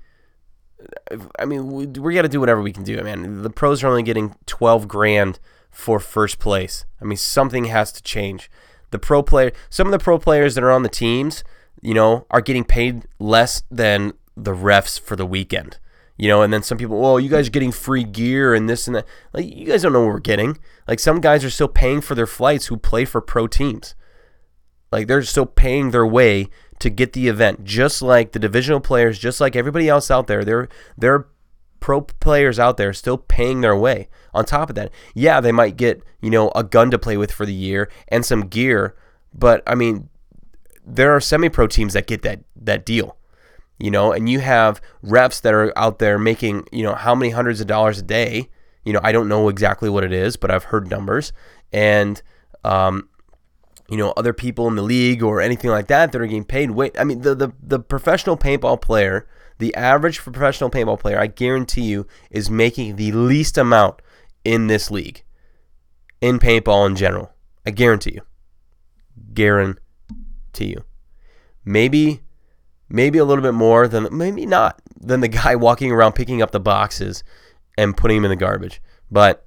I 1.38 1.44
mean, 1.44 1.70
we, 1.70 1.86
we 1.86 2.14
got 2.14 2.22
to 2.22 2.28
do 2.28 2.40
whatever 2.40 2.60
we 2.60 2.72
can 2.72 2.84
do. 2.84 2.98
I 2.98 3.02
mean, 3.02 3.42
the 3.42 3.50
pros 3.50 3.82
are 3.82 3.88
only 3.88 4.02
getting 4.02 4.34
12 4.46 4.88
grand 4.88 5.38
for 5.70 6.00
first 6.00 6.38
place. 6.38 6.84
I 7.00 7.04
mean, 7.04 7.16
something 7.16 7.64
has 7.66 7.92
to 7.92 8.02
change. 8.02 8.50
The 8.90 8.98
pro 8.98 9.22
player, 9.22 9.52
some 9.70 9.86
of 9.86 9.92
the 9.92 9.98
pro 9.98 10.18
players 10.18 10.54
that 10.54 10.64
are 10.64 10.70
on 10.70 10.82
the 10.82 10.88
teams, 10.88 11.44
you 11.80 11.94
know, 11.94 12.26
are 12.30 12.40
getting 12.40 12.64
paid 12.64 13.06
less 13.18 13.62
than 13.70 14.12
the 14.36 14.54
refs 14.54 15.00
for 15.00 15.16
the 15.16 15.26
weekend. 15.26 15.78
You 16.16 16.28
know, 16.28 16.42
and 16.42 16.52
then 16.52 16.62
some 16.62 16.78
people, 16.78 17.00
well, 17.00 17.18
you 17.18 17.28
guys 17.28 17.48
are 17.48 17.52
getting 17.52 17.72
free 17.72 18.04
gear 18.04 18.54
and 18.54 18.68
this 18.68 18.86
and 18.86 18.96
that. 18.96 19.06
Like, 19.32 19.46
you 19.46 19.66
guys 19.66 19.82
don't 19.82 19.92
know 19.92 20.00
what 20.00 20.12
we're 20.12 20.20
getting. 20.20 20.58
Like, 20.86 21.00
some 21.00 21.20
guys 21.20 21.44
are 21.44 21.50
still 21.50 21.68
paying 21.68 22.00
for 22.00 22.14
their 22.14 22.26
flights 22.26 22.66
who 22.66 22.76
play 22.76 23.04
for 23.04 23.20
pro 23.20 23.46
teams. 23.46 23.94
Like, 24.92 25.08
they're 25.08 25.22
still 25.22 25.46
paying 25.46 25.90
their 25.90 26.06
way 26.06 26.48
to 26.82 26.90
get 26.90 27.12
the 27.12 27.28
event, 27.28 27.62
just 27.62 28.02
like 28.02 28.32
the 28.32 28.40
divisional 28.40 28.80
players, 28.80 29.16
just 29.16 29.40
like 29.40 29.54
everybody 29.54 29.88
else 29.88 30.10
out 30.10 30.26
there. 30.26 30.44
They're 30.44 30.68
they're 30.98 31.28
pro 31.78 32.00
players 32.00 32.58
out 32.58 32.76
there 32.76 32.92
still 32.92 33.16
paying 33.18 33.60
their 33.60 33.76
way. 33.76 34.08
On 34.34 34.44
top 34.44 34.68
of 34.68 34.74
that, 34.74 34.90
yeah, 35.14 35.40
they 35.40 35.52
might 35.52 35.76
get 35.76 36.02
you 36.20 36.28
know 36.28 36.50
a 36.56 36.64
gun 36.64 36.90
to 36.90 36.98
play 36.98 37.16
with 37.16 37.30
for 37.30 37.46
the 37.46 37.54
year 37.54 37.88
and 38.08 38.26
some 38.26 38.48
gear, 38.48 38.96
but 39.32 39.62
I 39.64 39.76
mean, 39.76 40.08
there 40.84 41.14
are 41.14 41.20
semi-pro 41.20 41.68
teams 41.68 41.92
that 41.92 42.08
get 42.08 42.22
that 42.22 42.40
that 42.56 42.84
deal, 42.84 43.16
you 43.82 43.90
know, 43.90 44.12
and 44.12 44.30
you 44.30 44.38
have 44.38 44.80
refs 45.04 45.40
that 45.40 45.52
are 45.52 45.76
out 45.76 45.98
there 45.98 46.16
making 46.16 46.68
you 46.70 46.84
know 46.84 46.94
how 46.94 47.16
many 47.16 47.32
hundreds 47.32 47.60
of 47.60 47.66
dollars 47.66 47.98
a 47.98 48.02
day. 48.02 48.48
You 48.84 48.92
know, 48.92 49.00
I 49.02 49.10
don't 49.10 49.28
know 49.28 49.48
exactly 49.48 49.90
what 49.90 50.04
it 50.04 50.12
is, 50.12 50.36
but 50.36 50.52
I've 50.52 50.62
heard 50.62 50.88
numbers, 50.88 51.32
and 51.72 52.22
um, 52.62 53.08
you 53.88 53.96
know 53.96 54.12
other 54.16 54.32
people 54.32 54.68
in 54.68 54.76
the 54.76 54.82
league 54.82 55.20
or 55.20 55.40
anything 55.40 55.68
like 55.68 55.88
that 55.88 56.12
that 56.12 56.20
are 56.20 56.26
getting 56.26 56.44
paid. 56.44 56.70
Wait, 56.70 56.94
I 56.96 57.02
mean 57.02 57.22
the 57.22 57.34
the, 57.34 57.52
the 57.60 57.80
professional 57.80 58.36
paintball 58.36 58.80
player, 58.80 59.26
the 59.58 59.74
average 59.74 60.20
professional 60.20 60.70
paintball 60.70 61.00
player, 61.00 61.18
I 61.18 61.26
guarantee 61.26 61.82
you, 61.82 62.06
is 62.30 62.48
making 62.48 62.94
the 62.94 63.10
least 63.10 63.58
amount 63.58 64.00
in 64.44 64.68
this 64.68 64.92
league, 64.92 65.24
in 66.20 66.38
paintball 66.38 66.86
in 66.86 66.94
general. 66.94 67.32
I 67.66 67.72
guarantee 67.72 68.14
you, 68.14 68.22
guarantee 69.34 69.80
you. 70.60 70.84
Maybe, 71.64 72.20
maybe 72.92 73.18
a 73.18 73.24
little 73.24 73.42
bit 73.42 73.54
more 73.54 73.88
than 73.88 74.06
maybe 74.16 74.46
not 74.46 74.80
than 75.00 75.20
the 75.20 75.28
guy 75.28 75.56
walking 75.56 75.90
around 75.90 76.12
picking 76.12 76.42
up 76.42 76.52
the 76.52 76.60
boxes 76.60 77.24
and 77.76 77.96
putting 77.96 78.18
them 78.18 78.26
in 78.26 78.30
the 78.30 78.36
garbage. 78.36 78.80
But 79.10 79.46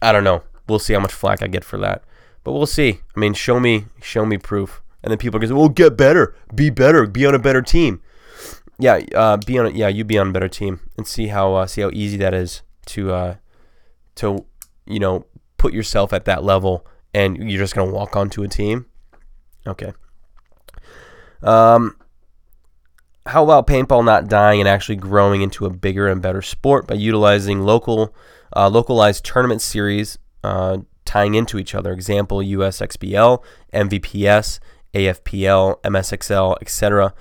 I 0.00 0.12
don't 0.12 0.24
know. 0.24 0.42
We'll 0.68 0.78
see 0.78 0.94
how 0.94 1.00
much 1.00 1.12
flack 1.12 1.42
I 1.42 1.48
get 1.48 1.64
for 1.64 1.78
that. 1.78 2.04
But 2.44 2.52
we'll 2.52 2.66
see. 2.66 3.00
I 3.14 3.20
mean, 3.20 3.34
show 3.34 3.58
me, 3.58 3.86
show 4.00 4.24
me 4.24 4.38
proof. 4.38 4.82
And 5.02 5.10
then 5.10 5.18
people 5.18 5.36
are 5.36 5.40
going 5.40 5.48
to 5.48 5.54
say, 5.54 5.58
well, 5.58 5.68
get 5.68 5.96
better, 5.96 6.34
be 6.54 6.70
better, 6.70 7.06
be 7.06 7.26
on 7.26 7.34
a 7.34 7.38
better 7.38 7.62
team. 7.62 8.00
Yeah, 8.78 9.00
uh, 9.14 9.38
be 9.38 9.58
on 9.58 9.74
yeah, 9.74 9.88
you 9.88 10.04
be 10.04 10.18
on 10.18 10.28
a 10.28 10.32
better 10.32 10.48
team 10.48 10.80
and 10.96 11.04
see 11.04 11.28
how 11.28 11.54
uh, 11.54 11.66
see 11.66 11.80
how 11.80 11.90
easy 11.92 12.16
that 12.18 12.32
is 12.32 12.62
to 12.86 13.12
uh, 13.12 13.34
to 14.16 14.46
you 14.86 15.00
know 15.00 15.26
put 15.56 15.72
yourself 15.72 16.12
at 16.12 16.26
that 16.26 16.44
level 16.44 16.86
and 17.12 17.50
you're 17.50 17.58
just 17.58 17.74
gonna 17.74 17.90
walk 17.90 18.14
onto 18.14 18.44
a 18.44 18.48
team. 18.48 18.86
Okay. 19.66 19.92
Um, 21.42 21.96
how 23.28 23.44
about 23.44 23.66
paintball 23.66 24.04
not 24.04 24.28
dying 24.28 24.60
and 24.60 24.68
actually 24.68 24.96
growing 24.96 25.42
into 25.42 25.66
a 25.66 25.70
bigger 25.70 26.08
and 26.08 26.22
better 26.22 26.42
sport 26.42 26.86
by 26.86 26.94
utilizing 26.94 27.62
local, 27.62 28.14
uh, 28.56 28.68
localized 28.68 29.24
tournament 29.24 29.60
series 29.60 30.18
uh, 30.42 30.78
tying 31.04 31.34
into 31.34 31.58
each 31.58 31.74
other. 31.74 31.92
Example 31.92 32.38
USXBL, 32.38 33.42
MVPS, 33.74 34.60
AFPL, 34.94 35.80
MSXL, 35.82 36.56
etc. 36.62 37.14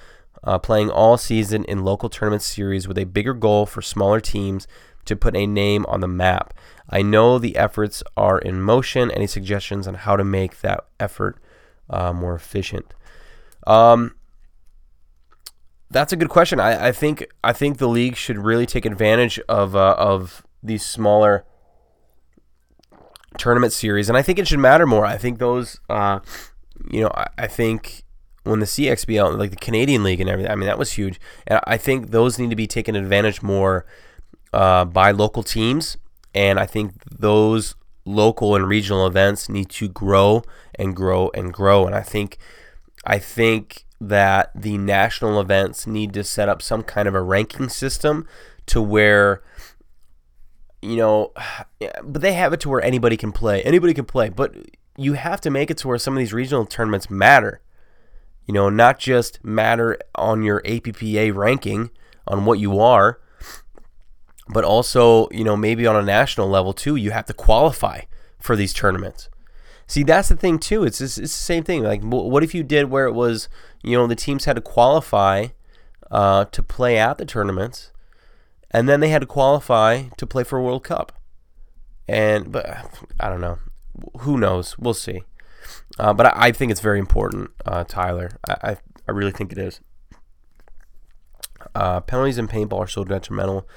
Uh, 0.43 0.57
playing 0.57 0.89
all 0.89 1.17
season 1.17 1.65
in 1.65 1.83
local 1.83 2.09
tournament 2.09 2.41
series 2.41 2.87
with 2.87 2.97
a 2.97 3.05
bigger 3.05 3.33
goal 3.33 3.65
for 3.65 3.81
smaller 3.81 4.21
teams 4.21 4.65
to 5.03 5.15
put 5.15 5.35
a 5.35 5.45
name 5.45 5.85
on 5.87 5.99
the 5.99 6.07
map. 6.07 6.53
I 6.89 7.01
know 7.01 7.37
the 7.37 7.57
efforts 7.57 8.01
are 8.15 8.39
in 8.39 8.61
motion. 8.61 9.11
Any 9.11 9.27
suggestions 9.27 9.87
on 9.87 9.95
how 9.95 10.15
to 10.15 10.23
make 10.23 10.61
that 10.61 10.85
effort 10.99 11.37
uh, 11.89 12.13
more 12.13 12.35
efficient? 12.35 12.93
Um, 13.65 14.15
that's 15.89 16.11
a 16.13 16.15
good 16.15 16.29
question. 16.29 16.59
I, 16.59 16.87
I 16.87 16.91
think 16.91 17.27
I 17.43 17.53
think 17.53 17.77
the 17.77 17.87
league 17.87 18.15
should 18.15 18.37
really 18.37 18.65
take 18.65 18.85
advantage 18.85 19.39
of 19.47 19.75
uh, 19.75 19.95
of 19.97 20.45
these 20.61 20.85
smaller 20.85 21.45
tournament 23.37 23.73
series, 23.73 24.09
and 24.09 24.17
I 24.17 24.21
think 24.21 24.39
it 24.39 24.47
should 24.47 24.59
matter 24.59 24.85
more. 24.85 25.05
I 25.05 25.17
think 25.17 25.39
those, 25.39 25.79
uh, 25.89 26.19
you 26.89 27.01
know, 27.01 27.11
I, 27.13 27.27
I 27.37 27.47
think 27.47 28.03
when 28.43 28.59
the 28.59 28.65
CXBL, 28.65 29.37
like 29.37 29.51
the 29.51 29.57
Canadian 29.57 30.03
League 30.03 30.19
and 30.19 30.29
everything, 30.29 30.51
I 30.51 30.55
mean 30.55 30.67
that 30.67 30.79
was 30.79 30.93
huge, 30.93 31.19
and 31.45 31.59
I 31.65 31.77
think 31.77 32.11
those 32.11 32.37
need 32.39 32.49
to 32.49 32.55
be 32.55 32.67
taken 32.67 32.95
advantage 32.95 33.41
more 33.41 33.85
uh, 34.53 34.85
by 34.85 35.11
local 35.11 35.43
teams, 35.43 35.97
and 36.33 36.59
I 36.59 36.65
think 36.65 36.93
those 37.05 37.75
local 38.05 38.55
and 38.55 38.67
regional 38.67 39.05
events 39.05 39.49
need 39.49 39.69
to 39.69 39.87
grow 39.87 40.43
and 40.75 40.95
grow 40.95 41.29
and 41.33 41.53
grow, 41.53 41.85
and 41.85 41.95
I 41.95 42.01
think, 42.01 42.37
I 43.07 43.19
think 43.19 43.85
that 43.99 44.51
the 44.53 44.77
national 44.77 45.39
events 45.39 45.87
need 45.87 46.13
to 46.13 46.23
set 46.23 46.49
up 46.49 46.61
some 46.61 46.83
kind 46.83 47.07
of 47.07 47.15
a 47.15 47.21
ranking 47.21 47.69
system 47.69 48.27
to 48.67 48.81
where 48.81 49.41
you 50.81 50.97
know, 50.97 51.31
but 52.03 52.21
they 52.21 52.33
have 52.33 52.53
it 52.53 52.59
to 52.61 52.69
where 52.69 52.81
anybody 52.81 53.17
can 53.17 53.31
play. 53.31 53.63
Anybody 53.63 53.93
can 53.93 54.05
play, 54.05 54.29
but 54.29 54.53
you 54.97 55.13
have 55.13 55.41
to 55.41 55.49
make 55.49 55.71
it 55.71 55.77
to 55.77 55.87
where 55.87 55.97
some 55.97 56.13
of 56.13 56.19
these 56.19 56.33
regional 56.33 56.65
tournaments 56.65 57.09
matter. 57.09 57.61
You 58.45 58.53
know, 58.53 58.69
not 58.69 58.99
just 58.99 59.43
matter 59.43 59.97
on 60.15 60.43
your 60.43 60.61
APPA 60.61 61.35
ranking 61.35 61.91
on 62.27 62.45
what 62.45 62.59
you 62.59 62.79
are, 62.79 63.19
but 64.49 64.63
also, 64.63 65.27
you 65.31 65.43
know, 65.43 65.57
maybe 65.57 65.85
on 65.85 65.95
a 65.95 66.01
national 66.01 66.47
level 66.47 66.73
too. 66.73 66.95
You 66.95 67.11
have 67.11 67.25
to 67.25 67.33
qualify 67.33 68.01
for 68.39 68.55
these 68.55 68.73
tournaments. 68.73 69.29
See, 69.87 70.03
that's 70.03 70.27
the 70.27 70.35
thing 70.35 70.59
too. 70.59 70.83
It's 70.83 70.99
it's, 70.99 71.17
it's 71.17 71.33
the 71.33 71.43
same 71.43 71.63
thing. 71.63 71.83
Like, 71.83 72.01
what 72.03 72.43
if 72.43 72.53
you 72.53 72.63
did 72.63 72.89
where 72.89 73.05
it 73.05 73.13
was, 73.13 73.47
you 73.83 73.97
know, 73.97 74.05
the 74.05 74.15
teams 74.15 74.45
had 74.45 74.57
to 74.57 74.61
qualify 74.61 75.47
uh, 76.11 76.45
to 76.45 76.61
play 76.61 76.97
at 76.97 77.17
the 77.17 77.25
tournaments, 77.25 77.91
and 78.69 78.89
then 78.89 78.99
they 78.99 79.09
had 79.09 79.21
to 79.21 79.27
qualify 79.27 80.03
to 80.17 80.27
play 80.27 80.43
for 80.43 80.59
a 80.59 80.63
World 80.63 80.83
Cup. 80.83 81.13
And 82.07 82.51
but 82.51 82.65
I 83.19 83.29
don't 83.29 83.41
know. 83.41 83.59
Who 84.19 84.37
knows? 84.37 84.77
We'll 84.77 84.93
see. 84.93 85.21
Uh, 85.97 86.13
but 86.13 86.27
I, 86.27 86.47
I, 86.47 86.51
think 86.51 86.71
it's 86.71 86.81
very 86.81 86.99
important, 86.99 87.51
uh, 87.65 87.83
Tyler. 87.83 88.31
I, 88.47 88.71
I, 88.71 88.77
I 89.07 89.11
really 89.11 89.31
think 89.31 89.51
it 89.51 89.57
is. 89.57 89.81
Uh, 91.73 91.99
penalties 92.01 92.37
in 92.37 92.47
paintball 92.47 92.79
are 92.79 92.87
so 92.87 93.03
detrimental 93.03 93.67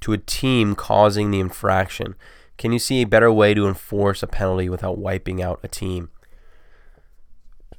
to 0.00 0.12
a 0.12 0.18
team 0.18 0.74
causing 0.74 1.30
the 1.30 1.40
infraction. 1.40 2.14
Can 2.56 2.72
you 2.72 2.78
see 2.78 3.02
a 3.02 3.06
better 3.06 3.32
way 3.32 3.54
to 3.54 3.66
enforce 3.66 4.22
a 4.22 4.26
penalty 4.26 4.68
without 4.68 4.98
wiping 4.98 5.42
out 5.42 5.60
a 5.62 5.68
team? 5.68 6.10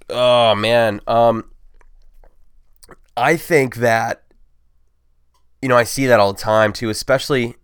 Oh 0.10 0.54
man, 0.54 1.02
um, 1.08 1.46
I 3.18 3.38
think 3.38 3.78
that 3.78 4.26
you 5.66 5.70
know, 5.70 5.78
I 5.78 5.84
see 5.84 6.06
that 6.06 6.20
all 6.20 6.32
the 6.32 6.40
time 6.40 6.74
too, 6.74 6.90
especially 6.90 7.56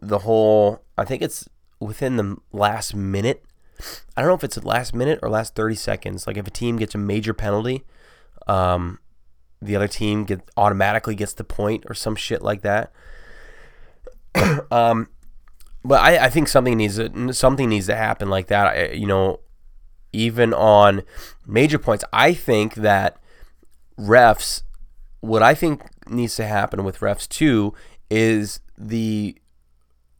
the 0.00 0.20
whole. 0.20 0.82
I 0.96 1.04
think 1.04 1.20
it's 1.20 1.46
within 1.78 2.16
the 2.16 2.36
last 2.52 2.94
minute. 2.94 3.44
I 4.16 4.22
don't 4.22 4.28
know 4.28 4.34
if 4.34 4.44
it's 4.44 4.56
the 4.56 4.66
last 4.66 4.94
minute 4.94 5.18
or 5.22 5.28
last 5.28 5.54
30 5.54 5.74
seconds. 5.74 6.26
Like 6.26 6.38
if 6.38 6.46
a 6.46 6.50
team 6.50 6.76
gets 6.76 6.94
a 6.94 6.98
major 6.98 7.34
penalty, 7.34 7.84
um, 8.46 8.98
the 9.60 9.76
other 9.76 9.88
team 9.88 10.24
get 10.24 10.40
automatically 10.56 11.14
gets 11.14 11.34
the 11.34 11.44
point 11.44 11.84
or 11.86 11.94
some 11.94 12.16
shit 12.16 12.40
like 12.40 12.62
that. 12.62 12.92
um, 14.70 15.08
but 15.84 16.00
I, 16.00 16.26
I 16.26 16.28
think 16.30 16.48
something 16.48 16.76
needs 16.76 16.96
to, 16.96 17.32
something 17.32 17.68
needs 17.68 17.86
to 17.86 17.96
happen 17.96 18.28
like 18.28 18.48
that. 18.48 18.66
I, 18.66 18.92
you 18.92 19.06
know, 19.06 19.40
even 20.12 20.52
on 20.52 21.02
major 21.46 21.78
points, 21.78 22.04
I 22.12 22.34
think 22.34 22.74
that 22.76 23.16
refs. 23.98 24.62
What 25.20 25.42
I 25.42 25.54
think 25.54 25.82
needs 26.08 26.36
to 26.36 26.46
happen 26.46 26.84
with 26.84 27.00
refs 27.00 27.28
too 27.28 27.74
is 28.10 28.60
the 28.76 29.36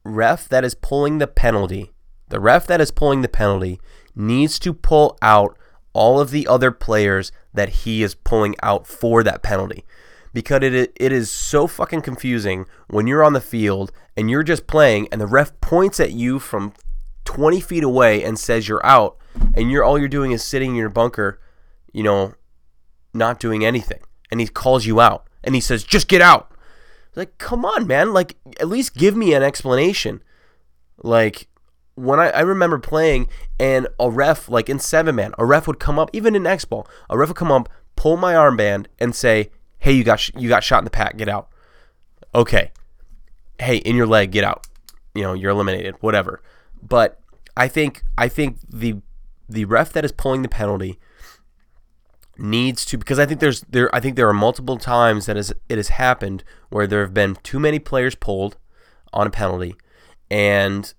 ref 0.05 0.49
that 0.49 0.65
is 0.65 0.75
pulling 0.75 1.19
the 1.19 1.27
penalty, 1.27 1.93
the 2.29 2.41
ref 2.41 2.67
that 2.67 2.81
is 2.81 2.91
pulling 2.91 3.23
the 3.23 3.29
penalty 3.29 3.81
needs 4.15 4.59
to 4.61 4.73
pull 4.73 5.19
out 5.23 5.57
all 5.93 6.21
of 6.21 6.31
the 6.31 6.47
other 6.47 6.71
players 6.71 7.33
that 7.53 7.69
he 7.71 8.03
is 8.03 8.15
pulling 8.15 8.55
out 8.63 8.87
for 8.87 9.23
that 9.23 9.43
penalty. 9.43 9.85
Because 10.33 10.63
it, 10.63 10.93
it 10.95 11.13
is 11.13 11.31
so 11.31 11.67
fucking 11.67 12.03
confusing 12.03 12.67
when 12.89 13.07
you're 13.07 13.25
on 13.25 13.33
the 13.33 13.41
field 13.41 13.91
and 14.17 14.31
you're 14.31 14.43
just 14.43 14.67
playing 14.67 15.09
and 15.11 15.21
the 15.21 15.27
ref 15.27 15.61
points 15.61 15.99
at 15.99 16.13
you 16.13 16.39
from 16.39 16.73
20 17.25 17.61
feet 17.61 17.83
away 17.83 18.23
and 18.23 18.39
says 18.39 18.69
you're 18.69 18.85
out 18.85 19.17
and 19.55 19.71
you're 19.71 19.85
all 19.85 19.99
you're 19.99 20.09
doing 20.09 20.33
is 20.33 20.45
sitting 20.45 20.71
in 20.71 20.77
your 20.77 20.89
bunker, 20.89 21.41
you 21.93 22.03
know, 22.03 22.35
not 23.13 23.41
doing 23.41 23.65
anything. 23.65 24.01
And 24.31 24.41
he 24.41 24.47
calls 24.47 24.87
you 24.87 25.01
out 25.01 25.27
and 25.43 25.55
he 25.55 25.61
says, 25.61 25.83
just 25.83 26.09
get 26.09 26.23
out. 26.23 26.53
Like, 27.17 27.39
come 27.39 27.65
on, 27.65 27.87
man. 27.87 28.13
Like, 28.13 28.37
at 28.61 28.69
least 28.69 28.95
give 28.95 29.17
me 29.17 29.35
an 29.35 29.43
explanation. 29.43 30.23
Like, 30.99 31.49
when 31.95 32.21
I, 32.21 32.31
I 32.31 32.41
remember 32.41 32.79
playing 32.79 33.29
and 33.59 33.89
a 33.99 34.09
ref, 34.11 34.49
like 34.49 34.69
in 34.69 34.79
seven 34.79 35.17
man, 35.17 35.35
a 35.39 35.45
ref 35.45 35.67
would 35.67 35.81
come 35.81 35.99
up, 35.99 36.11
even 36.13 36.35
in 36.35 36.47
X 36.47 36.65
ball, 36.65 36.87
a 37.09 37.19
ref 37.19 37.29
would 37.29 37.37
come 37.37 37.53
up, 37.53 37.69
pull 37.97 38.17
my 38.17 38.35
armband, 38.35 38.87
and 38.99 39.15
say, 39.15 39.51
"Hey, 39.81 39.93
you 39.93 40.05
got 40.05 40.21
sh- 40.21 40.31
you 40.37 40.49
got 40.49 40.63
shot 40.63 40.79
in 40.79 40.85
the 40.85 40.91
pack, 40.91 41.17
get 41.17 41.29
out." 41.29 41.49
Okay. 42.35 42.71
Hey, 43.59 43.77
in 43.79 43.97
your 43.97 44.07
leg, 44.07 44.31
get 44.31 44.45
out. 44.45 44.67
You 45.15 45.23
know, 45.23 45.35
you're 45.35 45.51
eliminated. 45.51 45.97
Whatever. 46.01 46.41
But 46.83 47.21
I 47.57 47.69
think 47.69 48.03
I 48.17 48.29
think 48.29 48.59
the 48.69 49.03
the 49.49 49.65
ref 49.65 49.93
that 49.93 50.05
is 50.05 50.13
pulling 50.13 50.43
the 50.43 50.49
penalty 50.49 50.99
needs 52.39 52.85
to 52.87 52.97
because 52.97 53.19
I 53.19 53.27
think 53.27 53.41
there's 53.41 53.63
there 53.69 53.95
I 53.95 54.01
think 54.01 54.17
there 54.17 54.29
are 54.29 54.35
multiple 54.35 54.79
times 54.79 55.27
that 55.27 55.37
is 55.37 55.53
it 55.69 55.77
has 55.77 55.89
happened 55.89 56.43
where 56.71 56.87
there 56.87 57.03
have 57.03 57.13
been 57.13 57.37
too 57.43 57.61
many 57.61 57.79
players 57.79 58.15
pulled 58.15 58.57
on 59.13 59.27
a 59.27 59.31
penalty 59.31 59.75
and 60.31 60.95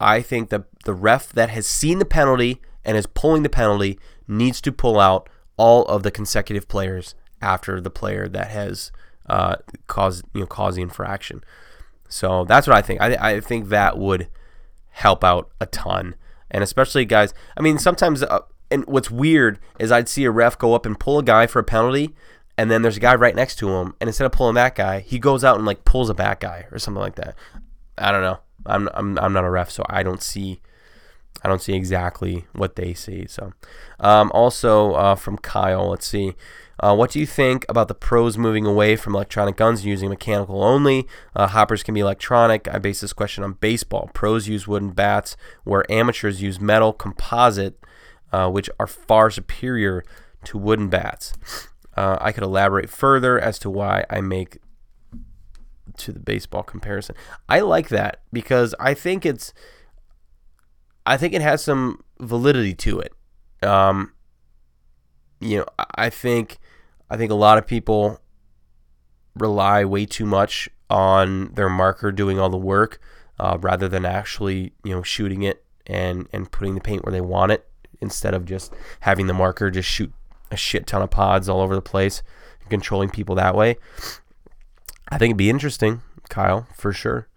I 0.00 0.22
think 0.22 0.48
that 0.48 0.64
the 0.84 0.94
ref 0.94 1.32
that 1.32 1.50
has 1.50 1.66
seen 1.66 1.98
the 1.98 2.04
penalty 2.04 2.60
and 2.84 2.96
is 2.96 3.06
pulling 3.06 3.42
the 3.42 3.48
penalty 3.48 3.98
needs 4.26 4.60
to 4.62 4.72
pull 4.72 4.98
out 4.98 5.28
all 5.56 5.84
of 5.84 6.02
the 6.02 6.10
consecutive 6.10 6.66
players 6.66 7.14
after 7.40 7.80
the 7.80 7.90
player 7.90 8.28
that 8.28 8.48
has 8.48 8.92
uh, 9.28 9.56
caused 9.86 10.24
you 10.34 10.40
know 10.40 10.46
caused 10.46 10.76
the 10.76 10.82
infraction. 10.82 11.42
So 12.08 12.44
that's 12.44 12.66
what 12.66 12.76
I 12.76 12.82
think. 12.82 13.00
I, 13.00 13.14
I 13.14 13.40
think 13.40 13.68
that 13.68 13.96
would 13.96 14.28
help 14.90 15.22
out 15.22 15.50
a 15.60 15.66
ton, 15.66 16.16
and 16.50 16.62
especially 16.64 17.04
guys. 17.04 17.32
I 17.56 17.62
mean, 17.62 17.78
sometimes 17.78 18.22
uh, 18.22 18.40
and 18.70 18.84
what's 18.86 19.10
weird 19.10 19.58
is 19.78 19.92
I'd 19.92 20.08
see 20.08 20.24
a 20.24 20.30
ref 20.30 20.58
go 20.58 20.74
up 20.74 20.86
and 20.86 20.98
pull 20.98 21.18
a 21.18 21.22
guy 21.22 21.46
for 21.46 21.60
a 21.60 21.64
penalty, 21.64 22.14
and 22.58 22.70
then 22.70 22.82
there's 22.82 22.96
a 22.96 23.00
guy 23.00 23.14
right 23.14 23.34
next 23.34 23.56
to 23.56 23.70
him, 23.70 23.94
and 24.00 24.08
instead 24.08 24.26
of 24.26 24.32
pulling 24.32 24.54
that 24.54 24.74
guy, 24.74 25.00
he 25.00 25.18
goes 25.18 25.44
out 25.44 25.56
and 25.56 25.66
like 25.66 25.84
pulls 25.84 26.10
a 26.10 26.14
back 26.14 26.40
guy 26.40 26.66
or 26.72 26.78
something 26.78 27.00
like 27.00 27.16
that. 27.16 27.34
I 27.96 28.10
don't 28.10 28.22
know. 28.22 28.38
I'm 28.66 28.88
I'm 28.94 29.18
I'm 29.18 29.32
not 29.32 29.44
a 29.44 29.50
ref, 29.50 29.70
so 29.70 29.84
I 29.88 30.02
don't 30.02 30.22
see 30.22 30.60
I 31.42 31.48
don't 31.48 31.62
see 31.62 31.74
exactly 31.74 32.46
what 32.52 32.76
they 32.76 32.94
see. 32.94 33.26
So, 33.26 33.52
um, 33.98 34.30
also 34.34 34.92
uh, 34.92 35.14
from 35.14 35.38
Kyle, 35.38 35.90
let's 35.90 36.06
see. 36.06 36.34
Uh, 36.80 36.94
what 36.94 37.10
do 37.10 37.20
you 37.20 37.26
think 37.26 37.66
about 37.68 37.88
the 37.88 37.94
pros 37.94 38.38
moving 38.38 38.64
away 38.64 38.96
from 38.96 39.14
electronic 39.14 39.56
guns 39.56 39.80
and 39.80 39.88
using 39.88 40.08
mechanical 40.08 40.64
only? 40.64 41.06
Uh, 41.36 41.46
hoppers 41.46 41.82
can 41.82 41.94
be 41.94 42.00
electronic. 42.00 42.66
I 42.68 42.78
base 42.78 43.00
this 43.00 43.12
question 43.12 43.44
on 43.44 43.52
baseball. 43.54 44.10
Pros 44.14 44.48
use 44.48 44.66
wooden 44.66 44.90
bats, 44.90 45.36
where 45.64 45.90
amateurs 45.92 46.40
use 46.40 46.58
metal 46.58 46.92
composite, 46.94 47.78
uh, 48.32 48.50
which 48.50 48.70
are 48.80 48.86
far 48.86 49.30
superior 49.30 50.02
to 50.44 50.56
wooden 50.56 50.88
bats. 50.88 51.34
Uh, 51.96 52.16
I 52.20 52.32
could 52.32 52.44
elaborate 52.44 52.88
further 52.88 53.38
as 53.38 53.58
to 53.58 53.68
why 53.68 54.04
I 54.08 54.22
make 54.22 54.58
to 55.98 56.12
the 56.12 56.20
baseball 56.20 56.62
comparison. 56.62 57.14
I 57.48 57.60
like 57.60 57.88
that 57.88 58.20
because 58.32 58.74
I 58.80 58.94
think 58.94 59.26
it's 59.26 59.52
I 61.04 61.16
think 61.16 61.34
it 61.34 61.42
has 61.42 61.62
some 61.62 62.04
validity 62.20 62.74
to 62.74 63.00
it. 63.00 63.12
Um, 63.62 64.12
you 65.40 65.58
know, 65.58 65.66
I 65.96 66.08
think 66.08 66.58
I 67.10 67.16
think 67.16 67.30
a 67.30 67.36
lot 67.36 67.58
of 67.58 67.66
people 67.66 68.20
rely 69.34 69.84
way 69.84 70.06
too 70.06 70.26
much 70.26 70.68
on 70.88 71.52
their 71.54 71.68
marker 71.68 72.12
doing 72.12 72.38
all 72.38 72.48
the 72.48 72.56
work 72.56 73.00
uh, 73.38 73.58
rather 73.60 73.88
than 73.88 74.04
actually 74.04 74.72
you 74.84 74.94
know 74.94 75.02
shooting 75.02 75.42
it 75.42 75.64
and 75.86 76.28
and 76.32 76.50
putting 76.50 76.74
the 76.74 76.80
paint 76.80 77.04
where 77.04 77.12
they 77.12 77.20
want 77.20 77.52
it 77.52 77.66
instead 78.00 78.34
of 78.34 78.44
just 78.44 78.72
having 79.00 79.26
the 79.26 79.34
marker 79.34 79.70
just 79.70 79.88
shoot 79.88 80.12
a 80.50 80.56
shit 80.56 80.86
ton 80.86 81.02
of 81.02 81.10
pods 81.10 81.48
all 81.48 81.60
over 81.60 81.74
the 81.74 81.82
place 81.82 82.22
and 82.60 82.70
controlling 82.70 83.10
people 83.10 83.34
that 83.34 83.54
way. 83.54 83.76
I 85.08 85.18
think 85.18 85.30
it'd 85.30 85.36
be 85.36 85.50
interesting, 85.50 86.02
Kyle, 86.28 86.66
for 86.74 86.92
sure. 86.92 87.28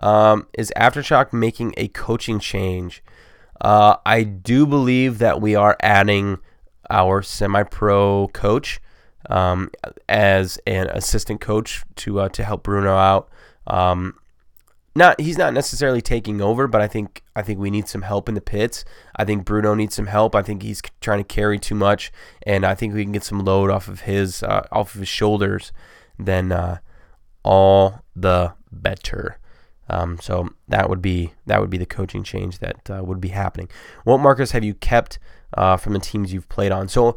Um, 0.00 0.46
is 0.56 0.72
Aftershock 0.76 1.32
making 1.32 1.74
a 1.76 1.88
coaching 1.88 2.38
change? 2.38 3.02
Uh, 3.60 3.96
I 4.06 4.22
do 4.22 4.66
believe 4.66 5.18
that 5.18 5.40
we 5.40 5.56
are 5.56 5.76
adding 5.80 6.38
our 6.90 7.22
semi-pro 7.22 8.28
coach 8.28 8.80
um, 9.28 9.70
as 10.08 10.58
an 10.66 10.88
assistant 10.88 11.40
coach 11.40 11.84
to 11.96 12.20
uh, 12.20 12.28
to 12.30 12.44
help 12.44 12.62
Bruno 12.62 12.96
out. 12.96 13.28
Um, 13.66 14.14
not 14.94 15.20
he's 15.20 15.38
not 15.38 15.54
necessarily 15.54 16.00
taking 16.00 16.40
over, 16.40 16.66
but 16.66 16.80
I 16.80 16.88
think 16.88 17.22
I 17.36 17.42
think 17.42 17.60
we 17.60 17.70
need 17.70 17.88
some 17.88 18.02
help 18.02 18.28
in 18.28 18.34
the 18.34 18.40
pits. 18.40 18.84
I 19.16 19.24
think 19.24 19.44
Bruno 19.44 19.74
needs 19.74 19.94
some 19.94 20.06
help. 20.06 20.34
I 20.34 20.42
think 20.42 20.62
he's 20.62 20.82
trying 21.00 21.18
to 21.18 21.24
carry 21.24 21.58
too 21.58 21.74
much, 21.74 22.10
and 22.44 22.64
I 22.64 22.74
think 22.74 22.94
we 22.94 23.04
can 23.04 23.12
get 23.12 23.24
some 23.24 23.38
load 23.38 23.70
off 23.70 23.88
of 23.88 24.00
his 24.00 24.42
uh, 24.42 24.66
off 24.72 24.94
of 24.94 25.00
his 25.00 25.08
shoulders. 25.08 25.72
Then 26.18 26.50
uh, 26.50 26.78
all 27.44 28.02
the 28.16 28.54
better. 28.72 29.38
Um, 29.90 30.18
so 30.20 30.50
that 30.66 30.90
would 30.90 31.00
be 31.00 31.32
that 31.46 31.60
would 31.60 31.70
be 31.70 31.78
the 31.78 31.86
coaching 31.86 32.22
change 32.22 32.58
that 32.58 32.90
uh, 32.90 33.02
would 33.04 33.20
be 33.20 33.28
happening. 33.28 33.68
What 34.04 34.18
markers 34.18 34.50
have 34.50 34.64
you 34.64 34.74
kept 34.74 35.18
uh, 35.56 35.76
from 35.76 35.92
the 35.92 36.00
teams 36.00 36.32
you've 36.32 36.48
played 36.48 36.72
on? 36.72 36.88
So 36.88 37.16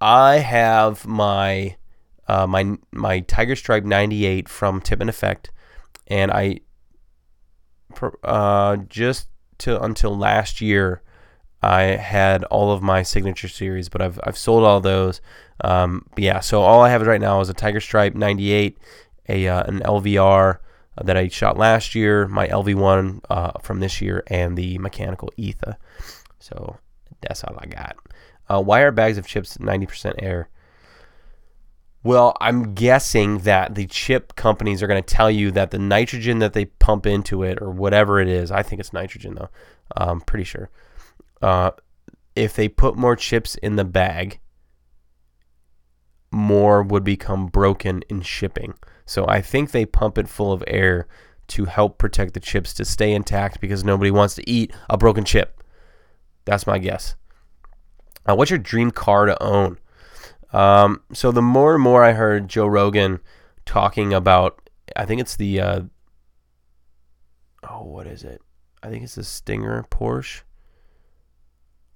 I 0.00 0.36
have 0.36 1.06
my 1.06 1.76
uh, 2.26 2.46
my 2.46 2.76
my 2.92 3.20
Tiger 3.20 3.56
Stripe 3.56 3.84
98 3.84 4.48
from 4.48 4.80
Tip 4.80 5.00
and 5.00 5.10
Effect, 5.10 5.50
and 6.06 6.30
I 6.30 6.60
uh, 8.22 8.76
just 8.76 9.28
to 9.58 9.82
until 9.82 10.16
last 10.16 10.60
year 10.60 11.02
I 11.62 11.82
had 11.96 12.44
all 12.44 12.72
of 12.72 12.82
my 12.82 13.02
signature 13.02 13.48
series, 13.48 13.88
but 13.88 14.02
I've 14.02 14.20
I've 14.24 14.38
sold 14.38 14.64
all 14.64 14.80
those. 14.80 15.20
Um, 15.62 16.06
yeah, 16.16 16.40
so 16.40 16.62
all 16.62 16.82
I 16.82 16.90
have 16.90 17.06
right 17.06 17.20
now 17.20 17.40
is 17.40 17.48
a 17.48 17.54
Tiger 17.54 17.80
Stripe 17.80 18.14
98, 18.14 18.76
a 19.28 19.48
uh, 19.48 19.62
an 19.64 19.80
LVR 19.80 20.58
that 21.02 21.16
I 21.16 21.28
shot 21.28 21.56
last 21.56 21.94
year, 21.94 22.28
my 22.28 22.46
LV1 22.48 23.20
uh, 23.30 23.52
from 23.62 23.80
this 23.80 24.00
year, 24.00 24.22
and 24.26 24.56
the 24.56 24.78
mechanical 24.78 25.30
ETHA. 25.38 25.76
So 26.38 26.78
that's 27.20 27.42
all 27.44 27.56
I 27.58 27.66
got. 27.66 27.96
Uh, 28.48 28.62
why 28.62 28.80
are 28.80 28.90
bags 28.90 29.18
of 29.18 29.26
chips 29.26 29.56
90% 29.58 30.14
air? 30.18 30.48
Well, 32.02 32.36
I'm 32.40 32.74
guessing 32.74 33.38
that 33.38 33.74
the 33.74 33.86
chip 33.86 34.36
companies 34.36 34.82
are 34.82 34.86
going 34.86 35.02
to 35.02 35.14
tell 35.14 35.30
you 35.30 35.50
that 35.52 35.70
the 35.70 35.78
nitrogen 35.78 36.38
that 36.40 36.52
they 36.52 36.66
pump 36.66 37.06
into 37.06 37.42
it, 37.42 37.58
or 37.62 37.70
whatever 37.70 38.20
it 38.20 38.28
is, 38.28 38.50
I 38.50 38.62
think 38.62 38.80
it's 38.80 38.92
nitrogen 38.92 39.36
though, 39.36 39.48
I'm 39.96 40.20
pretty 40.20 40.44
sure. 40.44 40.68
Uh, 41.40 41.70
if 42.36 42.54
they 42.54 42.68
put 42.68 42.96
more 42.96 43.16
chips 43.16 43.54
in 43.56 43.76
the 43.76 43.84
bag, 43.84 44.40
more 46.30 46.82
would 46.82 47.04
become 47.04 47.46
broken 47.46 48.02
in 48.10 48.20
shipping. 48.20 48.74
So 49.06 49.26
I 49.26 49.40
think 49.40 49.70
they 49.70 49.86
pump 49.86 50.18
it 50.18 50.28
full 50.28 50.52
of 50.52 50.64
air 50.66 51.06
to 51.48 51.66
help 51.66 51.98
protect 51.98 52.34
the 52.34 52.40
chips 52.40 52.74
to 52.74 52.84
stay 52.84 53.12
intact 53.12 53.60
because 53.60 53.84
nobody 53.84 54.10
wants 54.10 54.34
to 54.34 54.50
eat 54.50 54.72
a 54.90 54.98
broken 54.98 55.24
chip. 55.24 55.62
That's 56.44 56.66
my 56.66 56.78
guess. 56.78 57.14
Uh, 58.28 58.34
what's 58.34 58.50
your 58.50 58.58
dream 58.58 58.90
car 58.90 59.26
to 59.26 59.42
own? 59.42 59.78
Um, 60.52 61.02
so 61.12 61.32
the 61.32 61.42
more 61.42 61.74
and 61.74 61.82
more 61.82 62.04
I 62.04 62.12
heard 62.12 62.48
Joe 62.48 62.66
Rogan 62.66 63.20
talking 63.66 64.14
about, 64.14 64.68
I 64.96 65.04
think 65.04 65.20
it's 65.20 65.36
the, 65.36 65.60
uh, 65.60 65.80
oh, 67.68 67.82
what 67.82 68.06
is 68.06 68.22
it? 68.22 68.40
I 68.82 68.88
think 68.88 69.02
it's 69.02 69.16
the 69.16 69.24
Stinger 69.24 69.84
Porsche. 69.90 70.42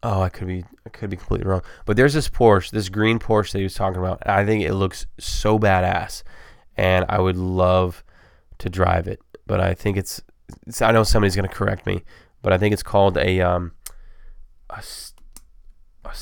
Oh, 0.02 0.22
I 0.22 0.28
could 0.28 0.46
be 0.46 0.64
I 0.86 0.90
could 0.90 1.10
be 1.10 1.16
completely 1.16 1.48
wrong. 1.48 1.62
But 1.84 1.96
there's 1.96 2.14
this 2.14 2.28
Porsche, 2.28 2.70
this 2.70 2.88
green 2.88 3.18
Porsche 3.18 3.52
that 3.52 3.58
he 3.58 3.64
was 3.64 3.74
talking 3.74 3.98
about. 3.98 4.24
I 4.26 4.46
think 4.46 4.62
it 4.62 4.74
looks 4.74 5.06
so 5.18 5.58
badass 5.58 6.22
and 6.76 7.04
I 7.08 7.20
would 7.20 7.36
love 7.36 8.04
to 8.58 8.70
drive 8.70 9.08
it. 9.08 9.20
But 9.46 9.60
I 9.60 9.74
think 9.74 9.96
it's, 9.96 10.22
it's 10.66 10.80
I 10.80 10.92
know 10.92 11.02
somebody's 11.02 11.34
to 11.34 11.48
correct 11.48 11.84
me, 11.84 12.04
but 12.42 12.52
I 12.52 12.58
think 12.58 12.72
it's 12.72 12.82
called 12.82 13.18
a 13.18 13.40
um 13.40 13.72
a, 14.70 14.82
a 16.04 16.12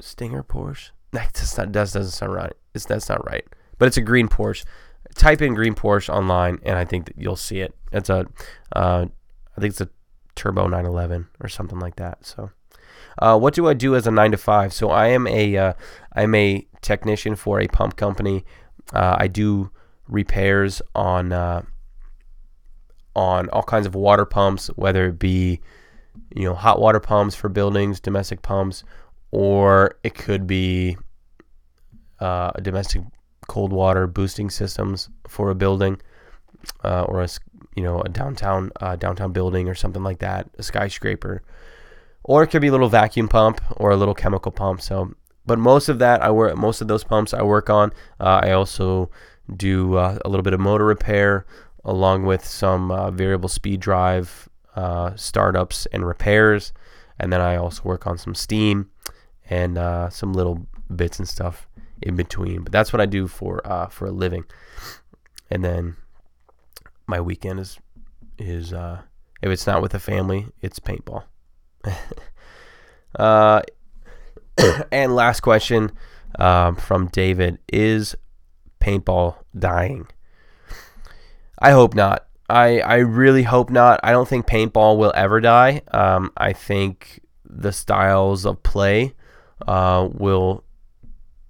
Stinger 0.00 0.42
Porsche. 0.42 0.90
That 1.12 1.34
not 1.58 1.72
that 1.72 1.72
doesn't 1.72 2.04
sound 2.06 2.32
right. 2.32 2.54
It's 2.74 2.86
that's 2.86 3.10
not 3.10 3.22
right. 3.26 3.44
But 3.78 3.86
it's 3.88 3.98
a 3.98 4.00
green 4.00 4.28
Porsche. 4.28 4.64
Type 5.14 5.42
in 5.42 5.52
green 5.52 5.74
Porsche 5.74 6.08
online, 6.08 6.58
and 6.62 6.78
I 6.78 6.86
think 6.86 7.04
that 7.04 7.18
you'll 7.18 7.36
see 7.36 7.60
it. 7.60 7.74
It's 7.92 8.08
a, 8.08 8.26
uh, 8.74 9.04
I 9.54 9.60
think 9.60 9.72
it's 9.72 9.82
a 9.82 9.90
turbo 10.34 10.62
911 10.62 11.28
or 11.40 11.50
something 11.50 11.78
like 11.78 11.96
that. 11.96 12.24
So, 12.24 12.50
uh, 13.18 13.38
what 13.38 13.52
do 13.52 13.68
I 13.68 13.74
do 13.74 13.94
as 13.94 14.06
a 14.06 14.10
nine 14.10 14.30
to 14.30 14.38
five? 14.38 14.72
So 14.72 14.88
I 14.88 15.08
am 15.08 15.26
a, 15.26 15.54
uh, 15.54 15.72
I'm 16.16 16.34
a 16.34 16.66
technician 16.80 17.36
for 17.36 17.60
a 17.60 17.68
pump 17.68 17.96
company 17.96 18.46
uh, 18.92 19.16
I 19.18 19.28
do 19.28 19.70
repairs 20.08 20.82
on 20.94 21.32
uh, 21.32 21.62
on 23.14 23.48
all 23.50 23.62
kinds 23.62 23.86
of 23.86 23.94
water 23.94 24.24
pumps, 24.24 24.68
whether 24.76 25.06
it 25.06 25.18
be 25.18 25.60
you 26.34 26.44
know 26.44 26.54
hot 26.54 26.80
water 26.80 27.00
pumps 27.00 27.34
for 27.34 27.48
buildings, 27.48 28.00
domestic 28.00 28.42
pumps, 28.42 28.84
or 29.30 29.96
it 30.02 30.14
could 30.14 30.46
be 30.46 30.96
uh, 32.20 32.52
a 32.54 32.60
domestic 32.60 33.02
cold 33.48 33.72
water 33.72 34.06
boosting 34.06 34.48
systems 34.50 35.08
for 35.26 35.50
a 35.50 35.54
building 35.54 36.00
uh, 36.84 37.02
or 37.02 37.22
a 37.22 37.28
you 37.76 37.82
know 37.82 38.00
a 38.00 38.08
downtown 38.08 38.70
uh, 38.80 38.96
downtown 38.96 39.32
building 39.32 39.68
or 39.68 39.74
something 39.74 40.02
like 40.02 40.18
that, 40.18 40.48
a 40.58 40.62
skyscraper, 40.62 41.42
or 42.24 42.42
it 42.42 42.48
could 42.48 42.62
be 42.62 42.68
a 42.68 42.72
little 42.72 42.88
vacuum 42.88 43.28
pump 43.28 43.60
or 43.76 43.90
a 43.90 43.96
little 43.96 44.14
chemical 44.14 44.52
pump. 44.52 44.80
So, 44.80 45.14
but 45.46 45.58
most 45.58 45.88
of 45.88 45.98
that 45.98 46.22
I 46.22 46.30
work 46.30 46.56
most 46.56 46.80
of 46.80 46.88
those 46.88 47.04
pumps 47.04 47.34
I 47.34 47.42
work 47.42 47.70
on. 47.70 47.92
Uh, 48.20 48.40
I 48.42 48.52
also 48.52 49.10
do 49.56 49.96
uh, 49.96 50.18
a 50.24 50.28
little 50.28 50.44
bit 50.44 50.54
of 50.54 50.60
motor 50.60 50.84
repair 50.84 51.46
along 51.84 52.24
with 52.24 52.44
some 52.44 52.90
uh, 52.90 53.10
variable 53.10 53.48
speed 53.48 53.80
drive 53.80 54.48
uh, 54.76 55.14
startups 55.16 55.86
and 55.86 56.06
repairs, 56.06 56.72
and 57.18 57.32
then 57.32 57.40
I 57.40 57.56
also 57.56 57.82
work 57.84 58.06
on 58.06 58.18
some 58.18 58.34
steam 58.34 58.90
and 59.48 59.78
uh, 59.78 60.10
some 60.10 60.32
little 60.32 60.66
bits 60.94 61.18
and 61.18 61.28
stuff 61.28 61.68
in 62.00 62.16
between. 62.16 62.62
But 62.62 62.72
that's 62.72 62.92
what 62.92 63.00
I 63.00 63.06
do 63.06 63.28
for 63.28 63.66
uh, 63.66 63.86
for 63.88 64.06
a 64.06 64.10
living. 64.12 64.44
And 65.50 65.64
then 65.64 65.96
my 67.06 67.20
weekend 67.20 67.60
is 67.60 67.78
is 68.38 68.72
uh, 68.72 69.02
if 69.42 69.50
it's 69.50 69.66
not 69.66 69.82
with 69.82 69.92
the 69.92 70.00
family, 70.00 70.46
it's 70.60 70.78
paintball. 70.78 71.24
uh, 73.18 73.62
and 74.92 75.14
last 75.14 75.40
question 75.40 75.92
um, 76.38 76.76
from 76.76 77.08
David 77.08 77.58
is 77.72 78.14
paintball 78.80 79.36
dying? 79.58 80.06
I 81.58 81.70
hope 81.70 81.94
not. 81.94 82.26
I, 82.52 82.80
I 82.80 82.96
really 82.96 83.44
hope 83.44 83.70
not. 83.70 83.98
I 84.02 84.12
don't 84.12 84.28
think 84.28 84.46
paintball 84.46 84.98
will 84.98 85.12
ever 85.14 85.40
die. 85.40 85.80
Um, 85.90 86.30
I 86.36 86.52
think 86.52 87.20
the 87.48 87.72
styles 87.72 88.44
of 88.44 88.62
play 88.62 89.14
uh, 89.66 90.08
will 90.12 90.64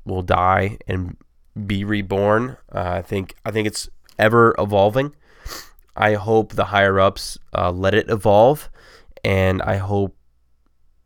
will 0.04 0.22
die 0.22 0.78
and 0.86 1.16
be 1.66 1.84
reborn. 1.84 2.56
Uh, 2.72 2.98
I 2.98 3.02
think 3.02 3.34
I 3.44 3.50
think 3.50 3.66
it's 3.66 3.88
ever 4.16 4.54
evolving. 4.58 5.12
I 5.96 6.14
hope 6.14 6.52
the 6.52 6.66
higher 6.66 7.00
ups 7.00 7.36
uh, 7.52 7.72
let 7.72 7.94
it 7.94 8.08
evolve, 8.08 8.70
and 9.24 9.60
I 9.60 9.78
hope 9.78 10.16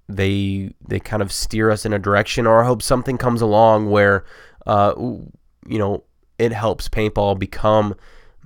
they 0.09 0.75
they 0.87 1.01
kind 1.01 1.23
of 1.23 1.33
steer 1.33 1.71
us 1.71 1.87
in 1.87 1.95
a 1.95 1.99
direction, 1.99 2.47
or 2.47 2.63
I 2.63 2.67
hope 2.67 2.83
something 2.83 3.17
comes 3.17 3.41
along 3.41 3.91
where, 3.91 4.27
uh, 4.67 4.93
you 4.97 5.79
know, 5.79 6.05
it 6.39 6.53
helps 6.53 6.87
paintball 6.91 7.39
become 7.39 7.95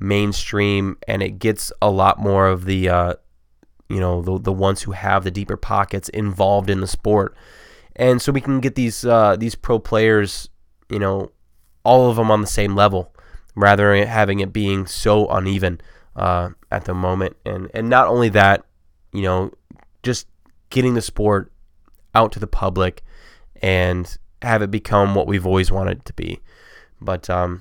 mainstream 0.00 0.96
and 1.06 1.22
it 1.22 1.38
gets 1.38 1.72
a 1.80 1.90
lot 1.90 2.18
more 2.18 2.48
of 2.48 2.64
the, 2.64 2.88
uh, 2.88 3.14
you 3.88 4.00
know, 4.00 4.22
the 4.22 4.38
the 4.40 4.52
ones 4.52 4.82
who 4.82 4.92
have 4.92 5.24
the 5.24 5.30
deeper 5.30 5.56
pockets 5.56 6.08
involved 6.08 6.70
in 6.70 6.80
the 6.80 6.86
sport 6.86 7.36
and 8.00 8.22
so 8.22 8.32
we 8.32 8.40
can 8.40 8.60
get 8.60 8.74
these 8.74 9.04
uh, 9.04 9.36
these 9.36 9.54
pro 9.54 9.78
players, 9.78 10.48
you 10.88 10.98
know, 10.98 11.32
all 11.84 12.08
of 12.08 12.16
them 12.16 12.30
on 12.30 12.40
the 12.40 12.46
same 12.46 12.74
level, 12.74 13.14
rather 13.54 13.94
than 13.94 14.06
having 14.06 14.40
it 14.40 14.54
being 14.54 14.86
so 14.86 15.28
uneven 15.28 15.80
uh, 16.16 16.48
at 16.70 16.86
the 16.86 16.94
moment. 16.94 17.36
And 17.44 17.70
and 17.74 17.90
not 17.90 18.06
only 18.08 18.30
that, 18.30 18.64
you 19.12 19.22
know, 19.22 19.52
just 20.02 20.28
getting 20.70 20.94
the 20.94 21.02
sport 21.02 21.52
out 22.14 22.32
to 22.32 22.38
the 22.38 22.46
public 22.46 23.02
and 23.60 24.16
have 24.40 24.62
it 24.62 24.70
become 24.70 25.14
what 25.14 25.26
we've 25.26 25.46
always 25.46 25.70
wanted 25.70 25.98
it 25.98 26.04
to 26.06 26.14
be. 26.14 26.40
But 27.02 27.28
um, 27.28 27.60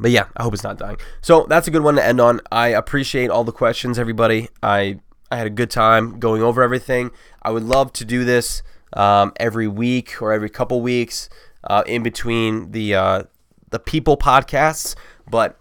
but 0.00 0.10
yeah, 0.10 0.26
I 0.36 0.42
hope 0.42 0.54
it's 0.54 0.62
not 0.62 0.78
dying. 0.78 0.98
So 1.20 1.46
that's 1.48 1.68
a 1.68 1.70
good 1.70 1.82
one 1.82 1.96
to 1.96 2.04
end 2.04 2.20
on. 2.20 2.40
I 2.50 2.68
appreciate 2.68 3.30
all 3.30 3.44
the 3.44 3.52
questions, 3.52 3.98
everybody. 3.98 4.48
I 4.62 5.00
I 5.30 5.36
had 5.36 5.46
a 5.46 5.50
good 5.50 5.70
time 5.70 6.18
going 6.18 6.42
over 6.42 6.62
everything. 6.62 7.10
I 7.42 7.50
would 7.50 7.64
love 7.64 7.92
to 7.94 8.04
do 8.04 8.24
this 8.24 8.62
um, 8.92 9.32
every 9.38 9.66
week 9.66 10.22
or 10.22 10.32
every 10.32 10.50
couple 10.50 10.80
weeks 10.80 11.28
uh, 11.64 11.82
in 11.86 12.02
between 12.02 12.70
the 12.72 12.94
uh, 12.94 13.22
the 13.70 13.78
people 13.78 14.16
podcasts. 14.16 14.94
But 15.28 15.58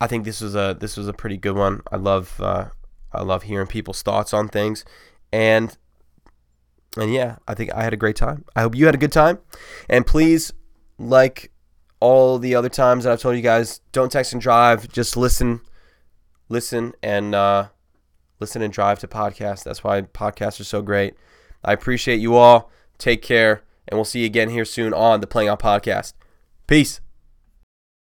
I 0.00 0.06
think 0.06 0.24
this 0.24 0.40
was 0.40 0.54
a 0.54 0.76
this 0.78 0.96
was 0.96 1.08
a 1.08 1.12
pretty 1.12 1.36
good 1.36 1.56
one. 1.56 1.82
I 1.92 1.96
love 1.96 2.40
uh, 2.40 2.70
I 3.12 3.22
love 3.22 3.44
hearing 3.44 3.66
people's 3.66 4.02
thoughts 4.02 4.34
on 4.34 4.48
things, 4.48 4.84
and 5.32 5.76
and 6.96 7.12
yeah, 7.12 7.36
I 7.46 7.54
think 7.54 7.72
I 7.72 7.84
had 7.84 7.92
a 7.92 7.98
great 7.98 8.16
time. 8.16 8.44
I 8.56 8.62
hope 8.62 8.74
you 8.74 8.86
had 8.86 8.94
a 8.94 8.98
good 8.98 9.12
time, 9.12 9.38
and 9.88 10.06
please 10.06 10.52
like 10.98 11.49
all 12.00 12.38
the 12.38 12.54
other 12.54 12.68
times 12.68 13.04
that 13.04 13.12
I've 13.12 13.20
told 13.20 13.36
you 13.36 13.42
guys, 13.42 13.80
don't 13.92 14.10
text 14.10 14.32
and 14.32 14.40
drive. 14.40 14.88
Just 14.90 15.16
listen, 15.16 15.60
listen, 16.48 16.94
and 17.02 17.34
uh, 17.34 17.68
listen 18.40 18.62
and 18.62 18.72
drive 18.72 18.98
to 19.00 19.08
podcasts. 19.08 19.62
That's 19.62 19.84
why 19.84 20.02
podcasts 20.02 20.60
are 20.60 20.64
so 20.64 20.82
great. 20.82 21.14
I 21.62 21.72
appreciate 21.72 22.20
you 22.20 22.34
all. 22.36 22.70
Take 22.98 23.22
care, 23.22 23.62
and 23.86 23.96
we'll 23.96 24.04
see 24.04 24.20
you 24.20 24.26
again 24.26 24.50
here 24.50 24.64
soon 24.64 24.92
on 24.92 25.20
the 25.20 25.26
Playing 25.26 25.48
Out 25.48 25.60
Podcast. 25.60 26.14
Peace. 26.66 27.00